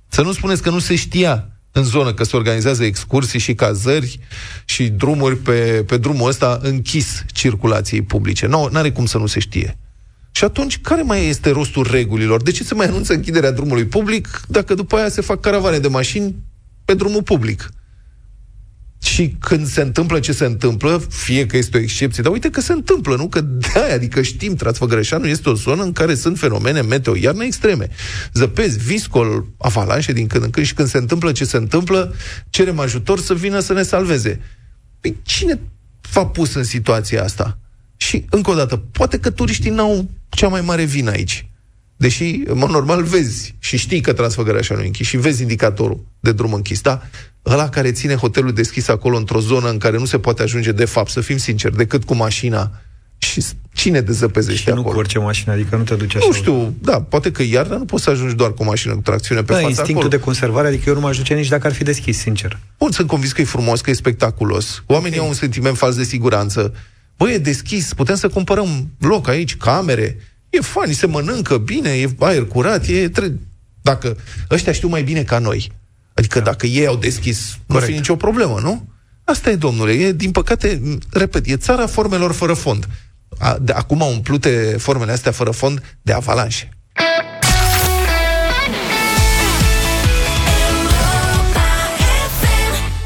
Să 0.08 0.22
nu 0.22 0.32
spuneți 0.32 0.62
că 0.62 0.70
nu 0.70 0.78
se 0.78 0.94
știa 0.94 1.53
în 1.76 1.82
zonă 1.82 2.14
că 2.14 2.24
se 2.24 2.36
organizează 2.36 2.84
excursii 2.84 3.38
și 3.38 3.54
cazări 3.54 4.18
și 4.64 4.88
drumuri 4.88 5.36
pe, 5.36 5.84
pe 5.86 5.96
drumul 5.96 6.28
ăsta 6.28 6.58
închis 6.62 7.24
circulației 7.32 8.02
publice. 8.02 8.46
Nu 8.46 8.70
are 8.72 8.92
cum 8.92 9.06
să 9.06 9.18
nu 9.18 9.26
se 9.26 9.40
știe. 9.40 9.76
Și 10.30 10.44
atunci, 10.44 10.80
care 10.80 11.02
mai 11.02 11.26
este 11.26 11.50
rostul 11.50 11.86
regulilor? 11.90 12.42
De 12.42 12.50
ce 12.50 12.64
se 12.64 12.74
mai 12.74 12.86
anunță 12.86 13.12
închiderea 13.12 13.50
drumului 13.50 13.84
public 13.84 14.40
dacă 14.48 14.74
după 14.74 14.96
aia 14.96 15.08
se 15.08 15.20
fac 15.20 15.40
caravane 15.40 15.78
de 15.78 15.88
mașini 15.88 16.34
pe 16.84 16.94
drumul 16.94 17.22
public? 17.22 17.70
Și 19.04 19.36
când 19.38 19.66
se 19.66 19.80
întâmplă 19.80 20.20
ce 20.20 20.32
se 20.32 20.44
întâmplă, 20.44 21.06
fie 21.08 21.46
că 21.46 21.56
este 21.56 21.76
o 21.76 21.80
excepție, 21.80 22.22
dar 22.22 22.32
uite 22.32 22.50
că 22.50 22.60
se 22.60 22.72
întâmplă, 22.72 23.16
nu? 23.16 23.28
Că 23.28 23.40
de 23.40 23.66
aia, 23.74 23.94
adică 23.94 24.22
știm, 24.22 24.54
Transfăgărășanu 24.54 25.26
este 25.26 25.48
o 25.48 25.54
zonă 25.54 25.82
în 25.82 25.92
care 25.92 26.14
sunt 26.14 26.38
fenomene 26.38 26.80
meteo 26.80 27.16
iarnă 27.16 27.44
extreme. 27.44 27.88
Zăpezi, 28.32 28.78
viscol, 28.78 29.46
avalanșe 29.58 30.12
din 30.12 30.26
când 30.26 30.44
în 30.44 30.50
când 30.50 30.66
și 30.66 30.74
când 30.74 30.88
se 30.88 30.98
întâmplă 30.98 31.32
ce 31.32 31.44
se 31.44 31.56
întâmplă, 31.56 32.14
cerem 32.50 32.78
ajutor 32.78 33.20
să 33.20 33.34
vină 33.34 33.60
să 33.60 33.72
ne 33.72 33.82
salveze. 33.82 34.40
Păi 35.00 35.16
cine 35.22 35.60
v-a 36.12 36.26
pus 36.26 36.54
în 36.54 36.64
situația 36.64 37.22
asta? 37.22 37.58
Și, 37.96 38.24
încă 38.30 38.50
o 38.50 38.54
dată, 38.54 38.76
poate 38.76 39.18
că 39.18 39.30
turiștii 39.30 39.70
n-au 39.70 40.08
cea 40.28 40.48
mai 40.48 40.60
mare 40.60 40.84
vină 40.84 41.10
aici. 41.10 41.48
Deși, 41.96 42.40
în 42.44 42.58
mod 42.58 42.70
normal, 42.70 43.02
vezi 43.02 43.54
și 43.58 43.76
știi 43.76 44.00
că 44.00 44.12
transfăgărea 44.12 44.60
așa 44.60 44.74
nu 44.74 44.82
e 44.82 44.86
închis 44.86 45.06
și 45.06 45.16
vezi 45.16 45.42
indicatorul 45.42 46.06
de 46.20 46.32
drum 46.32 46.52
închis, 46.52 46.80
da? 46.80 47.02
Ăla 47.46 47.68
care 47.68 47.92
ține 47.92 48.14
hotelul 48.14 48.52
deschis 48.52 48.88
acolo 48.88 49.16
într-o 49.16 49.40
zonă 49.40 49.70
în 49.70 49.78
care 49.78 49.98
nu 49.98 50.04
se 50.04 50.18
poate 50.18 50.42
ajunge, 50.42 50.72
de 50.72 50.84
fapt, 50.84 51.10
să 51.10 51.20
fim 51.20 51.36
sinceri, 51.36 51.76
decât 51.76 52.04
cu 52.04 52.14
mașina 52.14 52.70
și 53.18 53.44
cine 53.72 54.00
dezăpezește 54.00 54.62
și 54.62 54.68
acolo? 54.68 54.84
nu 54.84 54.90
cu 54.90 54.98
orice 54.98 55.18
mașină, 55.18 55.52
adică 55.52 55.76
nu 55.76 55.82
te 55.82 55.94
duci 55.94 56.14
așa. 56.16 56.26
Nu 56.26 56.32
știu, 56.32 56.74
da, 56.80 57.02
poate 57.02 57.30
că 57.30 57.42
iarna 57.42 57.76
nu 57.76 57.84
poți 57.84 58.02
să 58.02 58.10
ajungi 58.10 58.34
doar 58.34 58.52
cu 58.52 58.62
o 58.62 58.64
mașină 58.64 58.94
cu 58.94 59.00
tracțiune 59.00 59.40
pe 59.40 59.52
da, 59.52 59.54
față 59.54 59.68
instinctul 59.68 59.96
acolo. 59.96 60.16
de 60.16 60.24
conservare, 60.24 60.68
adică 60.68 60.82
eu 60.88 60.94
nu 60.94 61.00
mă 61.00 61.08
ajunge 61.08 61.34
nici 61.34 61.48
dacă 61.48 61.66
ar 61.66 61.72
fi 61.72 61.84
deschis, 61.84 62.18
sincer. 62.18 62.58
Bun, 62.78 62.90
sunt 62.90 63.08
convins 63.08 63.32
că 63.32 63.40
e 63.40 63.44
frumos, 63.44 63.80
că 63.80 63.90
e 63.90 63.94
spectaculos. 63.94 64.82
Oamenii 64.86 65.16
okay. 65.16 65.20
au 65.20 65.28
un 65.28 65.38
sentiment 65.38 65.76
fals 65.76 65.96
de 65.96 66.04
siguranță. 66.04 66.74
Băi, 67.16 67.34
e 67.34 67.38
deschis, 67.38 67.94
putem 67.94 68.14
să 68.14 68.28
cumpărăm 68.28 68.88
loc 68.98 69.28
aici, 69.28 69.56
camere, 69.56 70.18
e 70.50 70.60
fain, 70.60 70.92
se 70.92 71.06
mănâncă 71.06 71.58
bine, 71.58 71.90
e 71.90 72.10
aer 72.18 72.44
curat, 72.44 72.86
e... 72.86 73.08
Tre- 73.08 73.38
dacă 73.82 74.16
ăștia 74.50 74.72
știu 74.72 74.88
mai 74.88 75.02
bine 75.02 75.22
ca 75.22 75.38
noi, 75.38 75.72
adică 76.14 76.38
da. 76.38 76.44
dacă 76.44 76.66
ei 76.66 76.86
au 76.86 76.96
deschis, 76.96 77.58
nu 77.66 77.78
fi 77.78 77.92
nicio 77.92 78.16
problemă, 78.16 78.60
nu? 78.60 78.88
Asta 79.24 79.50
e, 79.50 79.56
domnule, 79.56 79.92
e, 79.92 80.12
din 80.12 80.30
păcate, 80.30 80.98
repet, 81.10 81.46
e 81.46 81.56
țara 81.56 81.86
formelor 81.86 82.32
fără 82.32 82.54
fond. 82.54 82.88
A, 83.38 83.58
de, 83.60 83.72
acum 83.72 84.02
au 84.02 84.12
umplute 84.12 84.76
formele 84.78 85.12
astea 85.12 85.32
fără 85.32 85.50
fond 85.50 85.96
de 86.02 86.12
avalanșe. 86.12 86.68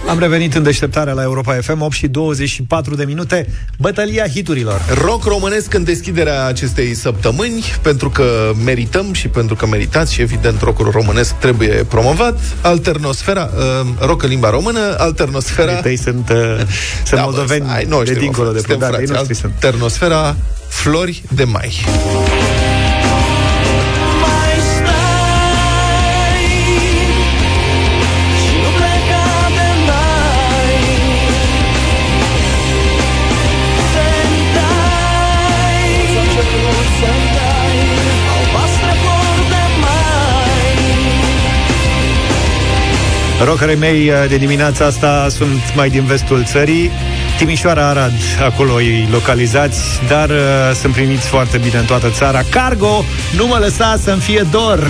Am 0.09 0.18
revenit 0.18 0.55
în 0.55 0.62
deșteptarea 0.62 1.12
la 1.12 1.23
Europa 1.23 1.55
FM 1.55 1.80
8 1.80 1.93
și 1.93 2.07
24 2.07 2.95
de 2.95 3.05
minute 3.05 3.47
Bătălia 3.78 4.26
hiturilor 4.26 4.80
Rock 5.05 5.24
românesc 5.24 5.74
în 5.74 5.85
deschiderea 5.85 6.47
acestei 6.47 6.95
săptămâni 6.95 7.64
Pentru 7.83 8.11
că 8.11 8.53
merităm 8.64 9.12
și 9.12 9.28
pentru 9.28 9.55
că 9.55 9.66
meritați 9.66 10.12
Și 10.12 10.20
evident 10.20 10.61
rockul 10.61 10.91
românesc 10.91 11.35
trebuie 11.35 11.85
promovat 11.89 12.39
Alternosfera, 12.61 13.51
uh, 13.57 13.87
rock 13.99 14.22
în 14.22 14.28
limba 14.28 14.51
română 14.51 14.95
Alternosfera 14.99 15.74
Tăi 15.74 15.97
sunt, 15.97 16.28
uh, 16.28 16.37
sunt 17.07 17.11
Da, 17.11 17.16
bă, 17.16 17.22
moldoveni 17.22 17.64
ai 17.68 17.85
noștri, 17.85 18.12
de 18.12 18.18
mă, 18.18 18.20
dincolo 18.20 18.51
de 18.51 18.59
suntem 18.59 18.78
Prut, 18.78 18.91
da, 18.91 18.99
ei 18.99 19.07
frați. 19.07 19.12
noștri 19.12 19.35
sunt. 19.35 19.53
Alternosfera 19.55 20.37
Flori 20.68 21.22
de 21.35 21.45
mai 21.45 21.85
Rockerii 43.45 43.76
mei 43.76 44.09
uh, 44.09 44.28
de 44.28 44.36
dimineața 44.36 44.84
asta 44.84 45.26
sunt 45.30 45.74
mai 45.74 45.89
din 45.89 46.05
vestul 46.05 46.45
țării. 46.45 46.91
Timișoara, 47.36 47.89
Arad, 47.89 48.12
acolo 48.45 48.74
îi 48.74 49.09
localizați 49.11 49.80
Dar 50.09 50.28
uh, 50.28 50.36
sunt 50.80 50.93
primiți 50.93 51.26
foarte 51.26 51.59
bine 51.59 51.78
în 51.78 51.84
toată 51.84 52.11
țara. 52.11 52.43
Cargo, 52.51 53.05
nu 53.36 53.47
mă 53.47 53.57
lăsa 53.61 53.97
să-mi 54.03 54.20
fie 54.20 54.47
dor 54.51 54.86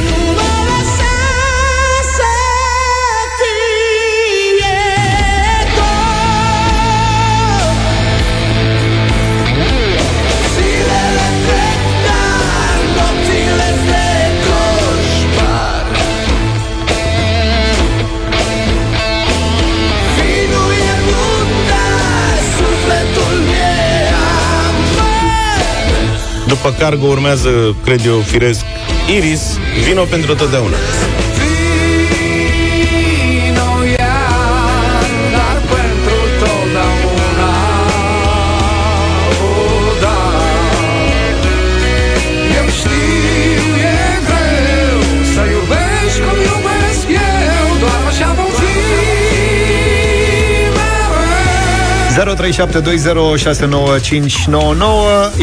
După 26.49 26.75
cargo 26.79 27.07
urmează, 27.07 27.77
cred 27.85 28.07
eu, 28.07 28.19
firesc, 28.19 28.65
Iris, 29.17 29.59
vino 29.85 30.03
pentru 30.03 30.35
totdeauna. 30.35 30.77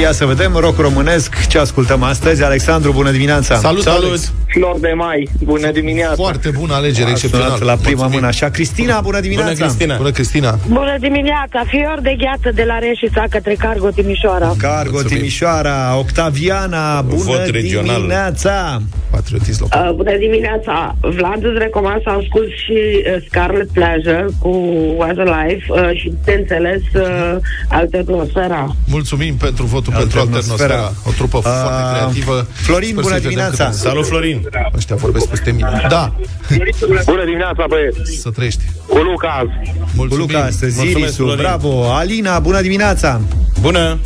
Ia 0.02 0.12
să 0.12 0.26
vedem, 0.26 0.56
rock 0.56 0.80
românesc 0.80 1.48
Ce 1.48 1.58
ascultăm 1.58 2.04
astăzi? 2.04 2.44
Alexandru, 2.44 2.92
bună 2.92 3.12
dimineața 3.12 3.56
Salut, 3.56 3.82
Salut! 3.82 4.04
Alex! 4.08 4.34
Flor 4.48 4.80
de 4.80 4.94
mai, 4.96 5.30
bună 5.44 5.72
dimineața! 5.72 6.16
Foarte 6.16 6.50
bună 6.60 6.74
alegere, 6.74 7.08
A 7.08 7.10
excepțional 7.10 7.48
sunat 7.50 7.64
la 7.66 7.74
prima 7.76 7.90
Mulțumim. 7.90 8.14
mână 8.14 8.28
așa 8.28 8.50
Cristina, 8.50 9.00
bună 9.02 9.20
dimineața 9.20 9.52
Bună, 9.54 9.66
Cristina! 9.66 9.96
Bună, 9.96 10.12
Cristina 10.12 10.60
Bună 10.68 10.96
dimineața, 11.00 11.64
fior 11.68 12.00
de 12.02 12.16
gheață 12.18 12.56
de 12.56 12.64
la 12.64 12.80
Reșița 12.80 13.24
către 13.30 13.54
Cargo 13.54 13.90
Timișoara. 13.90 14.54
Cargo 14.58 14.90
Mulțumim. 14.92 15.18
Timișoara, 15.18 15.98
Octaviana, 15.98 17.02
bună 17.02 17.24
Vot 17.24 17.46
regional. 17.50 17.96
dimineața 17.96 18.82
Patriotism 19.12 19.62
local 19.62 19.88
Uh, 19.90 19.96
bună 19.96 20.18
dimineața! 20.18 20.96
Vlad, 21.02 21.44
îți 21.44 21.58
recomand 21.58 22.02
să 22.02 22.10
ascult 22.10 22.50
și 22.64 22.78
uh, 22.80 23.24
Scarlet 23.30 23.70
Pleasure 23.72 24.26
cu 24.40 24.50
Was 24.98 25.18
Alive 25.18 25.64
uh, 25.70 25.90
și, 26.00 26.14
de 26.24 26.32
înțeles, 26.74 27.08
uh, 27.08 27.38
Alternosfera. 27.68 28.76
Mulțumim 28.88 29.36
pentru 29.36 29.66
votul 29.66 29.94
pentru 29.98 30.20
Alternosfera. 30.20 30.74
Alternosfera 30.74 31.10
O 31.10 31.12
trupă 31.12 31.38
Ah, 31.38 31.44
foarte 31.44 31.94
creativă 31.96 32.48
Florin, 32.52 32.90
Sper 32.90 33.02
bună 33.04 33.08
să-i 33.16 33.22
vedem 33.22 33.30
dimineața. 33.30 33.64
cât 33.64 33.74
de- 33.74 33.88
Salut, 33.88 34.06
Florin! 34.08 34.42
Ăștia 34.76 34.96
vorbesc 34.96 35.28
peste 35.28 35.52
mine 35.52 35.86
Da, 35.90 36.14
Bună 37.12 37.24
dimineața, 37.26 37.66
băieți! 37.70 38.12
să 38.22 38.30
trăiești 38.30 38.62
Cu 38.88 38.98
Lucas! 38.98 39.44
Cu 39.44 39.86
Mulțumim 39.96 40.26
Luca 40.26 40.40
astăzi, 40.44 40.76
Mulțumesc, 40.78 41.00
Irisu, 41.00 41.24
Florin. 41.24 41.38
bravo 41.42 41.92
Alina, 41.94 42.40
bună 42.40 42.62
dimineața 42.62 43.22
Bună! 43.62 43.98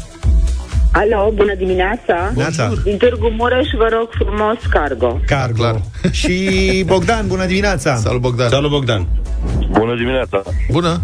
Alo, 0.92 1.32
bună 1.36 1.54
dimineața! 1.58 2.32
Neața. 2.36 2.74
Din 2.84 2.98
Târgu 2.98 3.30
Mureș 3.38 3.68
vă 3.78 3.88
rog 3.92 4.08
frumos 4.12 4.58
cargo. 4.70 5.20
Cargo 5.26 5.54
Clar. 5.62 5.82
Și 6.12 6.84
Bogdan, 6.86 7.28
bună 7.28 7.46
dimineața 7.46 7.96
Salut, 7.96 8.22
Bogdan 8.22 8.50
Salut, 8.50 8.70
Bogdan! 8.70 9.08
Bună 9.72 9.96
dimineața! 9.96 10.42
Bună 10.72 11.02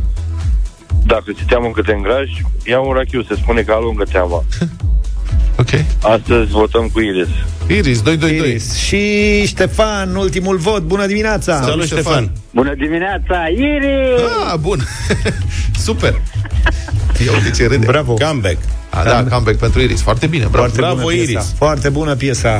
Dacă 1.06 1.32
ți 1.32 1.44
teamă 1.48 1.66
încă 1.66 1.82
te 1.82 1.92
îngrași, 1.92 2.42
ia 2.66 2.80
un 2.80 2.94
rachiu, 2.94 3.24
se 3.24 3.36
spune 3.36 3.62
că 3.62 3.72
alungă 3.72 4.04
teama. 4.04 4.44
Ok 5.60 5.70
Astăzi 6.02 6.52
votăm 6.52 6.90
cu 6.94 7.00
Iris. 7.00 7.28
Iris, 7.68 8.02
222 8.02 8.50
Iris. 8.50 8.74
Și 8.76 9.46
Ștefan, 9.48 10.16
ultimul 10.16 10.58
vot, 10.58 10.82
bună 10.82 11.06
dimineața 11.06 11.62
Salut, 11.62 11.86
Ștefan! 11.86 12.32
Bună 12.54 12.74
dimineața, 12.78 13.44
Iris! 13.58 14.22
Ah, 14.52 14.58
bun 14.60 14.80
Super 15.86 16.22
Eu 17.26 17.34
de 17.44 17.50
ce 17.52 17.68
râde 17.68 17.86
Bravo 17.86 18.14
Comeback! 18.14 18.58
A, 18.90 19.04
da, 19.04 19.24
comeback 19.24 19.58
pentru 19.58 19.82
Iris 19.82 20.02
Foarte 20.02 20.28
bine, 20.28 20.46
bravo 20.52 20.58
Foarte 20.58 20.78
Bravo, 20.78 21.02
bună 21.02 21.14
piesa. 21.14 21.32
Iris. 21.32 21.54
Foarte 21.58 21.90
bună 21.90 22.16
piesa 22.16 22.58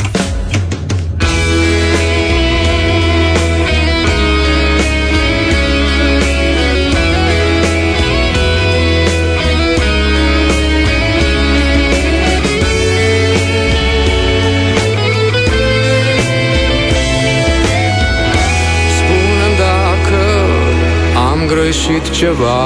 greșit 21.86 22.10
ceva. 22.10 22.64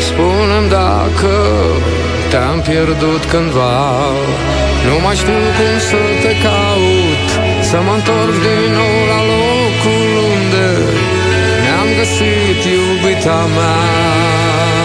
Spune 0.00 0.58
dacă 0.68 1.34
te-am 2.30 2.60
pierdut 2.60 3.24
cândva. 3.24 3.80
Nu 4.86 4.94
mai 5.04 5.16
știu 5.16 5.42
cum 5.58 5.74
să 5.90 6.02
te 6.22 6.32
caut 6.46 7.28
Să 7.70 7.78
mă 7.86 7.92
întorc 7.98 8.34
din 8.46 8.66
nou 8.78 8.96
la 9.12 9.20
locul 9.32 10.12
unde 10.34 10.68
Ne-am 11.64 11.88
găsit 11.98 12.60
iubita 12.74 13.40
mea 13.56 14.79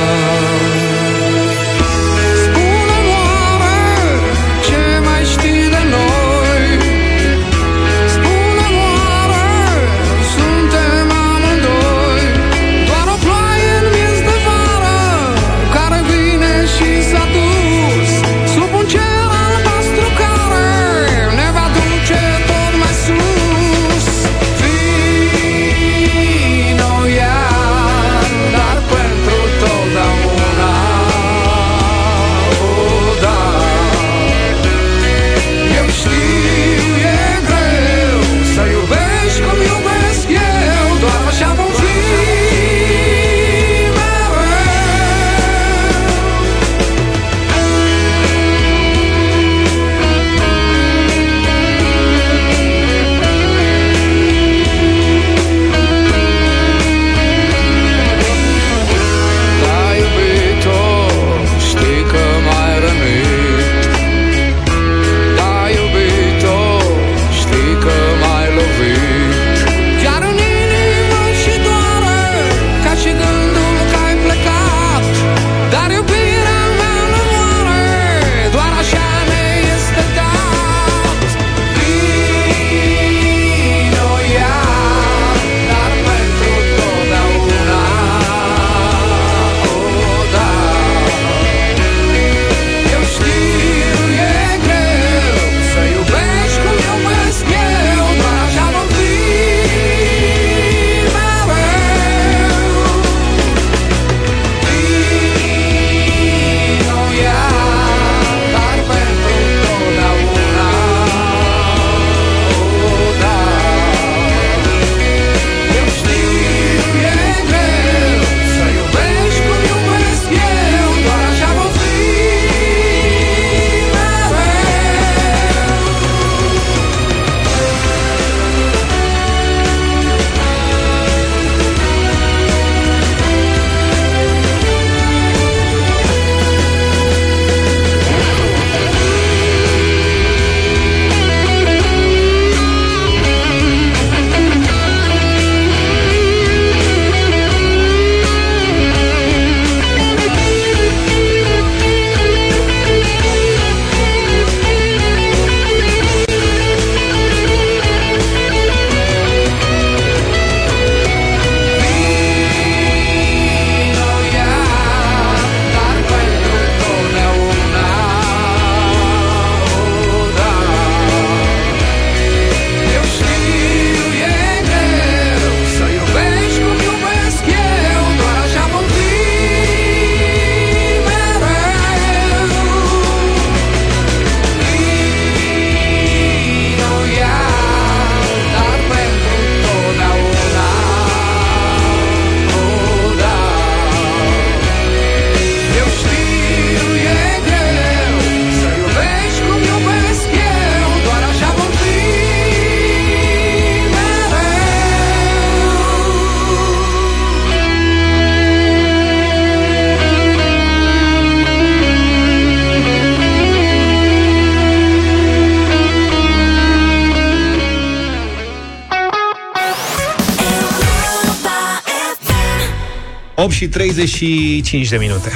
35 223.76 224.89
de 224.89 224.97
minute. 224.97 225.32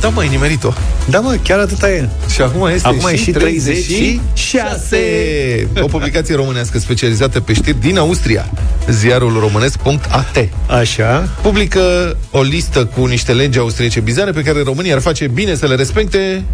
Da, 0.00 0.08
mă, 0.08 0.20
ai 0.20 0.28
nimerit-o. 0.28 0.72
Da, 1.08 1.20
mă, 1.20 1.36
chiar 1.42 1.58
atâta 1.58 1.90
e. 1.90 2.08
Și 2.32 2.40
acum 2.40 2.66
este 2.66 2.86
Acum 2.86 3.08
e 3.12 3.16
și 3.16 3.30
36. 3.30 5.68
O 5.80 5.86
publicație 5.86 6.34
românească 6.34 6.78
specializată 6.78 7.40
pe 7.40 7.52
știri 7.52 7.80
din 7.80 7.98
Austria, 7.98 8.50
ziarul 8.88 9.38
românesc.at. 9.38 10.48
Așa. 10.66 11.28
Publică 11.42 12.16
o 12.30 12.42
listă 12.42 12.84
cu 12.84 13.04
niște 13.04 13.32
legi 13.32 13.58
austriece 13.58 14.00
bizare 14.00 14.30
pe 14.30 14.42
care 14.42 14.62
România 14.62 14.94
ar 14.94 15.00
face 15.00 15.28
bine 15.28 15.54
să 15.54 15.66
le 15.66 15.74
respecte 15.74 16.44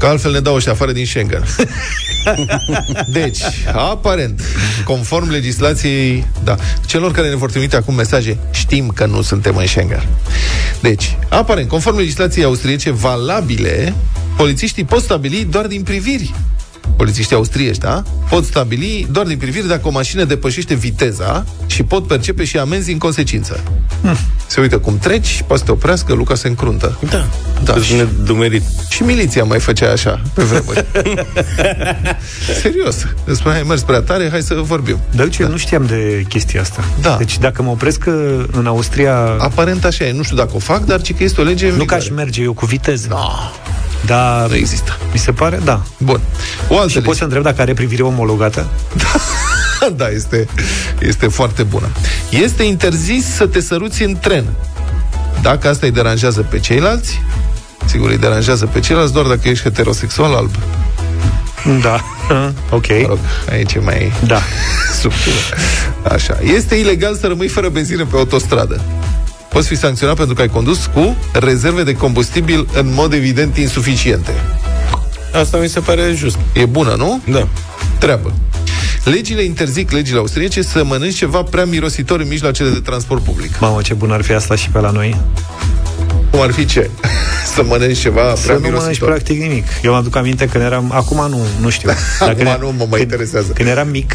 Că 0.00 0.06
altfel 0.06 0.32
ne 0.32 0.40
dau 0.40 0.54
ăștia 0.54 0.72
afară 0.72 0.92
din 0.92 1.06
Schengen. 1.06 1.44
Deci, 3.12 3.40
aparent, 3.72 4.40
conform 4.84 5.30
legislației, 5.30 6.26
da, 6.44 6.56
celor 6.86 7.12
care 7.12 7.28
ne 7.28 7.34
vor 7.34 7.50
trimite 7.50 7.76
acum 7.76 7.94
mesaje, 7.94 8.38
știm 8.50 8.88
că 8.88 9.06
nu 9.06 9.22
suntem 9.22 9.56
în 9.56 9.66
Schengen. 9.66 10.08
Deci, 10.80 11.16
aparent, 11.28 11.68
conform 11.68 11.96
legislației 11.96 12.44
austriece 12.44 12.90
valabile, 12.90 13.94
polițiștii 14.36 14.84
pot 14.84 15.02
stabili 15.02 15.44
doar 15.50 15.66
din 15.66 15.82
priviri 15.82 16.34
polițiștii 16.96 17.36
austriești, 17.36 17.82
da? 17.82 18.02
Pot 18.28 18.44
stabili 18.44 19.06
doar 19.10 19.26
din 19.26 19.38
priviri 19.38 19.68
dacă 19.68 19.88
o 19.88 19.90
mașină 19.90 20.24
depășește 20.24 20.74
viteza 20.74 21.44
și 21.66 21.82
pot 21.82 22.06
percepe 22.06 22.44
și 22.44 22.58
amenzi 22.58 22.92
în 22.92 22.98
consecință. 22.98 23.60
Hmm. 24.02 24.16
Se 24.46 24.60
uită 24.60 24.78
cum 24.78 24.98
treci, 24.98 25.42
poate 25.46 25.58
să 25.58 25.64
te 25.64 25.70
oprească, 25.70 26.14
Luca 26.14 26.34
se 26.34 26.48
încruntă. 26.48 26.98
Da. 27.10 27.28
Da. 27.64 27.74
Și 27.80 27.94
nedumerit. 27.94 28.62
Și 28.88 29.02
miliția 29.02 29.44
mai 29.44 29.60
făcea 29.60 29.90
așa, 29.92 30.20
pe 30.34 30.42
vremuri. 30.42 30.84
Serios. 32.62 32.96
Îți 33.24 33.38
spunea, 33.38 33.56
ai 33.56 33.64
mers 33.68 33.82
prea 33.82 34.00
tare, 34.00 34.28
hai 34.30 34.40
să 34.42 34.54
vorbim. 34.54 34.98
Dar 35.10 35.24
uite, 35.24 35.42
da. 35.42 35.48
nu 35.48 35.56
știam 35.56 35.86
de 35.86 36.24
chestia 36.28 36.60
asta. 36.60 36.84
Da. 37.02 37.14
Deci 37.18 37.38
dacă 37.38 37.62
mă 37.62 37.70
opresc 37.70 38.04
uh, 38.06 38.44
în 38.52 38.66
Austria... 38.66 39.16
Aparent 39.38 39.84
așa 39.84 40.04
e. 40.04 40.12
Nu 40.12 40.22
știu 40.22 40.36
dacă 40.36 40.50
o 40.54 40.58
fac, 40.58 40.84
dar 40.84 41.00
ci 41.00 41.14
că 41.14 41.22
este 41.24 41.40
o 41.40 41.44
lege 41.44 41.64
în 41.64 41.70
Nu 41.70 41.76
că 41.76 41.82
vigoare. 41.82 42.02
aș 42.02 42.10
merge 42.10 42.42
eu 42.42 42.52
cu 42.52 42.66
viteză. 42.66 43.06
No. 43.10 43.18
Dar 44.06 44.48
Nu 44.48 44.54
există. 44.54 44.98
mi 45.12 45.18
se 45.18 45.32
pare, 45.32 45.60
da. 45.64 45.82
Bun. 45.98 46.20
O 46.68 46.74
altă 46.76 46.88
Și 46.88 46.94
lege. 46.94 47.06
pot 47.06 47.16
să 47.16 47.24
întreb 47.24 47.42
dacă 47.42 47.60
are 47.60 47.72
privire 47.74 48.02
omologată? 48.02 48.66
da, 49.96 50.08
este, 50.08 50.46
este 51.00 51.26
foarte 51.26 51.62
bună. 51.62 51.86
Este 52.30 52.62
interzis 52.62 53.34
să 53.34 53.46
te 53.46 53.60
săruți 53.60 54.02
în 54.02 54.16
tren. 54.20 54.44
Dacă 55.42 55.68
asta 55.68 55.86
îi 55.86 55.92
deranjează 55.92 56.40
pe 56.40 56.58
ceilalți, 56.58 57.20
sigur 57.90 58.10
îi 58.10 58.18
deranjează 58.18 58.66
pe 58.66 58.80
ceilalți 58.80 59.12
doar 59.12 59.26
dacă 59.26 59.48
ești 59.48 59.62
heterosexual 59.62 60.34
alb. 60.34 60.50
Da. 61.82 62.00
ok. 62.70 62.88
Mă 62.88 63.06
rog, 63.06 63.18
aici 63.50 63.74
e 63.74 63.78
mai 63.78 64.12
Da. 64.26 64.40
subtil. 65.00 65.32
Așa. 66.12 66.38
Este 66.42 66.74
ilegal 66.74 67.16
să 67.16 67.26
rămâi 67.26 67.48
fără 67.48 67.68
benzină 67.68 68.04
pe 68.04 68.16
autostradă. 68.16 68.80
Poți 69.48 69.68
fi 69.68 69.76
sancționat 69.76 70.16
pentru 70.16 70.34
că 70.34 70.40
ai 70.40 70.48
condus 70.48 70.90
cu 70.94 71.16
rezerve 71.32 71.82
de 71.82 71.92
combustibil 71.92 72.68
în 72.74 72.92
mod 72.94 73.12
evident 73.12 73.56
insuficiente. 73.56 74.34
Asta 75.40 75.56
mi 75.56 75.68
se 75.68 75.80
pare 75.80 76.12
just. 76.14 76.38
E 76.52 76.64
bună, 76.64 76.94
nu? 76.94 77.20
Da. 77.30 77.48
Treabă. 77.98 78.32
Legile 79.04 79.42
interzic, 79.42 79.90
legile 79.90 80.18
austriece, 80.18 80.62
să 80.62 80.84
mănânci 80.84 81.16
ceva 81.16 81.42
prea 81.42 81.64
mirositor 81.64 82.20
în 82.20 82.28
mijloacele 82.28 82.68
de 82.70 82.78
transport 82.78 83.22
public. 83.22 83.58
Mamă, 83.60 83.80
ce 83.82 83.94
bun 83.94 84.10
ar 84.10 84.22
fi 84.22 84.32
asta 84.32 84.54
și 84.54 84.68
pe 84.70 84.78
la 84.78 84.90
noi. 84.90 85.16
Cum 86.30 86.40
ar 86.40 86.50
fi 86.52 86.64
ce? 86.64 86.90
să 87.54 87.62
mănânci 87.62 87.98
ceva 87.98 88.20
prea 88.22 88.34
Să 88.34 88.52
nu 88.52 88.58
mănânci 88.58 88.80
mirositor. 88.80 89.08
practic 89.08 89.40
nimic. 89.40 89.64
Eu 89.82 89.90
mă 89.92 89.96
aduc 89.98 90.16
aminte 90.16 90.46
când 90.46 90.64
eram... 90.64 90.92
Acum 90.94 91.26
nu, 91.28 91.40
nu 91.60 91.68
știu. 91.68 91.90
Acum 92.20 92.34
când, 92.34 92.56
nu 92.60 92.74
mă 92.78 92.86
mai 92.90 93.00
interesează. 93.00 93.52
Când 93.52 93.68
eram 93.68 93.88
mic 93.88 94.14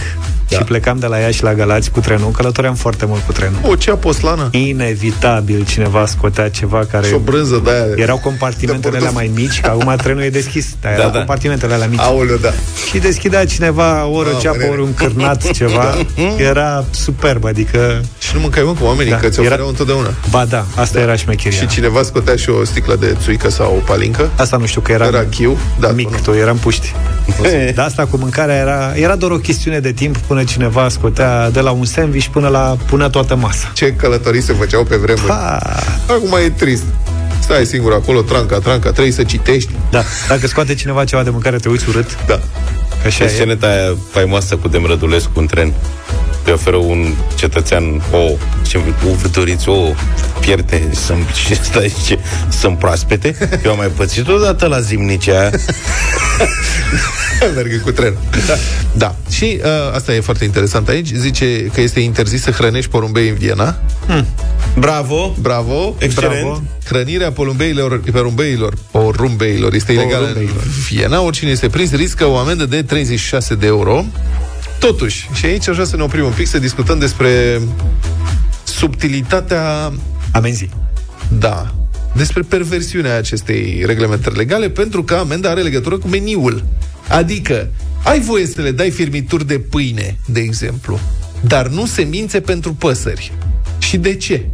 Da. 0.50 0.58
și 0.58 0.64
plecam 0.64 0.98
de 1.00 1.06
la 1.06 1.18
Iași 1.18 1.44
la 1.44 1.54
Galați 1.54 1.92
cu 1.92 2.00
trenul, 2.00 2.32
călătoream 2.32 2.76
foarte 2.76 3.06
mult 3.06 3.22
cu 3.26 3.32
trenul. 3.32 3.60
O 3.64 3.76
cea 3.76 3.96
poslană? 3.96 4.50
Inevitabil 4.52 5.66
cineva 5.70 6.06
scotea 6.06 6.50
ceva 6.50 6.86
care... 6.92 7.08
Și 7.08 7.14
o 7.14 7.18
brânză 7.18 7.62
de 7.64 7.70
aia. 7.72 7.86
Erau 7.96 8.18
compartimentele 8.18 8.98
alea 8.98 9.10
mai 9.12 9.32
mici, 9.36 9.62
că 9.62 9.70
acum 9.70 9.96
trenul 9.98 10.22
e 10.22 10.30
deschis, 10.30 10.66
dar 10.82 10.92
erau 10.94 11.10
da. 11.10 11.18
compartimentele 11.18 11.74
alea 11.74 11.88
mici. 11.88 12.00
Aoleu, 12.00 12.36
da. 12.38 12.54
Și 12.90 12.98
deschidea 12.98 13.46
cineva 13.46 14.06
ori 14.06 14.28
o 14.28 14.30
Mamă, 14.32 14.40
ceapă, 14.42 14.58
nene. 14.58 14.70
ori 14.72 14.82
un 14.82 14.94
cârnat, 14.94 15.52
ceva. 15.60 15.96
Era 16.38 16.86
superb, 16.92 17.46
adică... 17.46 18.02
Și 18.20 18.30
nu 18.34 18.40
mâncai 18.40 18.64
mă 18.64 18.72
cu 18.80 18.86
oamenii, 18.86 19.12
Da, 19.12 19.18
că 19.18 19.28
ți 19.30 19.38
era- 19.40 19.48
ofereau 19.48 19.68
întotdeauna. 19.68 20.10
Ba 20.30 20.46
da, 20.46 20.66
asta 20.76 21.00
era 21.00 21.16
șmecheria. 21.16 21.60
Și 21.60 21.68
cineva 21.68 22.04
scotea 22.06 22.36
și 22.36 22.50
o 22.50 22.64
sticlă 22.64 22.96
de 22.96 23.16
țuică 23.22 23.50
sau 23.50 23.76
o 23.76 23.80
palincă. 23.80 24.30
Asta 24.38 24.58
nu 24.58 24.66
știu, 24.66 24.82
că 24.82 24.92
eram 24.92 25.08
Era 25.08 25.24
chiu. 25.26 25.58
Da, 25.80 25.92
mic, 25.92 26.10
nu. 26.10 26.18
tu 26.24 26.32
eram 26.32 26.58
puști. 26.58 26.94
Dar 27.76 27.86
asta 27.86 28.06
cu 28.06 28.18
mâncarea 28.18 28.56
era, 28.56 28.92
era 28.96 29.16
doar 29.16 29.32
o 29.32 29.38
chestiune 29.38 29.80
de 29.80 29.92
timp 29.92 30.18
până 30.18 30.44
cineva 30.44 30.90
scotea 30.90 31.50
de 31.50 31.60
la 31.60 31.72
un 31.72 31.86
sandwich 31.86 32.26
până 32.28 32.48
la 32.48 32.78
punea 32.90 33.10
toată 33.10 33.36
masa. 33.36 33.72
Ce 33.74 33.94
călătorii 33.94 34.42
se 34.42 34.54
făceau 34.54 34.84
pe 34.84 34.96
vremuri. 34.96 35.26
Pa! 35.28 35.60
Acum 36.08 36.38
e 36.46 36.50
trist. 36.50 36.84
Stai 37.40 37.66
singur 37.66 37.94
acolo, 37.94 38.22
tranca, 38.22 38.60
tranca, 38.60 38.92
trebuie 38.92 39.14
să 39.14 39.24
citești. 39.24 39.72
Da, 39.92 40.04
dacă 40.28 40.48
scoate 40.48 40.74
cineva 40.74 41.04
ceva 41.04 41.24
de 41.24 41.30
mâncare, 41.30 41.58
te 41.58 41.70
uiți 41.70 41.90
urât. 41.90 42.18
Da. 42.28 42.34
Că 43.02 43.08
așa 43.08 43.10
Și 43.18 43.24
e. 43.24 43.28
sceneta 43.36 43.68
aia 43.68 43.96
faimoasă 44.12 44.56
cu 44.56 44.68
Demrădulescu 44.68 45.32
în 45.40 45.46
tren. 45.46 45.74
Îi 46.46 46.54
oferă 46.54 46.76
un 46.76 47.14
cetățean 47.36 48.02
o, 48.12 48.38
ce 48.68 48.78
vă 48.78 49.28
doriți, 49.32 49.70
o 49.70 49.94
pierde 50.40 50.90
să 50.92 51.14
și 51.34 51.56
stai 51.66 51.94
zice, 51.98 52.20
sunt 52.60 52.78
proaspete. 52.78 53.60
Eu 53.66 53.72
am 53.72 53.78
mai 53.78 53.88
pățit 53.88 54.28
odată 54.28 54.66
la 54.66 54.80
zimnicea 54.80 55.50
Merg 57.56 57.82
cu 57.82 57.92
tren. 57.92 58.14
Da. 58.48 58.54
da. 58.94 59.16
Și 59.30 59.60
uh, 59.64 59.96
asta 59.96 60.14
e 60.14 60.20
foarte 60.20 60.44
interesant 60.44 60.88
aici. 60.88 61.08
Zice 61.14 61.66
că 61.74 61.82
este 61.82 62.00
interzis 62.00 62.42
să 62.42 62.52
hrănești 62.52 62.90
porumbei 62.90 63.30
în 63.30 63.36
Viena. 63.36 63.76
Bravo! 64.80 65.36
Bravo! 65.40 65.96
Excelent. 65.98 66.42
Bravo. 66.42 66.62
Hrănirea 66.86 67.32
porumbeilor, 67.32 68.02
porumbeilor, 68.12 68.74
porumbeilor 68.92 69.74
este 69.74 69.92
ilegală 69.92 70.26
în 70.26 70.34
Porumbeilor. 70.34 70.64
Viena. 70.90 71.22
Oricine 71.22 71.52
este 71.52 71.70
prins 71.70 71.92
riscă 71.92 72.26
o 72.26 72.38
amendă 72.38 72.66
de 72.66 72.84
36 72.84 73.56
de 73.56 73.66
euro. 73.66 74.06
Totuși, 74.80 75.30
și 75.34 75.46
aici 75.46 75.68
aș 75.68 75.74
vrea 75.74 75.86
să 75.86 75.96
ne 75.96 76.04
oprim 76.04 76.26
un 76.26 76.32
pic 76.32 76.48
să 76.48 76.60
discutăm 76.60 77.00
despre 77.00 77.62
subtilitatea 78.64 79.94
Amenzi. 80.32 80.70
Da. 81.40 81.76
Despre 82.16 82.42
perversiunea 82.42 83.18
acestei 83.18 83.84
reglementări 83.86 84.36
legale, 84.36 84.70
pentru 84.70 85.04
că 85.04 85.16
amenda 85.16 85.50
are 85.50 85.62
legătură 85.62 85.98
cu 85.98 86.08
meniul. 86.08 86.64
Adică, 87.08 87.70
ai 88.04 88.20
voie 88.20 88.46
să 88.46 88.62
le 88.62 88.72
dai 88.72 88.90
firmituri 88.90 89.48
de 89.48 89.60
pâine, 89.60 90.18
de 90.26 90.40
exemplu, 90.40 91.00
dar 91.42 91.68
nu 91.68 91.86
semințe 91.86 92.40
pentru 92.40 92.74
păsări. 92.74 93.32
Și 93.78 93.98
de 93.98 94.16
ce? 94.16 94.46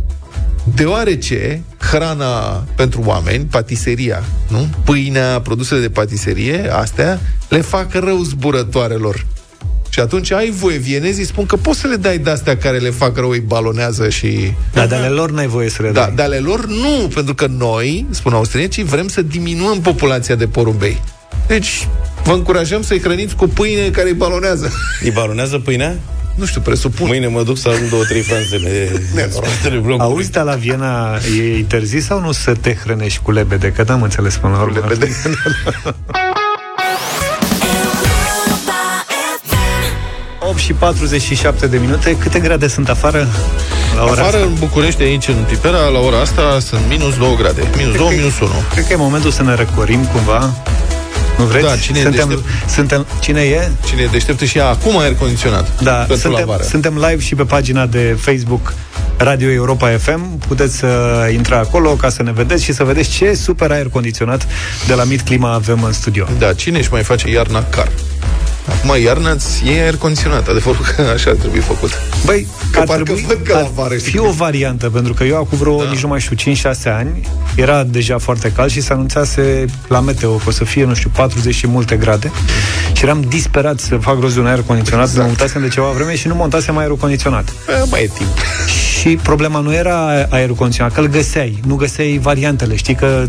Deoarece 0.75 1.61
hrana 1.77 2.65
pentru 2.75 3.01
oameni, 3.05 3.45
patiseria, 3.45 4.23
nu? 4.49 4.67
Pâinea, 4.83 5.41
produsele 5.41 5.79
de 5.79 5.89
patiserie, 5.89 6.73
astea, 6.73 7.19
le 7.49 7.61
fac 7.61 7.93
rău 7.93 8.21
zburătoarelor. 8.21 9.25
Și 9.93 9.99
atunci 9.99 10.31
ai 10.31 10.49
voie, 10.49 10.77
vienezii 10.77 11.25
spun 11.25 11.45
că 11.45 11.55
poți 11.55 11.79
să 11.79 11.87
le 11.87 11.95
dai 11.95 12.17
de-astea 12.17 12.57
care 12.57 12.77
le 12.77 12.89
fac 12.89 13.17
rău, 13.17 13.29
îi 13.29 13.39
balonează 13.39 14.09
și 14.09 14.53
Dar 14.73 14.87
de 14.87 14.95
ale 14.95 15.07
lor 15.07 15.31
n-ai 15.31 15.47
voie 15.47 15.69
să 15.69 15.81
le 15.81 15.91
da, 15.91 16.01
dai. 16.01 16.13
de 16.15 16.21
ale 16.21 16.37
lor 16.37 16.67
nu, 16.67 17.07
pentru 17.13 17.35
că 17.35 17.47
noi, 17.57 18.05
spun 18.09 18.33
austriecii, 18.33 18.83
vrem 18.83 19.07
să 19.07 19.21
diminuăm 19.21 19.81
populația 19.81 20.35
de 20.35 20.47
porumbei. 20.47 21.01
Deci, 21.47 21.87
vă 22.23 22.31
încurajăm 22.33 22.81
să-i 22.81 22.99
hrăniți 22.99 23.35
cu 23.35 23.47
pâine 23.47 23.89
care 23.89 24.07
îi 24.07 24.13
balonează. 24.13 24.71
Îi 25.03 25.11
balonează 25.11 25.57
pâinea? 25.57 25.95
Nu 26.35 26.45
știu, 26.45 26.61
presupun. 26.61 27.07
Mâine 27.07 27.27
mă 27.27 27.43
duc 27.43 27.57
să 27.57 27.69
adun 27.69 27.89
două, 27.89 28.03
trei 28.03 28.21
franzele 28.21 28.91
în 29.15 29.31
spatele 29.31 29.77
blocului. 29.77 29.99
Auzi, 29.99 30.31
dar 30.31 30.43
la 30.43 30.55
Viena 30.55 31.17
e 31.37 31.57
interzis 31.57 32.05
sau 32.05 32.21
nu 32.21 32.31
să 32.31 32.53
te 32.53 32.73
hrănești 32.73 33.19
cu 33.23 33.31
lebede? 33.31 33.71
Că 33.71 33.83
n-am 33.87 34.01
înțeles 34.01 34.37
până 34.37 34.53
la 34.55 34.61
urmă. 34.61 34.79
Lebede. 34.79 35.11
și 40.61 40.73
47 40.73 41.67
de 41.67 41.77
minute. 41.77 42.17
Câte 42.17 42.39
grade 42.39 42.67
sunt 42.67 42.89
afară? 42.89 43.27
La 43.95 44.03
ora 44.03 44.11
Afară, 44.11 44.25
asta? 44.37 44.39
în 44.39 44.53
București, 44.59 45.01
aici, 45.01 45.27
în 45.27 45.43
Pipera, 45.47 45.77
la 45.87 45.99
ora 45.99 46.19
asta, 46.19 46.57
sunt 46.59 46.81
minus 46.89 47.17
2 47.17 47.35
grade. 47.37 47.63
Minus 47.77 47.95
2, 47.95 48.15
minus 48.15 48.39
1. 48.39 48.49
Cred 48.71 48.87
că 48.87 48.93
e 48.93 48.95
momentul 48.95 49.31
să 49.31 49.43
ne 49.43 49.55
răcorim 49.55 50.03
cumva. 50.05 50.53
Nu 51.37 51.45
vreți? 51.45 51.65
Da, 51.65 51.75
cine 51.75 51.99
e 51.99 52.01
suntem, 52.01 52.27
deștept? 52.27 52.69
suntem, 52.69 53.05
cine 53.21 53.41
e? 53.41 53.69
Cine 53.85 54.01
e 54.01 54.07
deștept 54.11 54.41
și 54.41 54.57
ia 54.57 54.65
acum 54.67 54.99
aer 54.99 55.15
condiționat. 55.15 55.81
Da, 55.83 55.91
pentru 55.91 56.13
la 56.13 56.17
suntem, 56.17 56.45
vară. 56.45 56.63
suntem 56.63 56.93
live 56.93 57.21
și 57.21 57.35
pe 57.35 57.43
pagina 57.43 57.85
de 57.85 58.17
Facebook 58.19 58.73
Radio 59.17 59.49
Europa 59.49 59.89
FM. 59.97 60.37
Puteți 60.37 60.77
să 60.77 60.87
intra 61.33 61.57
acolo 61.57 61.89
ca 61.89 62.09
să 62.09 62.23
ne 62.23 62.31
vedeți 62.31 62.63
și 62.63 62.73
să 62.73 62.83
vedeți 62.83 63.09
ce 63.09 63.33
super 63.33 63.71
aer 63.71 63.89
condiționat 63.89 64.47
de 64.87 64.93
la 64.93 65.03
Mid 65.03 65.21
Clima 65.21 65.53
avem 65.53 65.83
în 65.83 65.91
studio. 65.93 66.27
Da, 66.39 66.53
cine 66.53 66.77
își 66.77 66.91
mai 66.91 67.03
face 67.03 67.29
iarna 67.29 67.63
car? 67.63 67.87
Acum 68.67 69.01
iarna 69.03 69.31
îți 69.31 69.65
iei 69.65 69.79
aer 69.79 69.95
condiționat, 69.95 70.47
adevărul 70.47 70.85
că 70.95 71.01
așa 71.01 71.29
ar 71.29 71.35
trebui 71.35 71.59
făcut. 71.59 72.01
Băi, 72.25 72.47
Că 72.71 72.79
ar 72.79 72.85
parcă 72.85 73.03
trebui, 73.03 73.25
văd 73.27 73.39
că 73.43 73.53
la 73.53 73.59
ar 73.59 73.69
vară, 73.75 73.93
fi 73.93 74.07
știi 74.07 74.19
o 74.19 74.31
variantă, 74.31 74.89
pentru 74.89 75.13
că 75.13 75.23
eu 75.23 75.37
acum 75.37 75.57
vreo, 75.57 75.77
da. 75.83 75.89
nici 75.89 76.01
nu 76.01 76.07
mai 76.07 76.19
știu, 76.19 76.53
5-6 76.53 76.73
ani, 76.83 77.27
era 77.55 77.83
deja 77.83 78.17
foarte 78.17 78.51
cald 78.51 78.71
și 78.71 78.81
se 78.81 78.93
anunțase 78.93 79.65
la 79.87 79.99
meteo 79.99 80.31
că 80.31 80.43
o 80.47 80.51
să 80.51 80.63
fie, 80.63 80.85
nu 80.85 80.93
știu, 80.93 81.11
40 81.15 81.55
și 81.55 81.67
multe 81.67 81.95
grade. 81.95 82.31
Și 82.93 83.03
eram 83.03 83.21
disperat 83.27 83.79
să 83.79 83.95
fac 83.95 84.19
rost 84.19 84.33
de 84.33 84.39
un 84.39 84.47
aer 84.47 84.63
condiționat, 84.65 85.05
exact. 85.07 85.23
mă 85.23 85.29
mutasem 85.29 85.61
de 85.61 85.67
ceva 85.67 85.87
vreme 85.87 86.15
și 86.15 86.27
nu 86.27 86.35
montasem 86.35 86.77
aerul 86.77 86.97
condiționat. 86.97 87.49
E, 87.49 87.85
mai 87.89 88.03
e 88.03 88.09
timp. 88.17 88.37
Și 89.01 89.09
problema 89.09 89.59
nu 89.59 89.73
era 89.73 90.25
aerul 90.29 90.55
condiționat, 90.55 90.93
că 90.93 90.99
îl 90.99 91.07
găseai, 91.07 91.59
nu 91.67 91.75
găseai 91.75 92.19
variantele. 92.21 92.75
Știi 92.75 92.95
că 92.95 93.27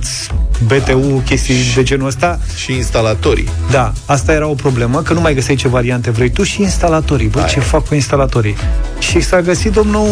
BTU, 0.66 1.22
chestii 1.26 1.54
de 1.74 1.82
genul 1.82 2.06
ăsta. 2.06 2.38
Și 2.56 2.72
instalatorii. 2.72 3.48
Da, 3.70 3.92
asta 4.06 4.32
era 4.32 4.46
o 4.46 4.54
problemă, 4.54 5.02
că 5.02 5.12
nu 5.12 5.20
mai 5.20 5.34
găseai 5.34 5.56
ce 5.56 5.68
variante 5.68 6.10
vrei 6.10 6.30
tu 6.30 6.42
și 6.42 6.60
instalatorii. 6.62 7.26
Bă, 7.26 7.46
ce 7.50 7.60
fac 7.60 7.88
cu 7.88 7.94
instalatorii? 7.94 8.56
Și 8.98 9.20
s-a 9.20 9.40
găsit 9.40 9.72
domnul 9.72 10.06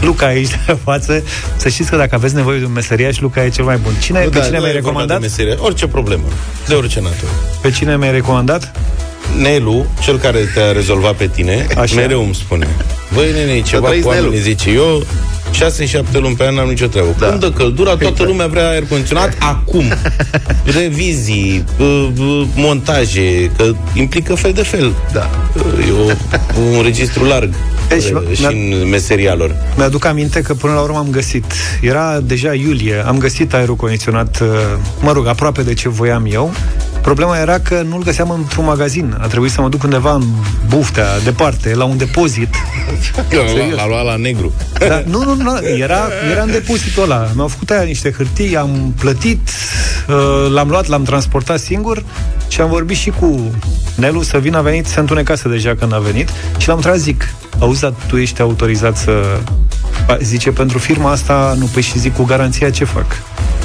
Luca 0.00 0.26
aici 0.26 0.50
de 0.66 0.76
față. 0.84 1.22
Să 1.56 1.68
știți 1.68 1.90
că 1.90 1.96
dacă 1.96 2.14
aveți 2.14 2.34
nevoie 2.34 2.58
de 2.58 2.64
un 2.64 2.72
meseriaș, 2.72 3.18
Luca 3.18 3.44
e 3.44 3.48
cel 3.48 3.64
mai 3.64 3.76
bun. 3.76 3.92
Cine, 4.00 4.24
Nu, 4.24 4.30
pe 4.30 4.38
da, 4.38 4.44
cine 4.44 4.56
nu 4.56 4.62
mi-ai 4.62 4.76
e 4.76 4.80
vorba 4.80 4.88
recomandat? 4.88 5.20
De 5.20 5.26
meserie, 5.26 5.56
orice 5.58 5.86
problemă, 5.86 6.24
de 6.68 6.74
orice 6.74 7.00
natură. 7.00 7.30
Pe 7.60 7.70
cine 7.70 7.96
mi-ai 7.96 8.12
recomandat? 8.12 8.72
Nelu, 9.40 9.86
cel 10.00 10.18
care 10.18 10.38
te-a 10.54 10.72
rezolvat 10.72 11.14
pe 11.14 11.26
tine, 11.26 11.66
Așa. 11.70 11.80
Așa. 11.80 11.94
mereu 11.94 12.24
îmi 12.24 12.34
spune 12.34 12.66
Băi, 13.14 13.32
nene, 13.32 13.60
ceva 13.60 13.86
trăiți 13.86 14.02
cu 14.04 14.08
oamenii, 14.08 14.30
Nelu. 14.30 14.42
zice 14.42 14.70
Eu 14.70 15.06
6-7 15.52 16.12
luni 16.12 16.34
pe 16.36 16.46
an 16.46 16.54
n-am 16.54 16.68
nicio 16.68 16.86
treabă 16.86 17.08
da. 17.18 17.26
Când 17.26 17.40
dă 17.40 17.50
căldura, 17.50 17.96
toată 17.96 18.22
lumea 18.22 18.46
vrea 18.46 18.68
aer 18.68 18.82
condiționat 18.88 19.36
Acum 19.38 19.84
Revizii, 20.80 21.64
uh, 21.78 22.08
uh, 22.18 22.46
montaje 22.54 23.50
Că 23.56 23.72
implică 23.94 24.34
fel 24.34 24.52
de 24.52 24.62
fel 24.62 24.94
Da. 25.12 25.30
E 25.88 25.92
o, 25.92 26.04
un 26.76 26.82
registru 26.82 27.24
larg 27.24 27.54
Deci, 27.88 28.04
uh, 28.04 28.22
Și 28.32 28.40
mi-a- 28.40 28.48
în 28.48 28.88
meseria 28.88 29.34
lor 29.34 29.54
Mi-aduc 29.76 30.04
aminte 30.04 30.40
că 30.40 30.54
până 30.54 30.72
la 30.72 30.80
urmă 30.80 30.98
am 30.98 31.08
găsit. 31.10 31.44
Era 31.80 32.20
deja 32.20 32.54
iulie, 32.54 33.02
am 33.06 33.18
găsit 33.18 33.54
aerul 33.54 33.76
condiționat, 33.76 34.38
uh, 34.40 34.48
mă 35.00 35.12
rog, 35.12 35.26
aproape 35.26 35.62
de 35.62 35.74
ce 35.74 35.88
voiam 35.88 36.26
eu. 36.30 36.52
Problema 37.00 37.38
era 37.38 37.58
că 37.58 37.82
nu-l 37.88 38.02
găseam 38.02 38.30
într-un 38.30 38.64
magazin. 38.64 39.16
A 39.20 39.26
trebuit 39.26 39.50
să 39.50 39.60
mă 39.60 39.68
duc 39.68 39.82
undeva 39.82 40.12
în 40.12 40.22
buftea, 40.68 41.06
departe, 41.24 41.74
la 41.74 41.84
un 41.84 41.96
depozit. 41.96 42.48
L-a, 43.30 43.74
l-a 43.76 43.86
luat 43.86 44.04
la 44.04 44.16
negru 44.16 44.52
Dar 44.78 45.04
nu, 45.06 45.24
nu, 45.24 45.34
nu, 45.42 45.58
era, 45.78 46.08
era 46.30 46.42
în 46.42 46.50
depozitul 46.50 47.02
ăla. 47.02 47.28
Mi-au 47.34 47.48
făcut 47.48 47.70
aia 47.70 47.82
niște 47.82 48.12
hârtii, 48.16 48.56
am 48.56 48.94
plătit, 48.98 49.48
uh, 50.08 50.50
l-am 50.50 50.68
luat, 50.68 50.86
l-am 50.86 51.02
transportat 51.02 51.58
singur 51.60 52.04
și 52.48 52.60
am 52.60 52.68
vorbit 52.68 52.96
și 52.96 53.10
cu 53.10 53.50
Nelu 53.94 54.22
să 54.22 54.38
vină, 54.38 54.56
a 54.58 54.60
venit, 54.60 54.86
se 54.86 55.00
întunecase 55.00 55.48
deja 55.48 55.74
când 55.78 55.94
a 55.94 55.98
venit 55.98 56.28
și 56.58 56.68
l-am 56.68 56.80
tras, 56.80 56.96
zic, 56.96 57.34
auzi, 57.58 57.80
dar 57.80 57.92
tu 58.06 58.16
ești 58.16 58.40
autorizat 58.40 58.96
să... 58.96 59.38
Ba, 60.06 60.16
Zice, 60.20 60.50
pentru 60.50 60.78
firma 60.78 61.10
asta, 61.10 61.54
nu, 61.58 61.64
păi 61.64 61.82
și 61.82 61.98
zic, 61.98 62.14
cu 62.14 62.24
garanția 62.24 62.70
ce 62.70 62.84
fac? 62.84 63.06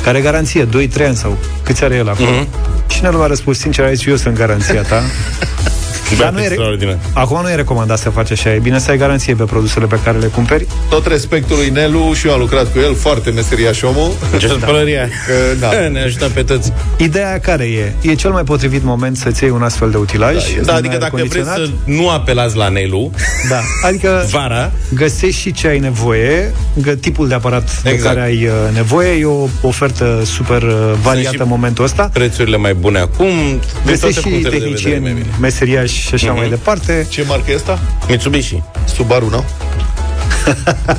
Care 0.03 0.21
garanție? 0.21 0.65
2-3 0.65 0.69
ani 1.05 1.15
sau 1.15 1.37
câți 1.63 1.83
are 1.83 1.95
el 1.95 2.09
acolo? 2.09 2.29
Mhm. 2.29 2.47
Și 2.87 3.01
Nelu 3.01 3.21
a 3.21 3.27
răspuns, 3.27 3.59
sincer, 3.59 3.85
aici 3.85 4.05
eu 4.05 4.15
sunt 4.15 4.35
garanția 4.35 4.81
ta. 4.81 5.01
Dar 6.17 6.31
nu 6.31 6.39
e, 6.39 6.45
Extraordinar. 6.45 6.97
acum 7.13 7.39
nu 7.41 7.49
e 7.49 7.55
recomandat 7.55 7.97
să 7.99 8.09
faci 8.09 8.31
așa, 8.31 8.53
e 8.53 8.59
bine 8.59 8.79
să 8.79 8.91
ai 8.91 8.97
garanție 8.97 9.35
pe 9.35 9.43
produsele 9.43 9.85
pe 9.85 9.99
care 10.03 10.17
le 10.17 10.25
cumperi. 10.25 10.67
Tot 10.89 11.05
respectul 11.07 11.55
lui 11.57 11.69
Nelu 11.69 12.13
și 12.13 12.27
eu 12.27 12.33
am 12.33 12.39
lucrat 12.39 12.71
cu 12.71 12.79
el, 12.79 12.95
foarte 12.95 13.29
meseriaș 13.29 13.81
omul. 13.81 14.11
Ce 14.37 14.47
spălăria 14.47 15.01
Că, 15.27 15.33
da. 15.59 15.69
Ne 15.91 16.01
ajută 16.01 16.25
pe 16.33 16.41
toți 16.43 16.71
Ideea 16.97 17.39
care 17.39 17.63
e? 17.63 17.93
E 18.01 18.13
cel 18.15 18.31
mai 18.31 18.43
potrivit 18.43 18.83
moment 18.83 19.17
să-ți 19.17 19.43
iei 19.43 19.51
un 19.51 19.61
astfel 19.61 19.89
de 19.91 19.97
utilaj. 19.97 20.35
Da, 20.35 20.71
un 20.71 20.77
adică 20.77 20.89
aer 20.89 20.99
dacă 20.99 21.15
vreți 21.15 21.29
condiționat. 21.35 21.55
să 21.57 21.69
nu 21.85 22.09
apelați 22.09 22.55
la 22.57 22.67
Nelu 22.69 23.11
Da, 23.49 23.59
adică 23.87 24.25
Vara 24.31 24.71
găsești 24.93 25.39
și 25.41 25.51
ce 25.51 25.67
ai 25.67 25.79
nevoie, 25.79 26.53
gă- 26.81 26.99
tipul 26.99 27.27
de 27.27 27.33
aparat 27.33 27.81
de 27.81 27.89
Exact. 27.89 28.15
care 28.15 28.27
ai 28.27 28.45
uh, 28.45 28.51
nevoie. 28.75 29.09
E 29.19 29.25
o 29.25 29.47
ofertă 29.61 30.21
super 30.25 30.61
uh, 30.61 30.91
variată 31.01 31.35
și 31.35 31.41
în 31.41 31.47
momentul 31.47 31.83
ăsta. 31.83 32.09
prețurile 32.13 32.57
mai 32.57 32.73
bune 32.73 32.99
acum 32.99 33.25
din 33.27 33.59
Găsești 33.85 33.99
toate 33.99 34.13
și 34.13 34.21
punctele 34.21 34.41
de 34.41 34.49
vedere 34.49 34.59
mai 34.59 34.79
tehnicieni, 34.81 35.05
bine. 35.13 35.25
meseriași 35.39 36.00
și 36.07 36.13
așa 36.13 36.27
Mhm. 36.31 36.37
mai 36.39 36.49
departe. 36.49 37.05
Ce 37.09 37.23
marcă 37.27 37.51
e 37.51 37.55
asta? 37.55 37.79
Mitsubishi. 38.07 38.61
Subaru, 38.95 39.29
nu? 39.29 39.43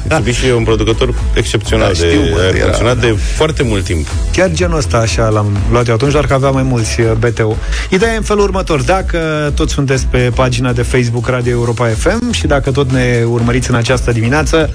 Mitsubishi 0.02 0.46
e 0.46 0.52
un 0.52 0.64
producător 0.64 1.14
excepțional 1.34 1.92
Da, 1.92 1.98
de 2.00 2.06
știu, 2.08 2.20
mă, 2.20 2.38
aer 2.40 2.54
era- 2.54 2.62
condiționat 2.62 2.98
de 2.98 3.16
foarte 3.36 3.62
mult 3.62 3.84
timp. 3.84 4.06
Chiar 4.32 4.50
genul 4.50 4.76
ăsta 4.76 4.96
așa 4.96 5.28
l-am 5.28 5.56
luat 5.70 5.88
eu 5.88 5.94
atunci, 5.94 6.12
doar 6.12 6.26
că 6.26 6.34
avea 6.34 6.50
mai 6.50 6.62
mulți 6.62 7.00
uh, 7.00 7.10
BTU. 7.18 7.56
Ideea 7.90 8.12
e 8.12 8.16
în 8.16 8.22
felul 8.22 8.42
următor. 8.42 8.82
Dacă 8.82 9.52
tot 9.54 9.70
sunteți 9.70 10.06
pe 10.06 10.30
pagina 10.34 10.72
de 10.72 10.82
Facebook 10.82 11.28
Radio 11.28 11.52
Europa 11.52 11.86
FM 11.86 12.32
și 12.32 12.46
dacă 12.46 12.70
tot 12.70 12.90
ne 12.90 13.22
urmăriți 13.26 13.70
în 13.70 13.76
această 13.76 14.12
dimineață, 14.12 14.70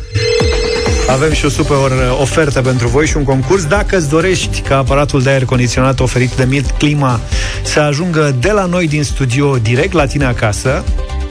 avem 1.07 1.33
și 1.33 1.45
o 1.45 1.49
super 1.49 1.77
uh, 1.77 2.19
ofertă 2.21 2.61
pentru 2.61 2.87
voi 2.87 3.07
și 3.07 3.17
un 3.17 3.23
concurs. 3.23 3.65
Dacă 3.65 3.97
îți 3.97 4.09
dorești 4.09 4.59
ca 4.59 4.77
aparatul 4.77 5.21
de 5.21 5.29
aer 5.29 5.45
condiționat 5.45 5.99
oferit 5.99 6.31
de 6.33 6.43
Milt 6.43 6.71
Clima 6.71 7.19
să 7.63 7.79
ajungă 7.79 8.35
de 8.39 8.51
la 8.51 8.65
noi 8.65 8.87
din 8.87 9.03
studio 9.03 9.57
direct 9.57 9.93
la 9.93 10.05
tine 10.05 10.25
acasă, 10.25 10.83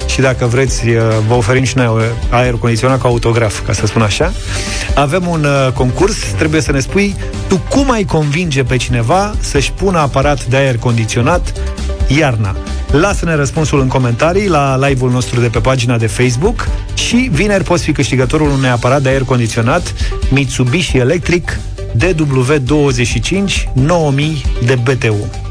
și 0.06 0.20
dacă 0.20 0.46
vreți, 0.46 0.88
uh, 0.88 1.02
vă 1.28 1.34
oferim 1.34 1.62
și 1.62 1.76
noi 1.76 1.86
uh, 1.86 2.02
aer 2.30 2.54
condiționat 2.54 3.00
cu 3.00 3.06
autograf, 3.06 3.66
ca 3.66 3.72
să 3.72 3.86
spun 3.86 4.02
așa. 4.02 4.32
Avem 4.94 5.26
un 5.26 5.44
uh, 5.44 5.72
concurs, 5.72 6.16
trebuie 6.36 6.60
să 6.60 6.72
ne 6.72 6.80
spui 6.80 7.16
tu 7.48 7.56
cum 7.68 7.90
ai 7.90 8.04
convinge 8.04 8.62
pe 8.62 8.76
cineva 8.76 9.34
să-și 9.40 9.72
pună 9.72 9.98
aparat 9.98 10.44
de 10.44 10.56
aer 10.56 10.78
condiționat 10.78 11.52
iarna. 12.06 12.56
Lasă-ne 12.90 13.34
răspunsul 13.34 13.80
în 13.80 13.88
comentarii 13.88 14.48
la 14.48 14.86
live-ul 14.88 15.10
nostru 15.10 15.40
de 15.40 15.48
pe 15.48 15.58
pagina 15.58 15.98
de 15.98 16.06
Facebook 16.06 16.68
și 16.94 17.28
vineri 17.32 17.64
poți 17.64 17.82
fi 17.82 17.92
câștigătorul 17.92 18.50
unui 18.50 18.68
aparat 18.68 19.02
de 19.02 19.08
aer 19.08 19.22
condiționat 19.22 19.94
Mitsubishi 20.30 20.96
Electric 20.96 21.58
DW25 21.96 23.72
9000 23.72 24.42
de 24.64 24.74
BTU. 24.74 25.45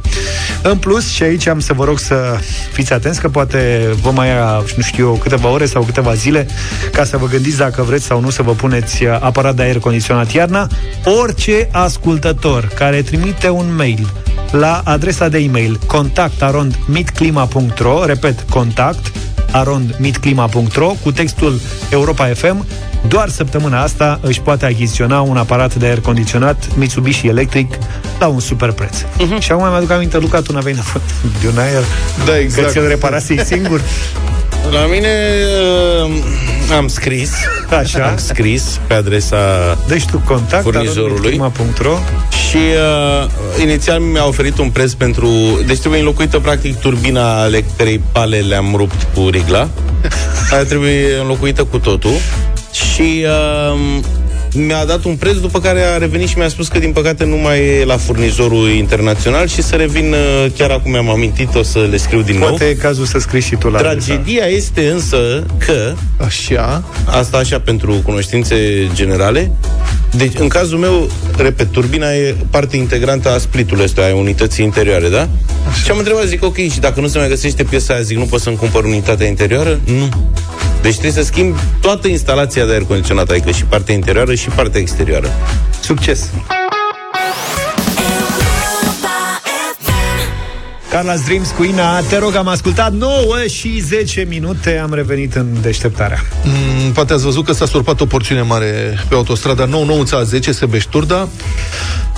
În 0.69 0.77
plus, 0.77 1.09
și 1.09 1.23
aici 1.23 1.47
am 1.47 1.59
să 1.59 1.73
vă 1.73 1.83
rog 1.83 1.99
să 1.99 2.39
fiți 2.71 2.93
atenți 2.93 3.21
că 3.21 3.29
poate 3.29 3.89
vă 4.01 4.11
mai 4.11 4.27
ia, 4.27 4.63
nu 4.75 4.81
știu 4.81 5.05
eu, 5.05 5.13
câteva 5.13 5.49
ore 5.49 5.65
sau 5.65 5.83
câteva 5.83 6.13
zile 6.13 6.47
ca 6.91 7.03
să 7.03 7.17
vă 7.17 7.27
gândiți 7.27 7.57
dacă 7.57 7.81
vreți 7.81 8.05
sau 8.05 8.19
nu 8.19 8.29
să 8.29 8.41
vă 8.41 8.51
puneți 8.51 9.03
uh, 9.03 9.17
aparat 9.19 9.55
de 9.55 9.61
aer 9.61 9.79
condiționat 9.79 10.31
iarna. 10.31 10.67
Orice 11.21 11.67
ascultător 11.71 12.71
care 12.75 13.01
trimite 13.01 13.49
un 13.49 13.75
mail 13.75 14.13
la 14.51 14.81
adresa 14.83 15.27
de 15.27 15.37
e-mail 15.37 15.79
contactarondmitclima.ro 15.87 18.05
repet, 18.05 18.45
contact 18.49 19.11
arondmitclima.ro 19.55 20.93
cu 21.03 21.11
textul 21.11 21.59
Europa 21.89 22.25
FM 22.25 22.65
doar 23.07 23.29
săptămâna 23.29 23.81
asta 23.81 24.19
își 24.21 24.41
poate 24.41 24.65
achiziționa 24.65 25.21
un 25.21 25.37
aparat 25.37 25.75
de 25.75 25.85
aer 25.85 25.99
condiționat 25.99 26.75
Mitsubishi 26.75 27.27
Electric 27.27 27.73
la 28.19 28.27
un 28.27 28.39
super 28.39 28.71
preț. 28.71 28.97
Uh-huh. 29.01 29.39
Și 29.39 29.51
acum 29.51 29.67
mi-aduc 29.67 29.91
aminte, 29.91 30.17
Luca, 30.17 30.41
tu 30.41 30.53
n-aveai 30.53 30.73
nevoie 30.73 31.03
de 31.41 31.47
un 31.47 31.57
aer 31.57 31.83
Da, 32.25 32.37
exact. 32.39 32.65
că 32.65 32.71
ți-l 32.71 32.87
reparasei 32.87 33.45
singur. 33.45 33.81
La 34.71 34.85
mine 34.85 35.09
uh, 36.05 36.11
am 36.71 36.87
scris 36.87 37.31
Așa. 37.69 38.07
Am 38.07 38.17
scris 38.17 38.79
pe 38.87 38.93
adresa 38.93 39.37
Deci 39.87 40.05
tu 40.05 40.21
contact 40.25 40.63
Furnizorului. 40.63 41.39
arondmitclima.ro 41.39 41.97
și 42.49 42.57
uh, 42.57 43.61
inițial 43.61 43.99
mi-a 43.99 44.27
oferit 44.27 44.57
un 44.57 44.69
preț 44.69 44.91
pentru... 44.91 45.27
Deci 45.65 45.79
trebuie 45.79 45.99
înlocuită 45.99 46.39
practic 46.39 46.79
turbina 46.79 47.41
ale 47.41 47.65
cărei 47.77 48.01
pale 48.11 48.39
le-am 48.39 48.73
rupt 48.75 49.07
cu 49.13 49.29
rigla. 49.29 49.69
Aia 50.51 50.63
trebuie 50.63 51.17
înlocuită 51.21 51.63
cu 51.63 51.77
totul. 51.77 52.13
Și 52.71 53.25
uh, 53.25 53.99
mi-a 54.55 54.85
dat 54.85 55.03
un 55.03 55.15
preț, 55.15 55.35
după 55.35 55.59
care 55.59 55.81
a 55.81 55.97
revenit 55.97 56.27
și 56.27 56.37
mi-a 56.37 56.47
spus 56.47 56.67
că 56.67 56.79
din 56.79 56.91
păcate 56.91 57.25
nu 57.25 57.35
mai 57.35 57.59
e 57.59 57.85
la 57.85 57.97
furnizorul 57.97 58.69
internațional 58.69 59.47
și 59.47 59.61
să 59.61 59.75
revin 59.75 60.13
uh, 60.13 60.51
chiar 60.57 60.71
acum 60.71 60.91
mi-am 60.91 61.09
amintit, 61.09 61.55
o 61.55 61.63
să 61.63 61.87
le 61.89 61.97
scriu 61.97 62.21
din 62.21 62.37
nou. 62.37 62.47
Poate 62.47 62.65
e 62.65 62.73
cazul 62.73 63.05
să 63.05 63.19
scrii 63.19 63.41
și 63.41 63.55
tu 63.55 63.69
la 63.69 63.77
adresa. 63.77 64.05
Tragedia 64.05 64.45
este 64.45 64.87
însă 64.87 65.45
că 65.57 65.93
Așa. 66.25 66.83
Asta 67.05 67.37
așa 67.37 67.59
pentru 67.59 68.01
cunoștințe 68.03 68.55
generale. 68.93 69.51
Deci, 70.17 70.33
în 70.39 70.47
cazul 70.47 70.77
meu, 70.77 71.09
repet, 71.37 71.71
turbina 71.71 72.13
e 72.13 72.35
parte 72.49 72.77
integrantă 72.77 73.29
a 73.29 73.37
splitului 73.37 73.83
ăsta, 73.83 74.01
a 74.01 74.15
unității 74.15 74.63
interioare, 74.63 75.09
da? 75.09 75.29
Așa. 75.67 75.83
Și 75.83 75.91
am 75.91 75.97
întrebat, 75.97 76.25
zic, 76.25 76.43
ok, 76.43 76.55
și 76.55 76.79
dacă 76.79 76.99
nu 76.99 77.07
se 77.07 77.17
mai 77.17 77.27
găsește 77.27 77.63
piesa 77.63 77.93
aia, 77.93 78.01
zic, 78.01 78.17
nu 78.17 78.23
pot 78.23 78.41
să-mi 78.41 78.55
cumpăr 78.55 78.83
unitatea 78.83 79.27
interioară? 79.27 79.79
Nu. 79.85 80.09
Deci 80.81 80.91
trebuie 80.91 81.23
să 81.23 81.23
schimb 81.23 81.55
toată 81.81 82.07
instalația 82.07 82.65
de 82.65 82.71
aer 82.71 82.81
condiționat, 82.81 83.29
adică 83.29 83.51
și 83.51 83.63
partea 83.63 83.93
interioară 83.93 84.35
și 84.35 84.49
partea 84.49 84.81
exterioară. 84.81 85.29
Succes! 85.81 86.29
Carla's 90.95 91.25
Dreams 91.25 91.49
cu 91.49 91.63
Ina, 91.63 91.99
te 91.99 92.17
rog, 92.17 92.35
am 92.35 92.47
ascultat 92.47 92.93
9 92.93 93.35
și 93.47 93.79
10 93.79 94.25
minute, 94.29 94.77
am 94.77 94.93
revenit 94.93 95.35
în 95.35 95.47
deșteptarea. 95.61 96.21
Mm, 96.43 96.91
poate 96.91 97.13
ați 97.13 97.23
văzut 97.23 97.45
că 97.45 97.53
s-a 97.53 97.65
surpat 97.65 98.01
o 98.01 98.05
porțiune 98.05 98.41
mare 98.41 98.99
pe 99.09 99.15
autostrada 99.15 99.65
99 99.65 100.03
ța 100.03 100.23
10 100.23 100.51
Sebeș-Turda. 100.51 101.27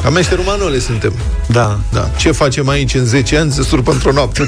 Ca 0.07 0.13
meșterul 0.13 0.43
Manole 0.43 0.79
suntem. 0.79 1.13
Da. 1.47 1.79
Da. 1.91 2.11
Ce 2.17 2.31
facem 2.31 2.69
aici 2.69 2.93
în 2.93 3.05
10 3.05 3.37
ani 3.37 3.51
se 3.51 3.63
surpă 3.63 3.91
într-o 3.91 4.11
noapte. 4.11 4.43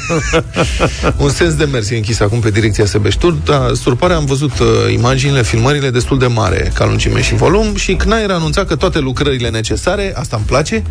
Un 1.24 1.30
sens 1.30 1.54
de 1.54 1.66
mers 1.66 1.90
e 1.90 1.96
închis 1.96 2.20
acum 2.20 2.40
pe 2.40 2.50
direcția 2.50 2.86
Sebeștur. 2.86 3.32
Da, 3.32 3.72
surparea 3.74 4.16
am 4.16 4.26
văzut 4.26 4.60
uh, 4.60 4.68
imaginile, 4.94 5.44
filmările 5.44 5.90
destul 5.90 6.20
de 6.20 6.26
mare 6.28 6.72
ca 6.74 6.86
lungime 6.86 7.22
și 7.22 7.36
volum 7.36 7.76
și 7.76 7.94
CNAIR 7.94 8.30
a 8.30 8.34
anunțat 8.34 8.68
că 8.68 8.76
toate 8.76 9.00
lucrările 9.00 9.50
necesare, 9.50 10.14
asta 10.16 10.36
îmi 10.36 10.46
place, 10.46 10.84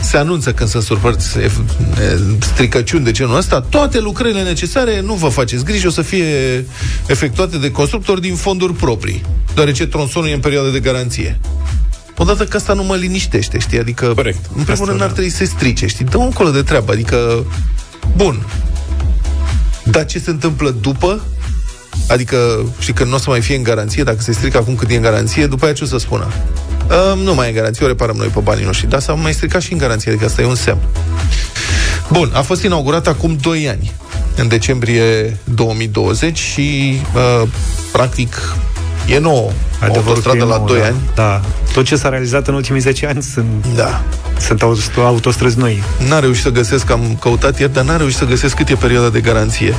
se 0.00 0.16
anunță 0.16 0.52
când 0.52 0.68
sunt 0.68 0.82
surpărți 0.82 1.38
e, 1.38 1.42
e, 1.42 1.50
stricăciuni 2.40 3.04
de 3.04 3.10
genul 3.10 3.36
ăsta, 3.36 3.60
toate 3.60 4.00
lucrările 4.00 4.42
necesare, 4.42 5.00
nu 5.00 5.14
vă 5.14 5.28
faceți 5.28 5.64
griji, 5.64 5.86
o 5.86 5.90
să 5.90 6.02
fie 6.02 6.24
efectuate 7.06 7.58
de 7.58 7.70
constructori 7.70 8.20
din 8.20 8.34
fonduri 8.34 8.72
proprii, 8.72 9.22
deoarece 9.54 9.86
tronsonul 9.86 10.28
e 10.28 10.32
în 10.32 10.40
perioadă 10.40 10.68
de 10.68 10.80
garanție. 10.80 11.40
Odată 12.22 12.44
că 12.44 12.56
asta 12.56 12.72
nu 12.72 12.82
mă 12.82 12.94
liniștește, 12.94 13.58
știi? 13.58 13.78
Adică, 13.78 14.06
Corect. 14.14 14.44
în 14.44 14.62
primul 14.62 14.72
Asta 14.72 14.84
rând, 14.84 14.98
da. 14.98 15.04
ar 15.04 15.10
trebui 15.10 15.30
să 15.30 15.36
se 15.36 15.44
strice, 15.44 15.86
știi? 15.86 16.04
Dă 16.04 16.16
un 16.16 16.30
colo 16.30 16.50
de 16.50 16.62
treabă, 16.62 16.92
adică, 16.92 17.44
bun. 18.16 18.46
Dar 19.84 20.06
ce 20.06 20.18
se 20.18 20.30
întâmplă 20.30 20.70
după? 20.70 21.22
Adică, 22.08 22.36
știi 22.78 22.92
că 22.92 23.04
nu 23.04 23.14
o 23.14 23.18
să 23.18 23.30
mai 23.30 23.40
fie 23.40 23.56
în 23.56 23.62
garanție, 23.62 24.02
dacă 24.02 24.20
se 24.20 24.32
strică 24.32 24.58
acum 24.58 24.74
cât 24.74 24.90
e 24.90 24.94
în 24.96 25.02
garanție, 25.02 25.46
după 25.46 25.64
aia 25.64 25.74
ce 25.74 25.84
o 25.84 25.86
să 25.86 25.98
spună? 25.98 26.28
Uh, 26.88 27.22
nu 27.24 27.34
mai 27.34 27.46
e 27.46 27.48
în 27.48 27.54
garanție, 27.54 27.84
o 27.84 27.88
reparăm 27.88 28.16
noi 28.16 28.26
pe 28.26 28.40
banii 28.40 28.64
noștri. 28.64 28.88
Dar 28.88 29.00
s-a 29.00 29.12
mai 29.12 29.32
stricat 29.32 29.62
și 29.62 29.72
în 29.72 29.78
garanție, 29.78 30.10
adică 30.10 30.26
asta 30.26 30.42
e 30.42 30.44
un 30.44 30.54
semn. 30.54 30.80
Bun, 32.10 32.30
a 32.34 32.40
fost 32.40 32.62
inaugurat 32.62 33.06
acum 33.06 33.36
2 33.40 33.68
ani, 33.68 33.92
în 34.36 34.48
decembrie 34.48 35.38
2020 35.44 36.38
și, 36.38 37.00
uh, 37.14 37.48
practic, 37.92 38.56
e 39.06 39.18
nouă. 39.18 39.50
O 39.50 39.84
Adevărul 39.84 40.08
autostradă 40.08 40.38
că 40.38 40.44
e 40.44 40.46
la 40.48 40.56
nouă, 40.56 40.66
2 40.68 40.78
da. 40.80 40.84
ani. 40.86 40.96
Da. 41.14 41.40
Tot 41.72 41.84
ce 41.84 41.96
s-a 41.96 42.08
realizat 42.08 42.48
în 42.48 42.54
ultimii 42.54 42.80
10 42.80 43.06
ani 43.06 43.22
sunt, 43.22 43.46
Da. 43.76 44.02
sunt 44.38 44.62
autost- 44.62 44.96
autostrăzi 44.96 45.58
noi. 45.58 45.82
N-a 46.08 46.18
reușit 46.18 46.42
să 46.42 46.50
găsesc, 46.50 46.90
am 46.90 47.16
căutat 47.20 47.58
ieri, 47.60 47.72
dar 47.72 47.84
n-a 47.84 47.96
reușit 47.96 48.18
să 48.18 48.24
găsesc 48.24 48.54
cât 48.54 48.68
e 48.68 48.74
perioada 48.74 49.08
de 49.08 49.20
garanție 49.20 49.74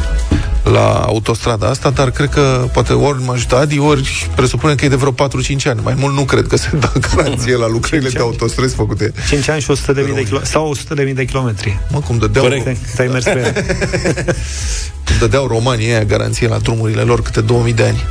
la 0.64 1.00
autostrada 1.06 1.68
asta, 1.70 1.90
dar 1.90 2.12
cred 2.12 2.30
că 2.30 2.68
poate 2.74 2.94
ori 2.94 3.24
mă 3.24 3.32
ajută 3.32 3.56
Adi, 3.58 3.80
ori 3.80 4.30
presupunem 4.36 4.76
că 4.76 4.86
e 4.86 4.88
de 4.90 4.96
vreo 4.96 5.12
4-5 5.12 5.66
ani. 5.66 5.80
Mai 5.84 5.96
mult 5.98 6.14
nu 6.16 6.22
cred 6.24 6.48
că 6.48 6.58
se 6.58 6.70
dă 6.80 6.92
garanție 7.16 7.56
la 7.58 7.68
lucrările 7.68 8.10
de 8.10 8.20
autostrăzi 8.20 8.76
făcute. 8.76 9.14
5 9.30 9.50
ani 9.50 9.62
și 9.62 9.72
100 9.72 9.94
de 9.94 10.02
mii 10.02 10.14
de 10.14 10.24
kilo- 10.24 10.44
sau 10.44 10.70
100 10.70 10.94
de 10.94 11.04
mii 11.04 11.14
de 11.14 11.26
kilometri. 11.26 11.80
Mă, 11.92 12.00
cum 12.00 12.18
dădeau, 12.18 12.44
Corect. 12.46 12.78
Te-ai 12.96 13.08
mers 13.08 13.24
pe 13.24 13.40
ea. 13.40 13.54
cum 15.06 15.16
dădeau 15.20 15.48
romanii 15.48 15.88
aia 15.92 16.04
garanție 16.04 16.48
la 16.48 16.58
drumurile 16.58 17.02
lor 17.02 17.22
câte 17.22 17.42
2000 17.42 17.74
de 17.74 17.84
ani. 17.84 18.04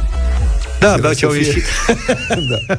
Da, 0.82 0.98
da, 0.98 1.14
ce 1.14 1.24
au 1.24 1.30
să 1.30 1.38
fie. 1.38 1.46
ieșit. 1.46 1.62
da. 2.68 2.78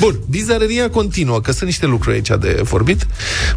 Bun, 0.00 0.20
bizareria 0.28 0.90
continuă, 0.90 1.40
că 1.40 1.52
sunt 1.52 1.64
niște 1.64 1.86
lucruri 1.86 2.14
aici 2.14 2.40
de 2.40 2.60
vorbit. 2.62 3.06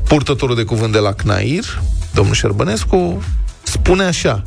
Purtătorul 0.08 0.56
de 0.56 0.64
cuvânt 0.64 0.92
de 0.92 0.98
la 0.98 1.14
CNAIR, 1.14 1.82
domnul 2.14 2.34
Șerbănescu, 2.34 3.24
spune 3.64 4.04
așa 4.04 4.44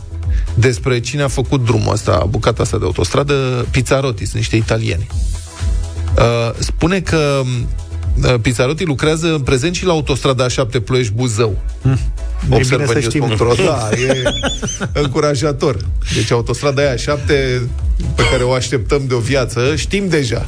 despre 0.55 1.01
cine 1.01 1.23
a 1.23 1.29
făcut 1.29 1.65
drumul 1.65 1.93
ăsta, 1.93 2.27
bucata 2.29 2.63
asta 2.63 2.79
de 2.79 2.85
autostradă, 2.85 3.67
Pizzarotti, 3.71 4.25
sunt 4.25 4.37
niște 4.37 4.57
italieni. 4.57 5.07
Uh, 6.19 6.55
spune 6.59 7.01
că 7.01 7.43
uh, 8.25 8.35
Pizzarotti 8.41 8.85
lucrează 8.85 9.35
în 9.35 9.41
prezent 9.41 9.75
și 9.75 9.85
la 9.85 9.93
autostrada 9.93 10.47
A7 10.47 10.85
Ploiești-Buzău. 10.85 11.59
E 12.51 12.65
bine 12.69 12.87
să 12.87 13.01
știm. 13.01 13.23
Observă 13.23 13.55
da, 13.65 13.89
e 13.97 14.23
încurajator. 15.03 15.77
Deci 16.15 16.31
autostrada 16.31 16.83
aia 16.83 16.97
7 16.97 17.69
pe 18.15 18.23
care 18.31 18.43
o 18.43 18.53
așteptăm 18.53 19.03
de 19.07 19.15
o 19.15 19.19
viață, 19.19 19.77
știm 19.77 20.09
deja. 20.09 20.47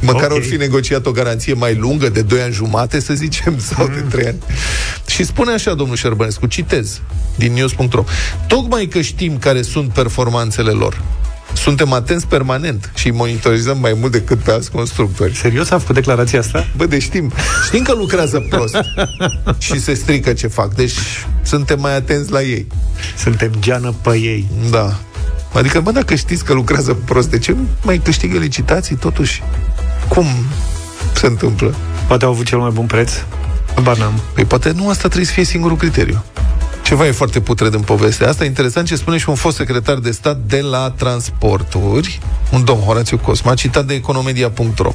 Măcar 0.00 0.30
Ok. 0.30 0.36
okay. 0.36 0.48
fi 0.48 0.56
negociat 0.56 1.06
o 1.06 1.10
garanție 1.10 1.52
mai 1.52 1.74
lungă, 1.74 2.08
de 2.08 2.22
2 2.22 2.40
ani 2.40 2.52
jumate, 2.52 3.00
să 3.00 3.14
zicem, 3.14 3.58
sau 3.74 3.86
de 3.86 4.00
3 4.10 4.26
ani. 4.26 4.38
Și 5.06 5.24
spune 5.24 5.52
așa, 5.52 5.74
domnul 5.74 5.96
Șerbănescu, 5.96 6.46
citez 6.46 7.00
din 7.36 7.52
news.ro. 7.52 8.04
Tocmai 8.46 8.86
că 8.86 9.00
știm 9.00 9.38
care 9.38 9.62
sunt 9.62 9.92
performanțele 9.92 10.70
lor, 10.70 11.02
suntem 11.54 11.92
atenți 11.92 12.26
permanent 12.26 12.92
și 12.94 13.06
îi 13.06 13.12
monitorizăm 13.12 13.78
mai 13.78 13.96
mult 14.00 14.12
decât 14.12 14.38
pe 14.38 14.50
alți 14.50 14.70
constructori. 14.70 15.36
Serios 15.36 15.70
a 15.70 15.78
făcut 15.78 15.94
declarația 15.94 16.38
asta? 16.38 16.66
Bă, 16.76 16.86
deci 16.86 17.02
știm. 17.02 17.32
Știm 17.66 17.82
că 17.82 17.92
lucrează 17.92 18.46
prost 18.50 18.76
și 19.64 19.80
se 19.80 19.94
strică 19.94 20.32
ce 20.32 20.46
fac. 20.46 20.74
Deci 20.74 20.94
suntem 21.42 21.80
mai 21.80 21.96
atenți 21.96 22.32
la 22.32 22.42
ei. 22.42 22.66
Suntem 23.16 23.50
geană 23.58 23.94
pe 24.02 24.10
ei. 24.10 24.48
Da. 24.70 25.00
Adică, 25.52 25.80
bă, 25.80 25.90
dacă 25.90 26.14
știți 26.14 26.44
că 26.44 26.52
lucrează 26.52 26.94
prost, 26.94 27.30
de 27.30 27.38
ce 27.38 27.52
nu 27.52 27.66
mai 27.82 27.98
câștigă 27.98 28.38
licitații 28.38 28.96
totuși? 28.96 29.42
Cum 30.08 30.26
se 31.14 31.26
întâmplă? 31.26 31.74
Poate 32.06 32.24
au 32.24 32.30
avut 32.30 32.46
cel 32.46 32.58
mai 32.58 32.70
bun 32.70 32.86
preț. 32.86 33.12
Habar 33.74 33.98
n-am. 33.98 34.20
Păi 34.34 34.44
poate 34.44 34.72
nu 34.72 34.88
asta 34.88 35.02
trebuie 35.02 35.26
să 35.26 35.32
fie 35.32 35.44
singurul 35.44 35.76
criteriu. 35.76 36.24
Ceva 36.84 37.06
e 37.06 37.10
foarte 37.10 37.40
putred 37.40 37.74
în 37.74 37.80
povestea 37.80 38.28
asta. 38.28 38.44
E 38.44 38.46
interesant 38.46 38.86
ce 38.86 38.96
spune 38.96 39.16
și 39.18 39.28
un 39.28 39.34
fost 39.34 39.56
secretar 39.56 39.98
de 39.98 40.10
stat 40.10 40.36
de 40.46 40.60
la 40.60 40.90
transporturi, 40.96 42.20
un 42.52 42.64
domn, 42.64 42.80
Horațiu 42.80 43.18
Cosma, 43.18 43.54
citat 43.54 43.84
de 43.84 43.94
economedia.ro. 43.94 44.94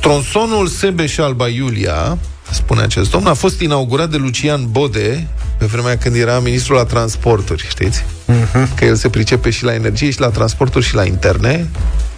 Tronsonul 0.00 0.66
Sebeș 0.66 1.18
Alba 1.18 1.48
Iulia, 1.48 2.18
spune 2.50 2.82
acest 2.82 3.10
domn, 3.10 3.26
a 3.26 3.34
fost 3.34 3.60
inaugurat 3.60 4.10
de 4.10 4.16
Lucian 4.16 4.70
Bode 4.70 5.26
pe 5.58 5.66
vremea 5.66 5.98
când 5.98 6.14
era 6.16 6.38
ministrul 6.38 6.76
la 6.76 6.84
transporturi, 6.84 7.66
știți? 7.68 8.04
Că 8.74 8.84
el 8.84 8.94
se 8.94 9.08
pricepe 9.08 9.50
și 9.50 9.64
la 9.64 9.74
energie, 9.74 10.10
și 10.10 10.20
la 10.20 10.28
transporturi, 10.28 10.84
și 10.84 10.94
la 10.94 11.04
interne, 11.04 11.68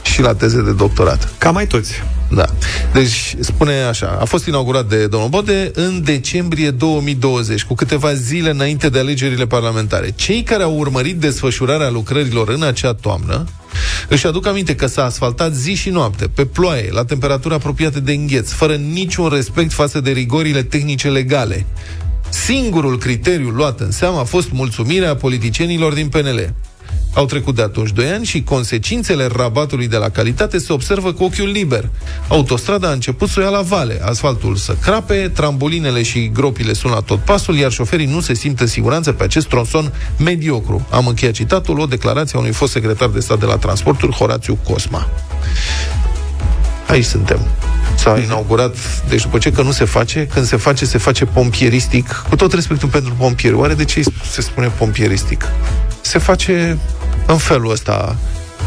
și 0.02 0.20
la 0.20 0.34
teze 0.34 0.62
de 0.62 0.72
doctorat. 0.72 1.28
Ca 1.38 1.50
mai 1.50 1.66
toți. 1.66 2.02
Da. 2.30 2.44
Deci, 2.92 3.36
spune 3.40 3.82
așa, 3.82 4.18
a 4.20 4.24
fost 4.24 4.46
inaugurat 4.46 4.88
de 4.88 5.06
domnul 5.06 5.28
Bode 5.28 5.70
în 5.74 6.02
decembrie 6.04 6.70
2020, 6.70 7.64
cu 7.64 7.74
câteva 7.74 8.14
zile 8.14 8.50
înainte 8.50 8.88
de 8.88 8.98
alegerile 8.98 9.46
parlamentare. 9.46 10.12
Cei 10.16 10.42
care 10.42 10.62
au 10.62 10.78
urmărit 10.78 11.16
desfășurarea 11.16 11.90
lucrărilor 11.90 12.48
în 12.48 12.62
acea 12.62 12.94
toamnă 12.94 13.44
își 14.08 14.26
aduc 14.26 14.46
aminte 14.46 14.74
că 14.74 14.86
s-a 14.86 15.04
asfaltat 15.04 15.54
zi 15.54 15.74
și 15.74 15.90
noapte, 15.90 16.28
pe 16.34 16.44
ploaie, 16.44 16.88
la 16.92 17.04
temperaturi 17.04 17.54
apropiate 17.54 18.00
de 18.00 18.12
îngheț, 18.12 18.50
fără 18.50 18.74
niciun 18.74 19.28
respect 19.28 19.72
față 19.72 20.00
de 20.00 20.10
rigorile 20.10 20.62
tehnice 20.62 21.08
legale. 21.08 21.66
Singurul 22.28 22.98
criteriu 22.98 23.48
luat 23.48 23.80
în 23.80 23.90
seamă 23.90 24.18
a 24.18 24.24
fost 24.24 24.50
mulțumirea 24.50 25.16
politicienilor 25.16 25.92
din 25.92 26.08
PNL. 26.08 26.54
Au 27.14 27.24
trecut 27.24 27.54
de 27.54 27.62
atunci 27.62 27.90
2 27.90 28.06
ani 28.06 28.24
și 28.24 28.42
consecințele 28.42 29.28
rabatului 29.36 29.88
de 29.88 29.96
la 29.96 30.08
calitate 30.08 30.58
se 30.58 30.72
observă 30.72 31.12
cu 31.12 31.24
ochiul 31.24 31.48
liber. 31.48 31.88
Autostrada 32.28 32.88
a 32.88 32.92
început 32.92 33.28
să 33.28 33.40
o 33.40 33.42
ia 33.42 33.48
la 33.48 33.60
vale, 33.60 34.00
asfaltul 34.02 34.56
să 34.56 34.76
crape, 34.82 35.30
trambolinele 35.34 36.02
și 36.02 36.30
gropile 36.32 36.72
sunt 36.72 36.92
la 36.92 37.00
tot 37.00 37.18
pasul, 37.18 37.56
iar 37.56 37.70
șoferii 37.70 38.06
nu 38.06 38.20
se 38.20 38.34
simt 38.34 38.60
în 38.60 38.66
siguranță 38.66 39.12
pe 39.12 39.24
acest 39.24 39.46
tronson 39.46 39.92
mediocru. 40.18 40.86
Am 40.90 41.06
încheiat 41.06 41.34
citatul, 41.34 41.78
o 41.78 41.86
declarație 41.86 42.36
a 42.36 42.40
unui 42.40 42.52
fost 42.52 42.72
secretar 42.72 43.08
de 43.08 43.20
stat 43.20 43.38
de 43.38 43.46
la 43.46 43.56
transporturi, 43.56 44.12
Horațiu 44.12 44.58
Cosma. 44.64 45.08
Aici 46.88 47.04
suntem. 47.04 47.40
S-a 47.96 48.18
inaugurat, 48.18 48.76
deci 49.08 49.22
după 49.22 49.38
ce 49.38 49.52
că 49.52 49.62
nu 49.62 49.70
se 49.70 49.84
face, 49.84 50.26
când 50.26 50.46
se 50.46 50.56
face, 50.56 50.84
se 50.84 50.98
face 50.98 51.24
pompieristic, 51.24 52.24
cu 52.28 52.36
tot 52.36 52.52
respectul 52.52 52.88
pentru 52.88 53.14
pompieri. 53.18 53.56
Oare 53.56 53.74
de 53.74 53.84
ce 53.84 54.02
se 54.30 54.40
spune 54.40 54.66
pompieristic? 54.66 55.44
Se 56.00 56.18
face 56.18 56.78
în 57.26 57.36
felul 57.36 57.70
ăsta, 57.70 58.16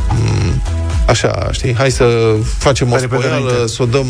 m, 0.09 0.61
așa, 1.07 1.49
știi, 1.51 1.75
hai 1.75 1.91
să 1.91 2.35
facem 2.57 2.87
o 2.87 2.89
Mai 2.89 2.99
repede 2.99 3.21
spoială, 3.21 3.49
înainte. 3.49 3.67
să 3.67 3.81
o 3.81 3.85
dăm, 3.85 4.07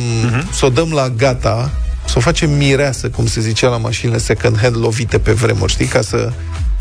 să 0.52 0.66
o 0.66 0.70
dăm 0.70 0.92
la 0.92 1.10
gata, 1.10 1.72
să 2.06 2.14
o 2.18 2.20
facem 2.20 2.52
mireasă, 2.52 3.10
cum 3.10 3.28
se 3.28 3.42
zicea 3.42 3.70
la 3.70 3.78
mașinile 3.78 4.18
second-hand 4.18 4.76
lovite 4.76 5.20
pe 5.20 5.32
vremuri, 5.32 5.72
știi, 5.72 5.86
ca 5.86 6.02
să 6.02 6.32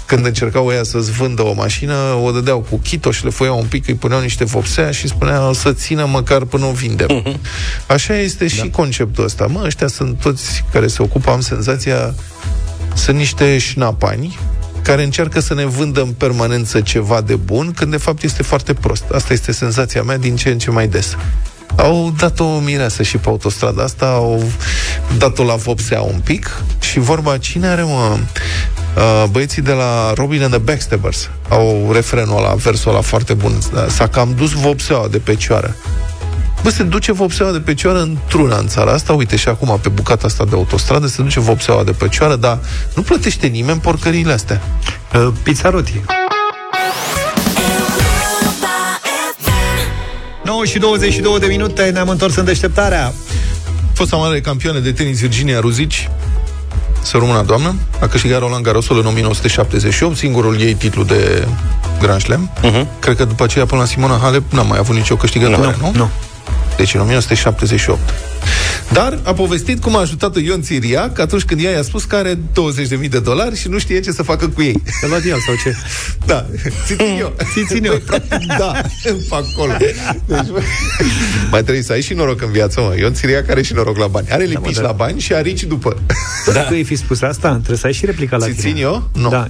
când 0.07 0.26
încercau 0.26 0.72
ea 0.72 0.82
să-ți 0.82 1.11
vândă 1.11 1.43
o 1.43 1.53
mașină, 1.53 1.95
o 2.22 2.30
dădeau 2.30 2.66
cu 2.70 2.76
chito 2.76 3.11
și 3.11 3.24
le 3.24 3.30
foiau 3.30 3.59
un 3.59 3.66
pic, 3.68 3.86
îi 3.86 3.95
puneau 3.95 4.20
niște 4.20 4.45
vopsea 4.45 4.91
și 4.91 5.09
spuneau 5.09 5.53
să 5.53 5.72
țină 5.72 6.07
măcar 6.07 6.45
până 6.45 6.64
o 6.64 6.70
vindem. 6.70 7.38
Așa 7.86 8.16
este 8.16 8.49
și 8.49 8.70
conceptul 8.70 9.24
ăsta. 9.24 9.47
Mă, 9.47 9.62
ăștia 9.64 9.86
sunt 9.86 10.20
toți 10.20 10.64
care 10.72 10.86
se 10.86 11.03
ocupă, 11.03 11.30
am 11.30 11.41
senzația, 11.41 12.14
sunt 12.95 13.16
niște 13.16 13.59
șnapani 13.59 14.38
care 14.91 15.03
încearcă 15.03 15.41
să 15.41 15.55
ne 15.55 15.64
vândă 15.64 16.01
în 16.01 16.12
permanență 16.12 16.80
ceva 16.80 17.20
de 17.20 17.34
bun, 17.34 17.72
când 17.72 17.91
de 17.91 17.97
fapt 17.97 18.22
este 18.22 18.43
foarte 18.43 18.74
prost. 18.74 19.05
Asta 19.12 19.32
este 19.32 19.53
senzația 19.53 20.03
mea 20.03 20.16
din 20.16 20.36
ce 20.36 20.49
în 20.49 20.59
ce 20.59 20.70
mai 20.70 20.88
des. 20.88 21.16
Au 21.76 22.12
dat 22.18 22.41
o 22.41 22.59
mireasă 22.59 23.03
și 23.03 23.16
pe 23.16 23.28
autostrada 23.28 23.82
asta, 23.82 24.07
au 24.07 24.43
dat-o 25.18 25.45
la 25.45 25.55
vopsea 25.55 26.01
un 26.01 26.20
pic 26.24 26.62
și 26.80 26.99
vorba, 26.99 27.38
cine 27.38 27.66
are, 27.66 27.82
mă, 27.82 28.18
Uh, 28.97 29.24
băieții 29.30 29.62
de 29.62 29.72
la 29.72 30.12
Robin 30.14 30.43
and 30.43 30.51
the 30.51 30.59
Backstabbers 30.59 31.30
au 31.49 31.91
refrenul 31.93 32.36
ăla, 32.36 32.55
versul 32.55 32.91
ăla 32.91 33.01
foarte 33.01 33.34
bun. 33.34 33.53
Da, 33.72 33.88
S-a 33.88 34.09
cam 34.09 34.34
dus 34.36 34.51
vopseaua 34.51 35.09
de 35.09 35.18
pe 35.18 35.34
cioară. 35.34 35.76
Bă, 36.62 36.70
se 36.70 36.82
duce 36.82 37.12
vopseaua 37.12 37.52
de 37.52 37.61
pe 37.61 37.74
cioară 37.74 38.00
într-una 38.00 38.56
în 38.56 38.66
țara 38.66 38.92
asta. 38.92 39.12
Uite, 39.12 39.36
și 39.36 39.48
acum 39.48 39.78
pe 39.82 39.88
bucata 39.88 40.26
asta 40.26 40.44
de 40.44 40.54
autostradă 40.54 41.06
se 41.06 41.22
duce 41.22 41.40
vopseaua 41.40 41.84
de 41.84 41.90
pe 41.90 42.08
cioară, 42.08 42.36
dar 42.36 42.58
nu 42.94 43.02
plătește 43.02 43.46
nimeni 43.46 43.80
porcăriile 43.80 44.32
astea. 44.32 44.62
Uh, 45.14 45.28
Pizzarotti. 45.42 46.00
9 50.44 50.64
și 50.64 50.78
22 50.78 51.38
de 51.38 51.46
minute 51.46 51.90
ne-am 51.90 52.08
întors 52.08 52.34
în 52.36 52.44
deșteptarea. 52.44 53.12
Fosta 53.94 54.16
mare 54.16 54.40
campioană 54.40 54.78
de 54.78 54.92
tenis 54.92 55.20
Virginia 55.20 55.61
Ruzici, 55.61 56.08
să 57.02 57.16
rămână 57.16 57.42
doamnă, 57.42 57.74
a 58.00 58.06
câștigat 58.06 58.38
Roland 58.40 58.64
Garrosul 58.64 58.98
în 58.98 59.06
1978, 59.06 60.16
singurul 60.16 60.61
ei 60.61 60.74
titlu 60.74 61.02
de 61.02 61.48
Grand 62.00 62.20
Slam. 62.20 62.50
Mhm. 62.62 62.88
Cred 62.98 63.16
că 63.16 63.24
după 63.24 63.44
aceea 63.44 63.66
până 63.66 63.80
la 63.80 63.86
Simona 63.86 64.18
Halep 64.22 64.52
n-a 64.52 64.62
mai 64.62 64.78
avut 64.78 64.96
nicio 64.96 65.16
câștigătoare, 65.16 65.76
nu? 65.80 65.92
Nu. 65.94 66.11
Deci 66.81 66.95
în 66.95 67.01
1978. 67.01 68.01
Dar 68.93 69.18
a 69.22 69.33
povestit 69.33 69.81
cum 69.81 69.97
a 69.97 70.01
ajutat-o 70.01 70.39
Ion 70.39 70.62
Țiriac 70.62 71.18
atunci 71.18 71.43
când 71.43 71.64
ea 71.64 71.70
i-a 71.70 71.83
spus 71.83 72.05
că 72.05 72.16
are 72.16 72.35
20.000 73.03 73.09
de 73.09 73.20
dolari 73.20 73.57
și 73.57 73.68
nu 73.68 73.78
știe 73.78 74.01
ce 74.01 74.11
să 74.11 74.22
facă 74.22 74.49
cu 74.49 74.62
ei. 74.62 74.83
Te 75.01 75.07
luat 75.07 75.24
el 75.24 75.37
sau 75.47 75.55
ce? 75.64 75.76
Da, 76.26 76.47
ți 76.87 76.95
țin 76.95 77.16
eu. 77.18 77.37
Ți 77.53 77.64
țin 77.74 77.85
eu. 77.85 78.01
da, 78.59 78.81
îmi 79.05 79.24
fac 79.28 79.45
acolo. 79.53 79.72
Deci, 79.78 80.47
bă, 80.51 80.62
mai 81.51 81.62
trebuie 81.62 81.83
să 81.83 81.93
ai 81.93 82.01
și 82.03 82.14
noroc 82.14 82.43
în 82.43 82.51
viață, 82.51 82.81
mă. 82.81 82.95
Ion 82.99 83.14
Țiriac 83.14 83.51
are 83.51 83.62
și 83.62 83.72
noroc 83.72 83.97
la 83.97 84.07
bani. 84.07 84.26
Are 84.31 84.45
lipici 84.45 84.74
da. 84.74 84.83
la 84.83 84.93
bani 84.93 85.20
și 85.20 85.35
arici 85.35 85.62
după. 85.62 85.97
Da. 86.53 86.61
Tu 86.61 86.72
ai 86.72 86.85
fi 86.85 86.95
spus 86.95 87.22
asta? 87.22 87.51
Trebuie 87.51 87.76
să 87.76 87.87
ai 87.87 87.93
și 87.93 88.07
replica 88.07 88.37
la 88.37 88.47
Ți 88.47 88.53
tine. 88.53 88.72
țin 88.72 88.83
eu? 88.83 89.11
Nu. 89.14 89.28
Da. 89.28 89.49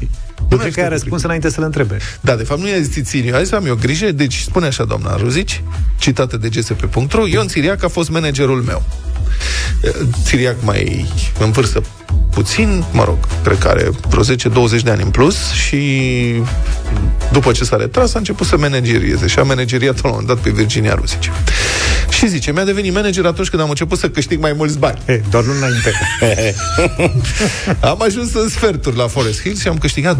Nu 0.48 0.56
cred 0.56 0.74
că 0.74 0.80
ai 0.80 0.88
răspuns 0.88 1.22
înainte 1.22 1.50
să-l 1.50 1.64
întrebe. 1.64 1.98
Da, 2.20 2.34
de 2.34 2.42
fapt 2.42 2.60
nu 2.60 2.68
i-a 2.68 2.80
zis 2.80 3.04
țin 3.04 3.28
eu. 3.28 3.34
A 3.34 3.42
zis, 3.42 3.52
am 3.52 3.66
eu 3.66 3.74
grijă. 3.74 4.12
Deci 4.12 4.36
spune 4.36 4.66
așa, 4.66 4.84
doamna 4.84 5.16
Ruzici, 5.16 5.62
citată 5.98 6.36
de 6.36 6.48
gsp.ro, 6.48 7.26
Ion 7.26 7.48
Țiriac 7.48 7.84
a 7.84 7.88
fost 7.88 8.10
managerul 8.10 8.62
meu. 8.62 8.82
Țiriac 10.22 10.56
mai 10.62 11.06
în 11.38 11.50
vârstă 11.50 11.82
puțin, 12.30 12.84
mă 12.92 13.04
rog, 13.04 13.18
cred 13.42 13.58
că 13.58 13.68
are 13.68 13.90
vreo 14.08 14.22
10-20 14.22 14.82
de 14.82 14.90
ani 14.90 15.02
în 15.02 15.10
plus 15.10 15.50
și 15.52 15.82
după 17.32 17.52
ce 17.52 17.64
s-a 17.64 17.76
retras 17.76 18.14
a 18.14 18.18
început 18.18 18.46
să 18.46 18.56
managerieze 18.56 19.26
și 19.26 19.38
a 19.38 19.42
manageriat 19.42 20.02
la 20.02 20.08
un 20.08 20.10
moment 20.10 20.28
dat 20.28 20.38
pe 20.38 20.50
Virginia 20.50 20.94
Ruzici. 20.94 21.30
Și 22.20 22.28
zice, 22.28 22.52
mi-a 22.52 22.64
devenit 22.64 22.92
manager 22.92 23.26
atunci 23.26 23.48
când 23.48 23.62
am 23.62 23.68
început 23.68 23.98
să 23.98 24.08
câștig 24.08 24.40
mai 24.40 24.52
mulți 24.52 24.78
bani. 24.78 24.98
Hey, 25.06 25.22
doar 25.30 25.44
nu 25.44 25.52
înainte. 25.52 25.92
am 27.90 28.02
ajuns 28.02 28.34
în 28.34 28.48
sferturi 28.48 28.96
la 28.96 29.06
Forest 29.06 29.40
Hills 29.40 29.60
și 29.60 29.68
am 29.68 29.78
câștigat 29.78 30.16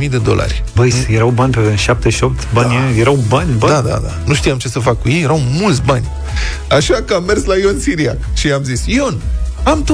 20.000 0.00 0.08
de 0.10 0.18
dolari. 0.18 0.64
Băi, 0.74 0.92
erau 1.08 1.28
bani 1.28 1.52
pe 1.52 1.74
78? 1.76 2.52
Bani, 2.52 2.68
da. 2.68 3.00
erau 3.00 3.24
bani, 3.28 3.52
bani? 3.58 3.72
Da, 3.72 3.88
da, 3.88 3.98
da. 4.02 4.18
Nu 4.26 4.34
știam 4.34 4.58
ce 4.58 4.68
să 4.68 4.78
fac 4.78 5.00
cu 5.00 5.08
ei, 5.08 5.22
erau 5.22 5.38
mulți 5.38 5.82
bani. 5.82 6.10
Așa 6.68 7.02
că 7.06 7.14
am 7.14 7.24
mers 7.24 7.44
la 7.44 7.56
Ion 7.56 7.80
Siriac 7.80 8.18
și 8.34 8.46
i-am 8.46 8.62
zis, 8.62 8.86
Ion, 8.86 9.20
am 9.62 9.84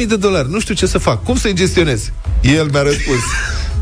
20.000 0.00 0.06
de 0.06 0.16
dolari, 0.16 0.50
nu 0.50 0.60
știu 0.60 0.74
ce 0.74 0.86
să 0.86 0.98
fac, 0.98 1.24
cum 1.24 1.36
să-i 1.36 1.54
gestionez? 1.54 2.10
El 2.40 2.68
mi-a 2.72 2.82
răspuns, 2.82 3.22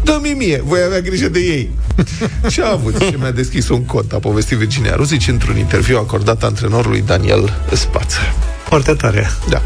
dă-mi 0.05 0.35
mie, 0.37 0.63
voi 0.65 0.81
avea 0.87 1.01
grijă 1.01 1.29
de 1.29 1.39
ei. 1.39 1.71
și 2.53 2.61
a 2.61 2.71
avut 2.71 3.01
și 3.01 3.15
mi-a 3.19 3.31
deschis 3.31 3.69
un 3.69 3.85
cont, 3.85 4.13
a 4.13 4.19
povestit 4.19 4.57
Virginia 4.57 4.95
Ruzici 4.95 5.29
într-un 5.29 5.57
interviu 5.57 5.99
acordat 5.99 6.43
antrenorului 6.43 7.03
Daniel 7.07 7.53
Spață. 7.73 8.19
Foarte 8.65 8.93
tare. 8.93 9.31
Da. 9.49 9.63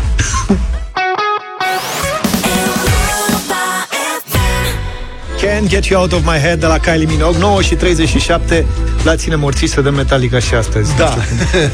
Can't 5.41 5.68
Get 5.68 5.84
You 5.84 6.01
Out 6.01 6.12
of 6.12 6.24
My 6.24 6.39
Head 6.39 6.61
de 6.61 6.66
la 6.66 6.78
Kylie 6.78 7.07
Minogue 7.07 7.39
9 7.39 7.62
și 7.62 7.74
37 7.74 8.66
La 9.05 9.16
ține 9.16 9.34
morții 9.34 9.66
să 9.66 9.80
dăm 9.80 9.95
Metallica 9.95 10.39
și 10.39 10.55
astăzi 10.55 10.97
Da. 10.97 11.16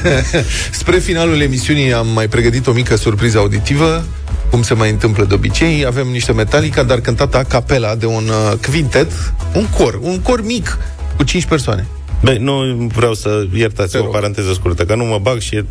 Spre 0.81 0.99
finalul 0.99 1.41
emisiunii 1.41 1.93
am 1.93 2.09
mai 2.09 2.29
pregătit 2.29 2.67
o 2.67 2.73
mică 2.73 2.97
surpriză 2.97 3.39
auditivă 3.39 4.05
cum 4.53 4.63
se 4.63 4.75
mai 4.75 4.91
întâmplă 4.91 5.25
de 5.25 5.35
obicei, 5.35 5.87
avem 5.87 6.07
niște 6.07 6.33
Metallica, 6.33 6.83
dar 6.83 7.01
cântată 7.01 7.37
a 7.37 7.43
capela 7.43 7.95
de 7.95 8.07
un 8.07 8.29
uh, 8.29 8.59
quintet, 8.71 9.13
un 9.55 9.67
cor, 9.77 9.99
un 10.03 10.21
cor 10.21 10.45
mic, 10.45 10.79
cu 11.17 11.23
5 11.23 11.45
persoane. 11.45 11.87
Băi, 12.23 12.39
nu 12.39 12.63
vreau 12.95 13.15
să 13.15 13.47
iertați 13.55 13.97
o 13.97 14.03
paranteză 14.03 14.53
scurtă, 14.53 14.85
că 14.85 14.95
nu 14.95 15.05
mă 15.05 15.19
bag 15.23 15.39
și 15.39 15.57
e, 15.57 15.65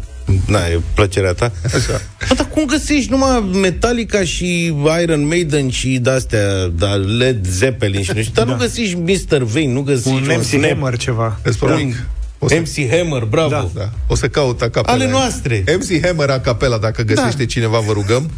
na, 0.47 0.65
e 0.65 0.79
plăcerea 0.93 1.33
ta. 1.33 1.51
Așa. 1.65 2.01
Bă, 2.27 2.33
dar 2.35 2.47
cum 2.47 2.65
găsești 2.65 3.11
numai 3.11 3.49
Metallica 3.61 4.23
și 4.23 4.75
Iron 5.01 5.27
Maiden 5.27 5.69
și 5.69 5.99
de-astea, 6.01 6.67
da, 6.67 6.93
Led 6.93 7.45
Zeppelin 7.45 8.03
și 8.03 8.11
nu 8.15 8.21
știu, 8.21 8.33
dar 8.33 8.45
da. 8.45 8.51
nu 8.51 8.57
găsești 8.57 8.95
Mr. 8.95 9.43
Vane, 9.43 9.67
nu 9.67 9.81
găsești 9.81 10.09
Un 10.09 10.31
MC 10.37 10.43
Snap, 10.43 10.63
Hammer 10.63 10.97
ceva 10.97 11.39
Îți 11.43 11.57
promit. 11.57 11.95
O 12.43 12.47
să, 12.47 12.55
MC 12.55 12.89
Hammer, 12.89 13.23
bravo. 13.23 13.49
da, 13.49 13.69
da. 13.73 13.89
O 14.07 14.15
să 14.15 14.27
caut 14.27 14.61
a 14.61 14.69
capela. 14.69 14.93
Ale 14.95 15.09
noastre. 15.09 15.63
MC 15.79 16.05
Hammer 16.05 16.29
a 16.29 16.39
capela, 16.39 16.77
dacă 16.77 17.01
găsește 17.01 17.37
da. 17.37 17.45
cineva, 17.45 17.79
vă 17.79 17.91
rugăm. 17.91 18.31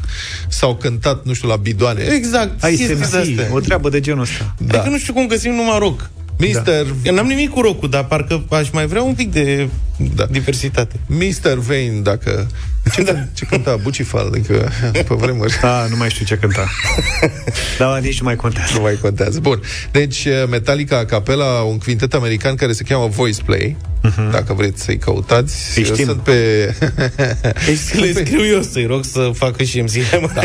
S-au 0.47 0.75
cântat, 0.75 1.25
nu 1.25 1.33
știu, 1.33 1.47
la 1.47 1.55
bidoane. 1.55 2.01
Exact. 2.15 2.63
Ai 2.63 2.75
chestii 2.75 2.95
SMC, 2.95 3.11
de-astea. 3.11 3.47
o 3.55 3.59
treabă 3.59 3.89
de 3.89 3.99
genul 3.99 4.21
ăsta 4.21 4.55
Da. 4.57 4.77
Adică 4.77 4.89
nu 4.93 4.97
știu 4.99 5.13
cum 5.13 5.27
găsim 5.27 5.51
numai 5.53 5.79
rock. 5.79 6.09
Mister, 6.37 6.85
Eu 7.03 7.13
n-am 7.13 7.27
nimic 7.27 7.49
cu 7.49 7.61
rock 7.61 7.89
dar 7.89 8.05
parcă 8.05 8.43
aș 8.49 8.69
mai 8.69 8.85
vrea 8.87 9.01
un 9.01 9.13
pic 9.13 9.31
de 9.31 9.67
Da. 10.15 10.25
diversitate. 10.31 10.95
Mr. 11.05 11.53
Vane, 11.57 11.99
dacă... 12.03 12.47
Ce, 12.91 13.03
da. 13.03 13.25
ce 13.33 13.45
cânta 13.45 13.75
Bucifal, 13.75 14.27
adică 14.27 14.71
pe 14.91 15.05
vremuri. 15.09 15.57
Da, 15.61 15.85
nu 15.89 15.95
mai 15.95 16.09
știu 16.09 16.25
ce 16.25 16.35
cânta 16.35 16.67
Da, 17.77 17.97
nici 17.97 18.19
nu 18.19 18.25
mai 18.25 18.35
contează 18.35 18.71
Nu 18.75 18.81
mai 18.81 18.97
contează. 19.01 19.39
Bun. 19.39 19.61
Deci, 19.91 20.27
Metallica 20.49 20.97
a 20.97 21.05
capela, 21.05 21.61
un 21.61 21.77
quintet 21.77 22.13
american 22.13 22.55
care 22.55 22.73
se 22.73 22.83
cheamă 22.83 23.07
Voice 23.07 23.41
Play. 23.45 23.77
Uh-huh. 24.09 24.31
Dacă 24.31 24.53
vreți 24.53 24.83
să-i 24.83 24.97
căutați. 24.97 25.79
Îi 25.79 25.83
știm. 25.83 26.05
Sunt 26.05 26.19
pe... 26.19 26.33
Deci 27.65 27.93
le 27.93 28.11
scriu 28.25 28.45
eu 28.45 28.61
să-i 28.61 28.85
rog 28.85 29.03
să 29.03 29.31
facă 29.33 29.63
și 29.63 29.81
MC 29.81 30.03
Hammer. 30.11 30.31
Da. 30.33 30.41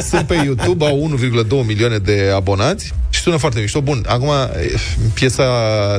Sunt 0.00 0.26
pe 0.26 0.34
YouTube, 0.44 0.84
au 0.84 1.18
1,2 1.62 1.66
milioane 1.66 1.98
de 1.98 2.30
abonați 2.34 2.84
și 2.84 2.92
sună 3.26 3.38
foarte 3.38 3.60
mișto. 3.60 3.80
Bun, 3.80 4.04
acum 4.08 4.28
eh, 4.28 4.80
piesa 5.14 5.44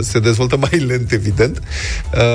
se 0.01 0.19
dezvoltă 0.19 0.57
mai 0.69 0.79
lent, 0.87 1.11
evident. 1.11 1.61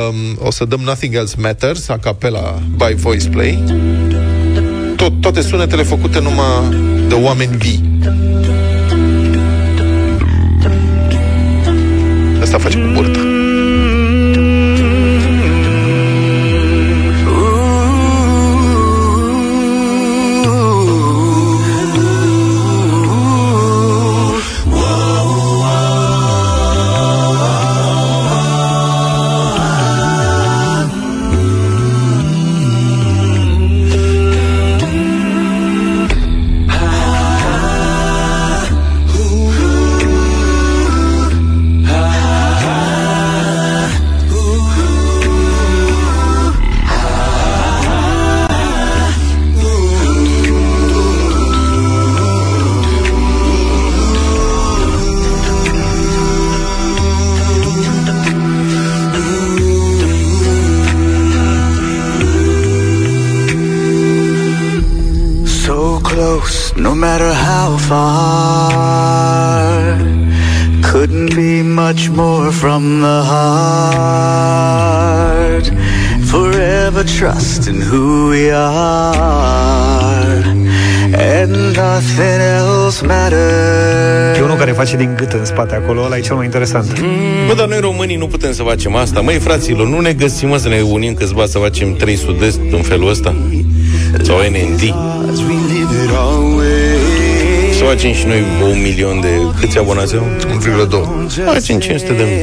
Um, 0.08 0.38
o 0.46 0.50
să 0.50 0.64
dăm 0.64 0.80
Nothing 0.80 1.14
Else 1.14 1.34
Matters, 1.38 1.88
a 1.88 1.98
capela 1.98 2.62
by 2.76 2.94
Voice 2.94 3.28
Play. 3.28 3.64
Tot, 4.96 5.20
toate 5.20 5.40
sunetele 5.40 5.82
făcute 5.82 6.20
numai 6.20 6.78
de 7.08 7.14
oameni 7.14 7.56
vii. 7.56 7.98
Asta 12.42 12.58
face 12.58 12.78
cu 12.78 12.90
burta. 12.94 13.31
No 66.82 66.94
matter 66.94 67.32
how 67.32 67.76
far. 67.88 68.82
Couldn't 70.90 71.34
be 71.34 71.62
much 71.62 72.10
more 72.10 72.50
from 72.50 73.00
the 73.00 73.22
heart. 73.32 74.52
Forever 76.32 77.04
trust 77.04 77.68
in 77.68 77.80
who 77.80 78.28
we 78.30 78.50
are. 78.50 79.32
And 81.14 81.52
nothing 81.76 82.40
else 82.58 83.06
matters. 83.06 84.38
E 84.38 84.42
unul 84.42 84.56
care 84.56 84.72
face 84.72 84.96
din 84.96 85.14
gât 85.16 85.32
în 85.32 85.44
spate 85.44 85.74
acolo 85.74 86.02
Ăla 86.04 86.16
e 86.16 86.20
cel 86.20 86.36
mai 86.36 86.44
interesant 86.44 87.00
Bă, 87.46 87.54
dar 87.54 87.66
noi 87.66 87.80
românii 87.80 88.16
nu 88.16 88.26
putem 88.26 88.52
să 88.52 88.62
facem 88.62 88.96
asta. 88.96 89.20
Măi, 89.20 89.38
fraților, 89.38 89.86
nu 89.86 90.00
ne 90.00 90.12
găsim 90.12 90.48
mă, 90.48 90.56
să 90.56 90.68
ne 90.68 90.80
unim 90.80 91.14
câțiva 91.14 91.46
să 91.46 91.58
facem 91.58 91.94
3 91.94 92.16
sud-est 92.16 92.60
în 92.70 92.82
felul 92.82 93.08
ăsta. 93.08 93.34
Sau 94.22 94.36
NND. 94.36 94.94
Să 97.82 97.88
facem 97.88 98.12
și 98.12 98.26
noi 98.26 98.44
un 98.62 98.80
milion 98.80 99.20
de... 99.20 99.28
Câți 99.60 99.78
abonați 99.78 100.14
au? 100.14 100.26
1,2. 101.38 101.44
Facem 101.44 101.78
500 101.78 102.12
de 102.12 102.22
mii. 102.22 102.36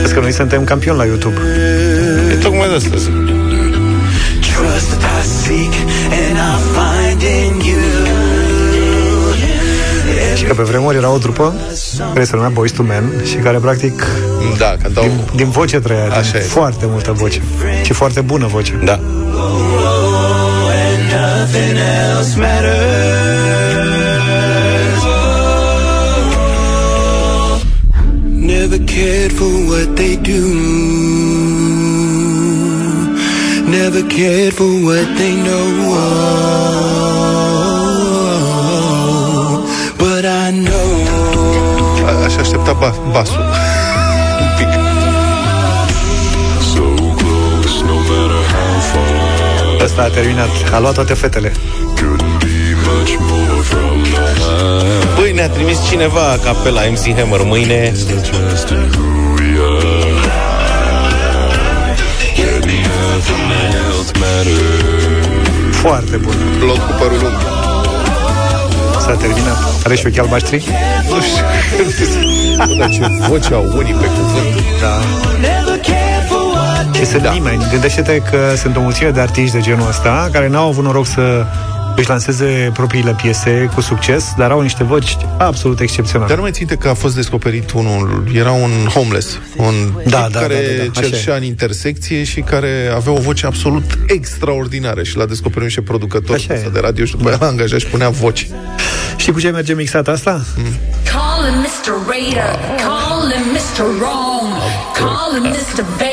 Vezi 0.00 0.14
că 0.14 0.20
noi 0.20 0.32
suntem 0.32 0.64
campioni 0.64 0.98
la 0.98 1.04
YouTube 1.04 1.34
E 2.30 2.34
tocmai 2.34 2.68
de 2.68 2.74
asta 2.74 2.96
zic. 2.96 3.12
Trust 4.40 5.00
I 5.00 5.26
seek 5.42 5.72
and 6.26 6.36
I 6.36 6.54
find 6.74 7.22
in 7.22 7.66
you. 7.66 7.80
Și 10.36 10.44
că 10.44 10.54
pe 10.54 10.62
vremuri 10.62 10.96
era 10.96 11.10
o 11.10 11.18
trupă 11.18 11.54
care 12.12 12.24
se 12.24 12.30
numea 12.34 12.50
Boys 12.50 12.70
to 12.70 12.82
Men 12.82 13.12
și 13.24 13.34
care 13.34 13.58
practic 13.58 14.06
Da, 14.58 14.74
cântau... 14.82 15.02
din, 15.02 15.12
din 15.34 15.50
voce 15.50 15.78
trăia, 15.78 16.02
din 16.02 16.12
Așa 16.12 16.36
e. 16.36 16.40
foarte 16.40 16.86
multă 16.88 17.12
voce. 17.12 17.42
Și 17.82 17.92
foarte 17.92 18.20
bună 18.20 18.46
voce. 18.46 18.80
Da. 18.84 19.00
Nothing 21.42 21.76
else 21.76 22.36
matters. 22.36 23.02
Never 28.52 28.78
cared 28.94 29.32
for 29.32 29.52
what 29.70 29.88
they 29.96 30.14
do. 30.14 30.42
Never 33.76 34.02
cared 34.08 34.54
for 34.54 34.70
what 34.86 35.06
they 35.18 35.34
know. 35.46 35.66
But 39.98 40.24
I 40.44 40.46
know. 40.66 40.90
A- 42.08 42.24
Aș 42.26 42.34
aștepta 42.36 42.72
ba- 42.80 42.94
basul. 43.12 43.61
Far. 49.94 50.04
Asta 50.04 50.18
a 50.18 50.20
terminat. 50.20 50.48
A 50.72 50.78
luat 50.78 50.94
toate 50.94 51.14
fetele. 51.14 51.52
Couldn't 51.94 52.38
be 52.38 52.56
much 52.90 53.12
more 53.18 53.62
from 53.62 54.02
the 54.02 54.24
high. 54.40 55.18
Băi, 55.18 55.32
ne-a 55.32 55.48
trimis 55.48 55.78
cineva 55.88 56.38
capela 56.44 56.80
MC 56.90 57.18
Hammer 57.18 57.42
mâine. 57.42 57.92
Just 57.94 58.68
in 58.70 58.76
who 58.94 59.34
we 59.36 59.48
are. 59.58 59.82
And 62.52 62.64
nothing 62.64 63.50
else 63.84 64.12
matters. 64.20 65.76
Foarte 65.76 66.16
bun. 66.16 66.34
Blond 66.58 66.78
cu 66.78 66.92
părul 66.98 67.18
lung. 67.22 67.36
S-a 69.00 69.14
terminat. 69.14 69.58
Are 69.84 69.94
și 69.94 70.06
ochii 70.06 70.20
albaștri? 70.20 70.64
Nu 71.08 71.20
știu. 71.20 71.44
Dar 72.78 72.88
ce 72.88 73.00
voce 73.28 73.54
au 73.54 73.72
unii 73.76 73.92
pe 73.92 74.06
cuvânt. 74.06 74.64
Da. 74.80 75.61
Și 77.02 77.08
sunt 77.08 77.26
nimeni. 77.26 77.66
Gândește-te 77.70 78.18
că 78.30 78.54
sunt 78.56 78.76
o 78.76 78.80
mulțime 78.80 79.10
de 79.10 79.20
artiști 79.20 79.54
de 79.54 79.60
genul 79.60 79.88
ăsta 79.88 80.28
care 80.32 80.48
n-au 80.48 80.68
avut 80.68 80.84
noroc 80.84 81.06
să 81.06 81.46
își 81.96 82.08
lanseze 82.08 82.70
propriile 82.72 83.16
piese 83.22 83.70
cu 83.74 83.80
succes, 83.80 84.32
dar 84.36 84.50
au 84.50 84.60
niște 84.60 84.84
voci 84.84 85.16
absolut 85.38 85.80
excepționale. 85.80 86.26
Dar 86.28 86.36
nu 86.36 86.42
mai 86.42 86.52
ținte 86.52 86.74
că 86.76 86.88
a 86.88 86.94
fost 86.94 87.14
descoperit 87.14 87.70
unul, 87.70 88.24
era 88.34 88.50
un 88.50 88.70
homeless, 88.94 89.38
un 89.56 89.74
Da, 90.06 90.22
tip 90.22 90.32
da, 90.32 90.40
care 90.40 90.54
da, 90.54 90.82
da, 90.84 90.90
da, 90.92 91.00
așa 91.00 91.08
cerșea 91.08 91.34
e. 91.34 91.36
în 91.36 91.42
intersecție 91.42 92.24
și 92.24 92.40
care 92.40 92.92
avea 92.94 93.12
o 93.12 93.18
voce 93.20 93.46
absolut 93.46 93.98
extraordinară 94.06 95.02
și 95.02 95.16
l-a 95.16 95.26
descoperit 95.26 95.70
și 95.70 95.80
producător 95.80 96.34
Așa 96.36 96.54
e. 96.54 96.70
de 96.72 96.80
radio 96.80 97.04
și 97.04 97.16
după 97.16 97.28
aia 97.28 97.38
l-a 97.40 97.46
angajat 97.46 97.80
și 97.80 97.86
punea 97.86 98.08
voci. 98.08 98.48
Știi 99.16 99.32
cu 99.32 99.40
ce 99.40 99.48
merge 99.50 99.74
mixat 99.74 100.08
asta? 100.08 100.44
Call 101.12 101.44
him 101.44 101.58
Mr. 101.58 101.92
Raider, 102.08 102.58
call 102.84 103.32
him 103.32 103.44
Mr. 103.52 103.84
Wrong, 103.98 104.52
call 104.98 105.32
him 105.34 105.50
Mr. 105.50 105.84
Bane. 105.98 106.11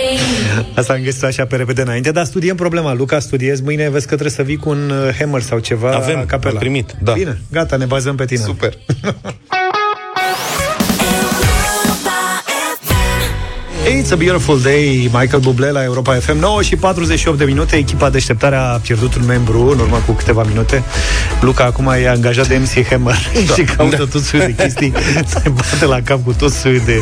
Asta 0.76 0.93
am 0.93 0.99
găsit 1.03 1.24
așa 1.24 1.45
pe 1.45 1.55
repede 1.55 1.82
înainte, 1.82 2.11
dar 2.11 2.26
studiem 2.26 2.55
problema. 2.55 2.93
Luca, 2.93 3.20
studiez, 3.20 3.61
mâine 3.61 3.89
vezi 3.89 4.07
că 4.07 4.13
trebuie 4.15 4.32
să 4.32 4.41
vii 4.41 4.57
cu 4.57 4.70
un 4.70 4.89
uh, 4.89 5.15
hammer 5.20 5.41
sau 5.41 5.59
ceva 5.59 5.91
Avem, 5.91 6.26
capela. 6.26 6.53
am 6.53 6.59
primit, 6.59 6.95
da. 7.01 7.11
Bine, 7.11 7.41
gata, 7.51 7.76
ne 7.76 7.86
bazăm 7.86 8.15
pe 8.15 8.26
tine. 8.26 8.39
Super. 8.41 8.74
It's 13.99 14.11
a 14.11 14.15
beautiful 14.15 14.59
day, 14.61 15.09
Michael 15.13 15.41
Bublé 15.41 15.72
la 15.72 15.84
Europa 15.84 16.13
FM 16.13 16.38
9 16.38 16.61
și 16.61 16.76
48 16.76 17.38
de 17.38 17.43
minute 17.45 17.76
Echipa 17.76 18.09
deșteptare 18.09 18.55
a 18.55 18.61
pierdut 18.61 19.15
un 19.15 19.26
membru 19.26 19.70
În 19.70 19.80
urmă 19.80 20.01
cu 20.05 20.11
câteva 20.11 20.43
minute 20.43 20.84
Luca 21.41 21.63
acum 21.63 21.88
e 21.88 22.09
angajat 22.09 22.47
de 22.47 22.57
MC 22.57 22.86
Hammer 22.88 23.15
da, 23.47 23.53
Și 23.55 23.61
caută 23.61 23.95
da. 23.95 24.03
tot 24.11 24.22
soiul 24.22 24.45
de 24.45 24.63
chestii 24.63 24.93
Se 25.26 25.49
bate 25.49 25.86
la 25.86 26.01
cap 26.01 26.24
cu 26.24 26.34
tot 26.34 26.51
soiul 26.51 26.82
de 26.86 27.01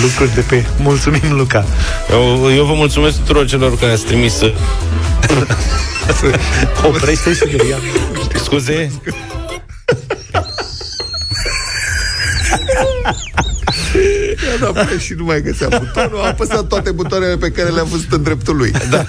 Lucruri 0.00 0.34
de 0.34 0.40
pe 0.40 0.64
Mulțumim, 0.78 1.32
Luca. 1.36 1.64
Eu, 2.10 2.52
eu 2.54 2.64
vă 2.64 2.74
mulțumesc 2.74 3.18
tuturor 3.18 3.46
celor 3.46 3.78
care 3.78 3.92
ați 3.92 4.04
trimis 4.04 4.40
uh, 4.40 4.52
Oprește 6.86 7.34
și 7.34 7.44
de 7.44 7.66
ea. 7.70 7.78
Scuze. 8.42 8.90
Ia 14.60 14.72
da, 14.72 14.86
și 14.98 15.14
nu 15.16 15.24
mai 15.24 15.42
găsea 15.42 15.68
butonul, 15.68 16.20
a 16.20 16.26
apăsat 16.26 16.66
toate 16.66 16.90
butoanele 16.90 17.36
pe 17.36 17.50
care 17.50 17.68
le-am 17.68 17.88
văzut 17.90 18.12
în 18.12 18.22
dreptul 18.22 18.56
lui. 18.56 18.70
Da, 18.90 19.04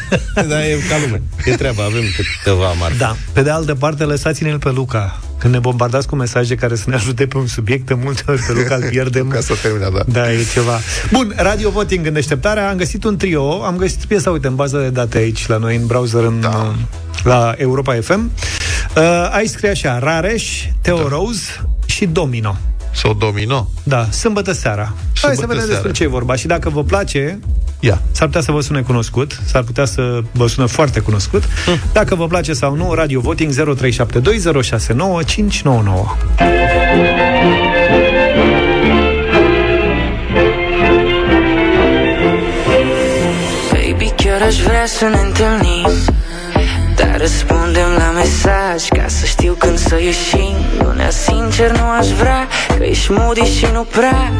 da, 0.47 0.67
e 0.67 0.79
ca 0.89 0.99
lume 1.01 1.21
E 1.45 1.55
treaba, 1.55 1.84
avem 1.84 2.03
câteva 2.15 2.71
marfe 2.71 2.97
Da, 2.97 3.15
pe 3.34 3.41
de 3.41 3.49
altă 3.49 3.75
parte 3.75 4.03
lăsați-ne-l 4.03 4.59
pe 4.59 4.69
Luca 4.69 5.19
Când 5.38 5.53
ne 5.53 5.59
bombardați 5.59 6.07
cu 6.07 6.15
mesaje 6.15 6.55
care 6.55 6.75
să 6.75 6.84
ne 6.88 6.95
ajute 6.95 7.27
pe 7.27 7.38
un 7.38 7.47
subiect 7.47 7.86
De 7.86 7.93
multe 7.93 8.23
ori 8.27 8.41
pe 8.41 8.53
Luca 8.53 8.75
îl 8.75 8.84
pierdem 8.89 9.27
Ca 9.36 9.39
să 9.39 9.53
termina, 9.61 9.89
da. 9.89 10.01
Da, 10.07 10.31
e 10.31 10.43
ceva. 10.53 10.79
Bun, 11.11 11.34
Radio 11.36 11.69
Voting 11.69 12.05
în 12.05 12.13
deșteptarea. 12.13 12.69
Am 12.69 12.77
găsit 12.77 13.03
un 13.03 13.17
trio, 13.17 13.63
am 13.63 13.77
găsit 13.77 14.05
piesa, 14.05 14.31
uite, 14.31 14.47
în 14.47 14.55
bază 14.55 14.77
de 14.77 14.89
date 14.89 15.17
aici, 15.17 15.47
la 15.47 15.57
noi, 15.57 15.75
în 15.75 15.86
browser, 15.86 16.23
în, 16.23 16.41
da. 16.41 16.75
la 17.23 17.53
Europa 17.57 17.93
FM. 18.01 18.31
Uh, 18.95 19.29
aici 19.31 19.49
scrie 19.49 19.69
așa, 19.69 19.99
Rareș, 19.99 20.65
Teo 20.81 20.97
da. 20.97 21.07
Rose 21.07 21.61
și 21.86 22.05
Domino. 22.05 22.57
Sau 22.96 23.14
Domino. 23.14 23.70
Da, 23.84 24.08
sâmbătă 24.12 24.52
seara. 24.52 24.82
Hai 24.84 24.96
să 25.14 25.20
Sâmbătă 25.28 25.46
vedem 25.48 25.58
seara. 25.60 25.74
despre 25.74 25.91
ce 25.91 26.04
e 26.04 26.08
vorba. 26.08 26.36
Și 26.36 26.48
dacă 26.48 26.70
vă 26.70 26.84
place, 26.84 27.39
Ia. 27.80 28.02
s-ar 28.12 28.28
putea 28.28 28.41
să 28.41 28.52
vă 28.52 28.62
sune 28.62 28.82
cunoscut, 28.82 29.39
s-ar 29.46 29.64
putea 29.64 29.86
să 29.86 30.22
vă 30.32 30.48
sună 30.48 30.66
foarte 30.68 31.00
cunoscut. 31.00 31.44
Hm. 31.44 31.80
Dacă 31.94 32.16
vă 32.16 32.28
place 32.28 32.54
sau 32.54 32.76
nu, 32.76 32.94
Radio 32.94 33.20
Voting 33.20 33.54
0372069599. 33.54 33.54
Baby, 43.72 44.12
chiar 44.16 44.41
aș 44.41 44.56
vrea 44.56 44.86
să 44.86 45.06
ne 45.06 45.20
întâlnim 45.20 45.88
Dar 46.96 47.18
răspundem 47.20 47.72
la 47.72 47.72
mesaj 48.24 48.88
Ca 48.88 49.05
să 49.07 49.26
știu 49.26 49.53
când 49.57 49.78
să 49.78 49.95
ieșim. 50.01 50.55
Lunea 50.84 51.09
sincer 51.09 51.71
nu 51.71 51.86
aș 51.99 52.07
vrea 52.07 52.47
Că 52.78 52.84
ești 52.84 53.11
moody 53.11 53.57
și 53.57 53.67
nu 53.74 53.84
prea. 53.84 54.32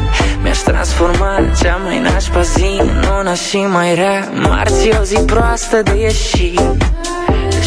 Mi-aș 0.42 0.58
transforma 0.58 1.32
cea 1.62 1.76
mai 1.84 1.98
nașpa 1.98 2.40
zi 2.40 2.70
În 2.78 3.04
una 3.18 3.34
și 3.34 3.56
mai 3.56 3.94
rea. 3.94 4.28
Marți 4.48 4.88
e 4.88 4.96
o 5.00 5.02
zi 5.02 5.18
proastă 5.18 5.82
de 5.82 5.94
ieșit. 6.00 6.60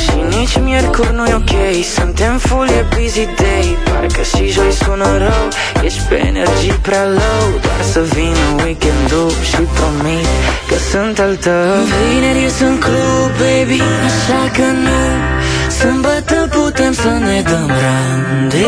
Și 0.04 0.38
nici 0.38 0.60
miercuri 0.60 1.14
nu-i 1.14 1.34
ok. 1.34 1.84
Suntem 1.96 2.38
full, 2.38 2.68
e 2.68 2.86
busy 2.96 3.26
day. 3.26 3.78
Parcă 3.84 4.22
și 4.22 4.52
joi 4.52 4.72
sună 4.72 5.18
rău. 5.18 5.48
Ești 5.84 6.02
pe 6.10 6.16
energii 6.16 6.80
prea 6.82 7.06
low. 7.06 7.46
Doar 7.62 7.82
să 7.92 8.02
vină 8.14 8.64
weekendul 8.64 9.32
Și 9.50 9.62
promit 9.76 10.28
că 10.68 10.76
sunt 10.92 11.20
al 11.20 11.36
tău. 11.36 11.76
Vineri 12.10 12.44
eu 12.44 12.50
sunt 12.50 12.80
club, 12.80 13.30
baby 13.42 13.82
Așa 14.08 14.42
că 14.56 14.66
nu 14.84 15.47
Sâmbătă 15.80 16.48
putem 16.50 16.94
să 16.94 17.10
ne 17.10 17.42
dăm 17.42 17.72
randeu 17.84 18.62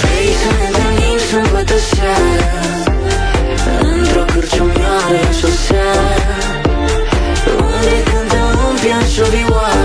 Vrei 0.00 0.32
să 0.42 0.50
ne 0.58 0.66
întâlnim 0.66 1.18
sâmbătă 1.28 1.78
seara 1.90 2.50
Într-o 3.80 4.24
cârciumioară 4.32 5.20
și 5.38 5.44
o 5.44 5.48
seară. 5.66 6.36
Unde 7.58 7.96
cântă 8.08 8.40
un 8.68 8.76
pian 8.82 9.06
și 9.12 9.20
o 9.20 9.28
vioară 9.34 9.75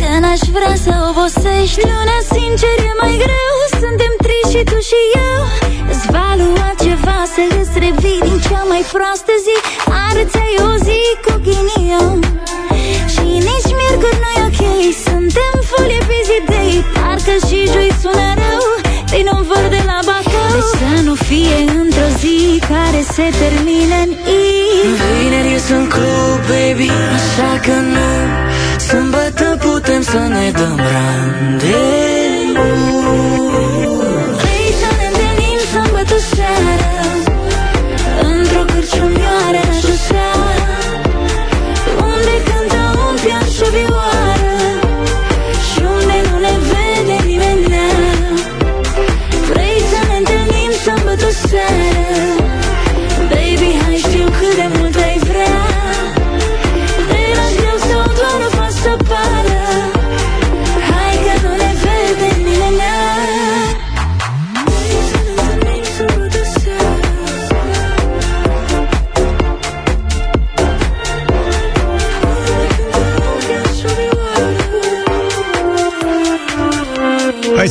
Că 0.00 0.08
n-aș 0.22 0.42
vrea 0.56 0.74
să 0.84 0.92
obosești. 1.08 1.80
Luna, 1.90 2.18
sincer, 2.34 2.76
e 2.90 2.92
mai 3.02 3.14
greu. 3.24 3.56
Suntem 3.82 4.12
triști 4.24 4.50
și 4.52 4.60
tu 4.70 4.78
și 4.90 5.00
eu. 5.28 5.40
Îți 5.92 6.06
va 6.14 6.28
lua 6.42 6.68
ceva 6.84 7.18
să 7.34 7.42
îți 7.60 7.76
revii 7.84 8.20
Din 8.26 8.38
cea 8.46 8.62
mai 8.72 8.82
proastă 8.94 9.32
zi. 9.44 9.56
Arăți 10.04 10.36
ai 10.44 10.54
o 10.70 10.72
zi 10.86 11.00
cu 11.24 11.32
ghinion 11.46 12.18
Și 13.12 13.26
nici 13.48 13.70
miercuri 13.78 14.18
nu-i 14.22 14.40
ok. 14.48 14.62
Suntem 15.06 15.54
full 15.68 15.90
e 15.98 16.00
busy 16.10 16.38
day 16.52 16.72
Parcă 16.96 17.34
și 17.46 17.58
joi 17.72 17.90
sună 18.02 18.28
rău. 18.42 18.64
Din 19.12 19.26
un 19.36 19.42
văr 19.48 19.64
de 19.74 19.82
la 19.90 19.98
Bacău. 20.08 20.52
Deci 20.54 20.72
să 20.80 20.92
nu 21.06 21.14
fie 21.28 21.56
într-o 21.80 22.08
zi 22.20 22.36
Care 22.72 23.00
se 23.14 23.26
termină 23.40 23.96
în 24.04 24.10
I. 24.40 24.44
Vineri 25.00 25.52
eu 25.56 25.62
sunt 25.68 25.86
club, 25.94 26.38
baby. 26.50 26.90
Așa 27.16 27.50
că 27.64 27.74
nu 27.92 27.93
Sâmbătă 27.93 27.93
putem 27.93 27.93
să 30.64 30.70
ne 30.70 30.76
dăm 30.76 30.93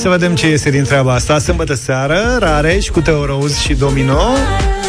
să 0.04 0.10
vedem 0.10 0.36
ce 0.36 0.48
iese 0.48 0.70
din 0.70 0.84
treaba 0.84 1.14
asta. 1.14 1.40
Sâmbătă 1.40 1.74
seară, 1.74 2.38
Rareș 2.40 2.90
cu 2.90 3.02
Teo 3.02 3.26
Rose 3.26 3.62
și 3.62 3.74
Domino. 3.74 4.20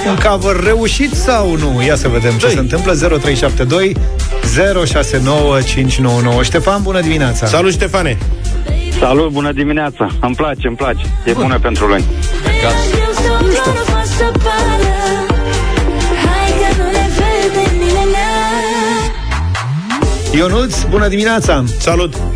Un 0.08 0.16
cover 0.30 0.64
reușit 0.64 1.12
sau 1.12 1.56
nu? 1.56 1.82
Ia 1.82 1.96
să 1.96 2.08
vedem 2.08 2.32
ce 2.38 2.48
se 2.48 2.58
întâmplă. 2.58 2.94
0372 2.94 3.96
069599. 4.86 6.42
Ștefan, 6.42 6.82
bună 6.82 7.00
dimineața! 7.00 7.46
Salut, 7.46 7.72
Ștefane! 7.72 8.18
Salut, 8.98 9.30
bună 9.30 9.52
dimineața. 9.52 10.08
Îmi 10.20 10.34
place, 10.34 10.66
îmi 10.66 10.76
place. 10.76 11.04
E 11.24 11.32
bună 11.32 11.58
pentru 11.58 11.86
luni. 11.86 12.04
Nu 13.40 13.50
știu. 13.50 13.72
să 14.16 14.32
pară 14.32 14.92
Hai 16.24 16.52
că 16.60 16.82
nu 16.82 16.90
ne 16.90 17.08
vede 17.16 17.70
nimeni 17.70 18.16
Ionuț, 20.32 20.82
bună 20.82 21.08
dimineața! 21.08 21.64
Salut! 21.78 22.33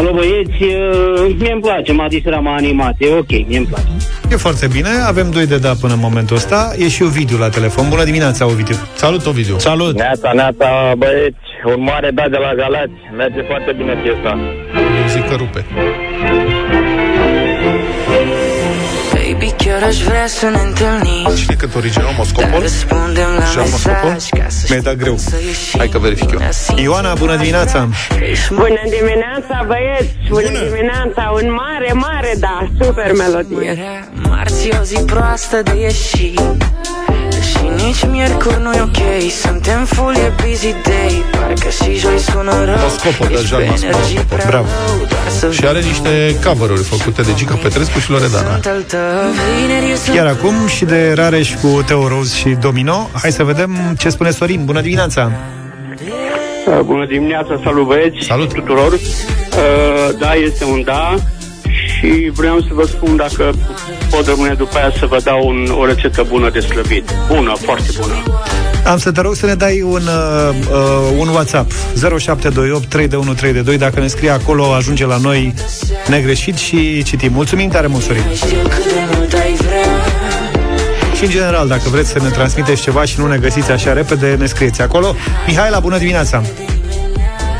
Salut 0.00 0.14
băieți, 0.14 0.62
uh, 0.62 1.34
mie 1.38 1.52
îmi 1.52 1.60
place, 1.60 1.92
Madisera 1.92 2.38
m-a 2.38 2.54
animat, 2.54 2.94
e 2.98 3.12
ok, 3.12 3.28
mie 3.28 3.58
îmi 3.58 3.66
place. 3.66 3.86
E 4.30 4.36
foarte 4.36 4.66
bine, 4.66 4.88
avem 5.06 5.30
doi 5.30 5.46
de 5.46 5.58
da 5.58 5.72
până 5.80 5.92
în 5.92 5.98
momentul 5.98 6.36
ăsta. 6.36 6.72
E 6.78 6.88
și 6.88 7.02
Ovidiu 7.02 7.38
la 7.38 7.48
telefon. 7.48 7.88
Bună 7.88 8.04
dimineața, 8.04 8.46
Ovidiu! 8.46 8.74
Salut, 8.94 9.26
Ovidiu! 9.26 9.58
Salut! 9.58 9.94
Neața, 9.96 10.32
neața, 10.32 10.92
băieți, 10.96 11.46
un 11.64 11.82
mare 11.82 12.10
da 12.10 12.28
de 12.28 12.36
la 12.36 12.54
Galați. 12.54 13.00
Merge 13.16 13.40
foarte 13.40 13.72
bine 13.76 13.92
piesa. 14.02 14.38
Eu 15.00 15.08
zic 15.08 15.28
că 15.28 15.34
rupe. 15.34 15.64
Baby, 19.70 19.80
chiar 19.80 19.88
aș 19.88 20.02
vrea 20.02 20.26
să 20.26 20.46
ne 20.46 20.60
întâlnim 20.60 21.34
Cine 21.36 21.54
cânt 21.54 21.74
original 21.74 22.14
Moscopol? 22.16 22.60
Răspundem 22.60 23.30
la 23.38 23.44
Jean 23.52 23.66
Moscopol? 23.70 24.10
mesaj 24.10 24.28
ca 24.28 24.46
să 24.48 24.66
Mi-ai 24.68 24.80
dat 24.80 24.94
greu. 24.94 25.18
Hai 25.78 25.88
că 25.88 25.98
verific 25.98 26.30
eu. 26.30 26.40
Ioana, 26.76 27.14
bună 27.14 27.36
dimineața! 27.36 27.88
Bună 28.48 28.82
dimineața, 28.98 29.64
băieți! 29.66 30.14
Bună, 30.28 30.46
Bună 30.46 30.64
dimineața! 30.64 31.32
Un 31.42 31.52
mare, 31.52 31.92
mare, 31.92 32.32
da, 32.38 32.68
super 32.80 33.12
melodie. 33.12 33.78
Marți 34.28 34.68
e 34.68 34.76
o 34.80 34.82
zi 34.82 34.98
proastă 35.04 35.62
de 35.62 35.80
ieșit 35.80 36.10
Și 36.16 36.34
nici 37.84 38.04
miercuri 38.10 38.60
nu 38.62 38.72
e 38.72 38.80
ok 38.80 39.30
Suntem 39.44 39.84
full, 39.84 40.14
e 40.14 40.32
busy 40.42 40.74
day 40.88 41.24
Parcă 41.40 41.68
și 41.68 41.98
joi 41.98 42.18
sună 42.18 42.64
rău 42.64 42.76
Moscopol, 42.82 43.26
de 43.26 43.32
Ești 43.32 43.46
Jean 43.46 43.60
pe 43.60 43.66
Moscopol. 43.70 43.94
energii 43.94 44.24
prea 44.28 44.44
Bravo. 44.48 44.66
rău, 44.86 45.06
doar 45.08 45.28
să 45.38 45.50
Și 45.52 45.66
are 45.66 45.80
niște 45.80 46.36
cover-uri 46.44 46.82
făcute 46.82 47.22
de 47.22 47.32
Gica 47.34 47.54
Petrescu 47.54 47.98
și 47.98 48.10
Loredana. 48.10 48.50
sunt 48.52 48.66
al 48.66 48.82
tău 48.82 48.98
Vineri 49.38 49.88
eu 49.90 49.96
sunt 49.96 50.16
Iar 50.16 50.26
acum 50.26 50.66
și 50.66 50.84
de 50.84 51.12
Rareș 51.14 51.54
cu 51.62 51.82
Teo 51.86 52.08
Rose 52.08 52.36
și 52.36 52.48
Domino. 52.48 53.10
Hai 53.22 53.32
să 53.32 53.44
vedem 53.44 53.70
ce 53.98 54.08
spune 54.08 54.30
Sorin. 54.30 54.64
Bună 54.64 54.80
dimineața! 54.80 55.32
Uh, 56.66 56.78
Bună 56.84 57.06
dimineața, 57.06 57.60
salut 57.64 57.86
băieți 57.86 58.24
Salut. 58.26 58.52
tuturor. 58.52 58.92
Uh, 58.92 58.98
da, 60.18 60.32
este 60.32 60.64
un 60.64 60.82
da 60.84 61.14
și 62.00 62.30
vreau 62.34 62.60
să 62.60 62.68
vă 62.70 62.86
spun 62.86 63.16
dacă 63.16 63.52
pot 64.10 64.26
rămâne 64.26 64.54
după 64.54 64.76
aia 64.76 64.92
să 64.98 65.06
vă 65.06 65.18
dau 65.24 65.46
un, 65.46 65.74
o 65.78 65.86
rețetă 65.86 66.26
bună 66.28 66.50
de 66.50 66.60
slăbit. 66.60 67.10
Bună, 67.28 67.52
foarte 67.58 67.88
bună. 68.00 68.14
Am 68.86 68.98
să 68.98 69.12
te 69.12 69.20
rog 69.20 69.34
să 69.34 69.46
ne 69.46 69.54
dai 69.54 69.82
un, 69.82 70.02
uh, 70.02 70.54
uh, 70.70 71.16
un 71.18 71.28
WhatsApp 71.28 71.70
0728 72.18 72.86
3132 72.88 73.78
Dacă 73.78 74.00
ne 74.00 74.06
scrie 74.06 74.30
acolo, 74.30 74.72
ajunge 74.72 75.06
la 75.06 75.16
noi 75.16 75.54
negreșit 76.08 76.56
și 76.56 77.02
citim. 77.02 77.32
Mulțumim 77.32 77.68
tare 77.68 77.86
mult, 77.86 78.02
Sorin! 78.02 78.22
Știu 78.34 78.58
cât 78.68 78.84
de 78.84 79.16
mult 79.16 79.32
ai 79.32 79.52
vrea 79.52 79.84
Și 81.16 81.24
în 81.24 81.30
general, 81.30 81.68
dacă 81.68 81.88
vreți 81.90 82.08
să 82.08 82.18
ne 82.22 82.28
transmiteți 82.28 82.82
ceva 82.82 83.04
și 83.04 83.20
nu 83.20 83.26
ne 83.26 83.36
găsiți 83.36 83.70
așa 83.70 83.92
repede, 83.92 84.36
ne 84.38 84.46
scrieți 84.46 84.82
acolo. 84.82 85.14
Mihaela, 85.46 85.78
bună 85.78 85.98
dimineața! 85.98 86.42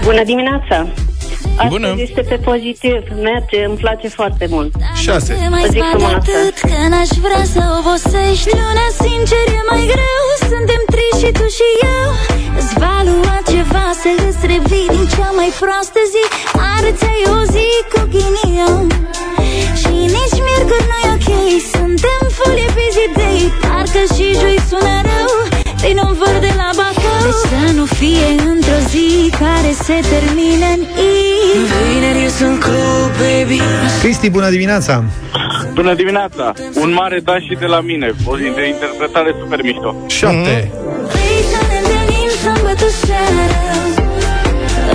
Bună 0.04 0.24
dimineața! 0.24 0.86
Astăzi 1.44 1.68
Bună. 1.74 1.90
este 2.06 2.20
pe 2.30 2.36
pozitiv, 2.50 3.00
merge, 3.28 3.58
îmi 3.68 3.78
place 3.84 4.08
foarte 4.18 4.46
mult. 4.54 4.70
6. 4.94 5.32
Te 5.42 5.48
mai 5.54 5.64
Zic 5.72 5.80
zbat 5.82 5.90
frumos 5.90 6.12
asta. 6.12 6.18
atât 6.22 6.54
că 6.70 6.78
n-aș 6.92 7.10
vrea 7.26 7.44
să 7.54 7.60
obosești. 7.78 8.48
Lumea 8.60 8.90
sincer 9.04 9.44
e 9.58 9.62
mai 9.70 9.82
greu. 9.94 10.24
Suntem 10.52 10.82
triști 10.92 11.20
și 11.22 11.30
tu 11.38 11.46
și 11.58 11.68
eu. 11.96 12.08
Îți 12.58 12.72
va 12.82 12.94
lua 13.10 13.36
ceva 13.52 13.86
să 14.02 14.08
îți 14.28 14.42
revii 14.52 14.88
din 14.94 15.06
cea 15.14 15.30
mai 15.40 15.50
proastă 15.62 16.00
zi. 16.12 16.22
Arăți 16.74 17.04
ai 17.12 17.22
o 17.36 17.40
zi 17.54 17.68
cu 17.92 18.00
ghinion 18.12 18.86
Și 19.80 19.92
nici 20.16 20.38
miercuri 20.46 20.86
nu 20.90 20.98
e 21.06 21.08
ok. 21.16 21.28
Suntem 21.74 22.20
full 22.36 22.56
e 22.66 22.68
busy 22.76 23.06
day 23.20 23.40
Parcă 23.62 24.02
și 24.14 24.26
joi 24.40 24.58
sună 24.68 24.94
rău 25.08 25.30
Vin 25.82 25.98
un 26.08 26.14
văr 26.20 26.36
de 26.40 26.52
la 26.60 26.70
Bacău 26.78 27.20
Deci 27.24 27.42
să 27.50 27.72
nu 27.78 27.84
fie 27.84 28.28
într-o 28.52 28.78
zi 28.92 29.30
Care 29.30 29.70
se 29.86 29.96
termină 30.12 30.66
în 30.76 30.80
I 30.80 31.20
Vineri 31.70 32.22
eu 32.22 32.28
sunt 32.28 32.60
club, 32.60 33.10
baby 33.20 33.60
Cristi, 34.00 34.30
bună 34.30 34.50
dimineața! 34.50 35.04
Bună 35.74 35.94
dimineața! 35.94 36.52
Un 36.82 36.92
mare 36.92 37.18
da 37.24 37.36
și 37.38 37.54
de 37.58 37.66
la 37.66 37.80
mine. 37.80 38.12
O 38.24 38.36
zi 38.36 38.48
de 38.58 38.66
interpretare 38.74 39.34
super 39.40 39.62
mișto. 39.62 39.96
7. 40.06 40.70
Vrei 41.12 41.42
să 41.52 41.60
ne 41.68 41.76
întâlnim 41.82 42.30
sâmbătă 42.42 42.88
seara 43.02 43.48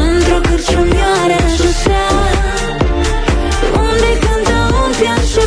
Într-o 0.09 0.39
cârciumioară 0.47 1.35
la 1.45 1.51
șosea 1.59 2.07
Unde 3.87 4.11
cântă 4.23 4.57
un 4.83 4.91
pian 4.99 5.21
și 5.31 5.41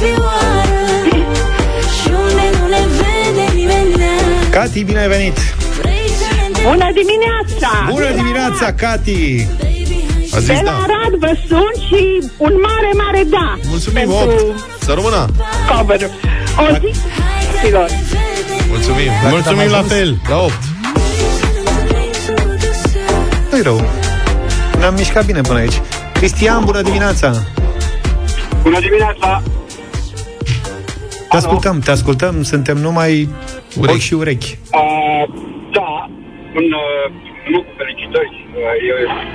Cati, 4.58 4.84
bine 4.84 4.98
ai 4.98 5.08
venit! 5.08 5.38
Vrei 5.80 6.08
să 6.08 6.34
ne 6.34 6.46
întâlnim 6.46 6.70
Bună 6.70 6.88
dimineața! 7.00 7.70
Bună 7.90 8.10
dimineața, 8.14 8.72
Cati! 8.72 9.46
A 10.34 10.38
zis 10.38 10.46
De 10.46 10.52
la 10.52 10.62
da. 10.62 10.70
Arad 10.70 11.14
vă 11.18 11.32
sun 11.48 11.72
și 11.86 12.30
un 12.36 12.52
mare, 12.62 12.90
mare 12.96 13.22
da! 13.30 13.58
Mulțumim, 13.68 14.08
pentru 14.08 14.46
8. 14.48 14.82
Să 14.82 14.92
rămână. 14.94 15.26
cover 15.68 16.10
O 16.56 16.76
zi, 16.80 17.00
filor! 17.64 17.88
Mulțumim. 18.68 19.10
Mulțumim 19.30 19.70
la 19.70 19.82
fel. 19.82 20.20
La 20.28 20.36
8. 20.36 20.52
Nu-i 23.50 23.62
rău. 23.62 23.90
Ne-am 24.78 24.94
mișcat 24.94 25.24
bine 25.24 25.40
până 25.40 25.58
aici. 25.58 25.80
Cristian, 26.12 26.64
bună 26.64 26.82
dimineața! 26.82 27.32
Bună 28.62 28.80
dimineața! 28.80 29.42
Te 31.30 31.36
ascultăm, 31.36 31.78
te 31.78 31.90
ascultăm, 31.90 32.42
suntem 32.42 32.76
numai 32.76 33.28
Urechi. 33.82 33.94
ochi 33.96 34.06
și 34.08 34.14
urechi. 34.22 34.50
Uh, 34.80 35.24
da, 35.76 35.90
un 36.58 36.66
uh, 36.82 37.04
nu 37.52 37.58
cu 37.66 37.72
felicitări. 37.80 38.32
Uh, 38.58 38.86
e 38.88 38.90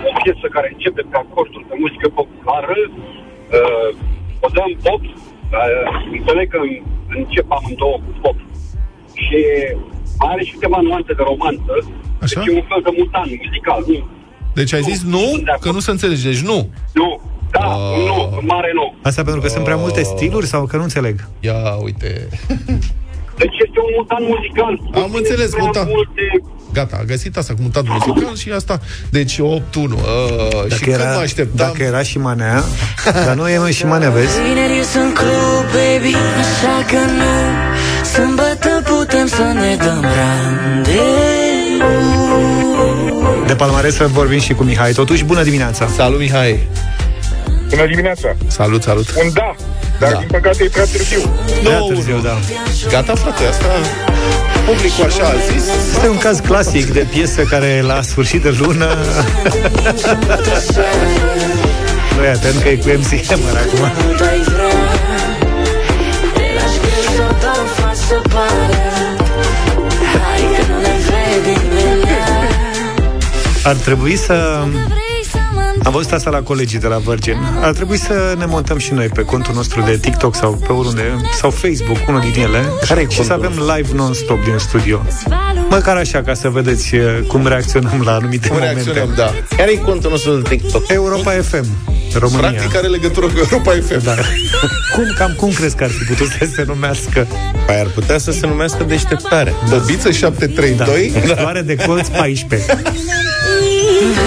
o 0.10 0.12
piesă 0.24 0.46
care 0.56 0.68
începe 0.74 1.02
pe 1.12 1.18
acorduri 1.26 1.66
de 1.70 1.76
muzică 1.84 2.08
populară. 2.20 2.76
Uh, 3.58 3.90
o 4.46 4.48
dăm 4.58 4.72
pop. 4.86 5.02
Uh, 5.04 5.88
înțeleg 6.18 6.48
că 6.54 6.60
încep 7.20 7.48
amândouă 7.58 7.98
cu 8.06 8.12
pop. 8.24 8.38
Și 9.24 9.40
are 10.30 10.42
și 10.48 10.54
câteva 10.54 10.80
nuanțe 10.90 11.14
de 11.20 11.24
romanță. 11.32 11.72
Așa? 12.24 12.40
Deci 12.40 12.48
e 12.54 12.60
un 12.62 12.68
fel 12.72 12.82
de 12.88 12.92
mutant 13.00 13.30
muzical. 13.44 13.82
Nu, 13.88 14.00
Deci 14.60 14.74
ai 14.74 14.82
zis 14.82 15.04
nu, 15.16 15.26
că 15.60 15.72
nu 15.72 15.80
se 15.80 15.92
înțelege. 15.92 16.30
Deci 16.30 16.42
nu. 16.52 16.70
nu. 16.94 17.10
Da, 17.52 17.60
Ah. 17.60 17.98
un 17.98 18.04
nu, 18.06 18.30
un 18.40 18.46
mare 18.46 18.72
nu. 18.74 18.94
Asta 19.02 19.24
pentru 19.24 19.42
că 19.42 19.48
sunt 19.48 19.64
prea 19.64 19.76
multe 19.76 20.04
stiluri 20.04 20.46
sau 20.46 20.66
că 20.66 20.76
nu 20.78 20.84
înțeleg? 20.84 21.16
Ia 21.40 21.76
uite. 21.84 22.28
Deci 23.38 23.56
este 23.66 23.80
un 23.88 23.92
mutant 23.98 24.26
muzical. 24.34 25.04
Am 25.04 25.12
înțeles, 25.14 25.50
Prea 25.50 25.64
mutant. 25.64 25.88
Multe... 25.88 26.22
Gata, 26.74 26.98
a 27.00 27.04
găsit 27.04 27.38
asta 27.38 27.54
cu 27.54 27.62
mutat 27.62 27.84
muzical 27.88 28.36
și 28.36 28.50
asta. 28.50 28.80
Deci 29.10 29.34
8-1. 29.34 29.40
Uh, 29.42 29.52
și 29.54 29.90
Dacă 30.70 30.82
când 30.82 30.96
era, 30.96 31.12
mă 31.14 31.20
așteptam... 31.20 31.68
dacă 31.68 31.84
era 31.84 32.02
și 32.02 32.18
manea, 32.18 32.64
dar 33.26 33.36
nu 33.36 33.50
e 33.50 33.58
mai 33.58 33.72
și 33.72 33.86
manea, 33.86 34.10
vezi? 34.10 34.42
Vineri 34.42 34.78
eu 34.78 34.84
sunt 34.84 35.14
club, 35.14 35.66
baby 35.76 36.16
Așa 36.40 36.86
că 36.90 37.00
nu 37.18 37.32
Sâmbătă 38.14 38.82
putem 38.86 39.28
să 39.28 39.42
ne 39.42 39.76
dăm 39.76 40.06
randeu 40.18 41.04
De 43.48 43.56
palmares 43.56 43.96
să 43.96 44.08
vorbim 44.08 44.40
și 44.40 44.54
cu 44.54 44.64
Mihai. 44.64 44.92
Totuși, 44.92 45.24
bună 45.24 45.44
dimineața! 45.44 45.88
Salut, 45.88 46.20
Mihai! 46.20 46.68
Bună 47.70 47.88
dimineața! 47.88 48.36
Salut, 48.48 48.84
salut! 48.84 49.10
Un 49.24 49.30
da, 49.34 49.56
dar 50.04 50.12
Da. 50.12 50.18
din 50.18 50.28
păcate 50.28 50.64
e 50.64 50.70
prea 50.70 50.84
târziu. 50.84 51.22
Prea 51.64 51.80
târziu, 51.80 52.20
da. 52.24 52.40
Gata, 52.90 53.14
frate, 53.16 53.44
asta... 53.46 53.66
Publicul 54.66 55.04
așa 55.04 55.24
a 55.24 55.36
zis. 55.52 55.64
Este 55.94 56.08
un 56.08 56.18
caz 56.18 56.40
clasic 56.40 56.86
de 56.94 57.06
piesă 57.10 57.42
care 57.42 57.82
la 57.82 58.02
sfârșit 58.02 58.42
de 58.42 58.56
lună 58.60 58.88
Nu 62.18 62.24
e 62.24 62.30
atent 62.30 62.62
că 62.62 62.70
e 62.70 62.76
cu 62.76 62.88
MC 62.88 63.26
Hammer 63.28 63.56
acum 63.56 63.92
Mult 64.06 64.22
ai 64.22 64.40
vrea 64.40 64.74
Te 66.34 66.46
lași 66.56 66.80
greu 66.84 67.04
sau 67.18 67.38
doar 67.42 67.58
o 67.64 67.82
faci 67.82 67.96
să 67.96 68.22
pară 68.34 68.84
Hai 70.14 70.42
că 70.56 70.72
nu 70.72 70.80
ne 70.82 70.96
vede 71.08 71.60
nimeni 71.68 72.10
Ar 73.64 73.76
trebui 73.76 74.18
să... 74.18 74.64
Am 75.84 75.92
văzut 75.92 76.12
asta 76.12 76.30
la 76.30 76.42
colegii 76.42 76.80
de 76.80 76.88
la 76.88 76.98
Virgin. 76.98 77.38
Ar 77.62 77.72
trebui 77.74 77.98
să 77.98 78.36
ne 78.38 78.46
montăm 78.46 78.78
și 78.78 78.94
noi 78.94 79.08
pe 79.08 79.22
contul 79.22 79.54
nostru 79.54 79.82
de 79.82 79.98
TikTok 79.98 80.36
sau 80.36 80.54
pe 80.68 80.72
oriunde, 80.72 81.04
sau 81.40 81.50
Facebook, 81.50 81.98
unul 82.08 82.20
din 82.34 82.42
ele, 82.42 82.64
Care-i 82.88 83.08
și 83.10 83.24
să 83.24 83.32
contul? 83.34 83.46
avem 83.52 83.76
live 83.76 83.90
non-stop 83.94 84.44
din 84.44 84.58
studio. 84.58 85.02
Măcar 85.70 85.96
așa, 85.98 86.22
ca 86.22 86.34
să 86.34 86.50
vedeți 86.50 86.96
uh, 86.96 87.20
cum 87.28 87.48
reacționăm 87.48 88.02
la 88.06 88.14
anumite 88.14 88.48
Cum 88.48 88.58
momente. 88.58 88.82
reacționăm, 88.84 89.14
da. 89.16 89.34
Care 89.58 89.72
e 89.72 89.76
contul 89.76 90.10
nostru 90.10 90.36
de 90.38 90.50
TikTok? 90.56 90.84
Europa 90.90 91.32
FM, 91.32 91.66
România. 92.20 92.50
Practic 92.50 92.76
are 92.76 92.88
legătură 92.88 93.26
cu 93.26 93.34
Europa 93.38 93.72
FM. 93.88 94.04
Da. 94.04 94.16
cum, 94.96 95.14
cam 95.18 95.34
cum 95.38 95.52
crezi 95.52 95.76
că 95.76 95.84
ar 95.84 95.90
fi 95.90 96.04
putut 96.04 96.28
să 96.28 96.48
se 96.56 96.64
numească? 96.68 97.28
Păi 97.66 97.76
ar 97.76 97.88
putea 97.88 98.18
să 98.18 98.32
se 98.32 98.48
numească 98.48 98.84
deșteptare. 98.84 99.54
Băbiță 99.70 100.12
732. 100.12 101.12
Da. 101.28 101.36
Floare 101.36 101.62
de 101.62 101.76
colț 101.76 102.08
14. 102.08 102.82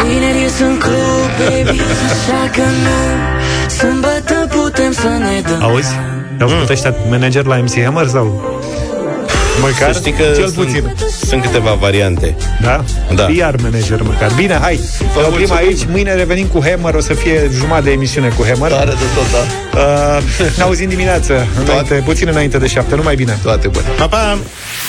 Vineri 0.04 0.40
ies 0.40 0.58
în 0.60 0.78
club, 0.78 1.28
baby 1.38 1.80
Așa 2.10 2.50
că 2.52 2.60
nu 2.60 2.98
Sâmbătă 3.68 4.46
putem 4.48 4.92
să 4.92 5.06
ne 5.06 5.40
dăm 5.48 5.62
Auzi? 5.62 5.92
Au 6.40 6.48
făcut 6.48 6.68
ăștia 6.68 6.94
manager 7.08 7.44
la 7.44 7.56
MC 7.56 7.82
Hammer 7.82 8.06
sau? 8.06 8.54
Măcar? 9.60 9.92
Să 9.92 9.98
știi 9.98 10.12
că 10.12 10.22
Cel 10.22 10.48
sunt, 10.48 10.54
puțin. 10.66 10.94
sunt 11.26 11.42
câteva 11.42 11.72
variante. 11.72 12.36
Da? 12.62 12.84
Da. 13.14 13.22
PR 13.24 13.62
manager 13.62 14.02
măcar. 14.02 14.32
Bine, 14.36 14.58
hai, 14.60 14.80
ne 15.00 15.06
oprim 15.22 15.30
mulțumim. 15.30 15.52
aici. 15.56 15.80
Mâine 15.90 16.14
revenim 16.14 16.46
cu 16.46 16.60
Hammer. 16.64 16.94
O 16.94 17.00
să 17.00 17.14
fie 17.14 17.50
jumătate 17.54 17.84
de 17.84 17.90
emisiune 17.90 18.28
cu 18.28 18.44
Hammer. 18.44 18.70
Tare 18.70 18.90
de 18.90 19.06
tot, 19.14 19.24
da. 19.32 19.42
Uh, 19.80 20.22
ne 20.56 20.62
auzim 20.62 20.88
dimineață, 20.88 21.46
înainte, 21.64 21.94
puțin 22.04 22.28
înainte 22.28 22.58
de 22.58 22.66
șapte. 22.66 22.94
Numai 22.94 23.14
bine. 23.14 23.38
Toate 23.42 23.68
bune. 23.68 23.84
Pa, 23.96 24.06
pa! 24.06 24.38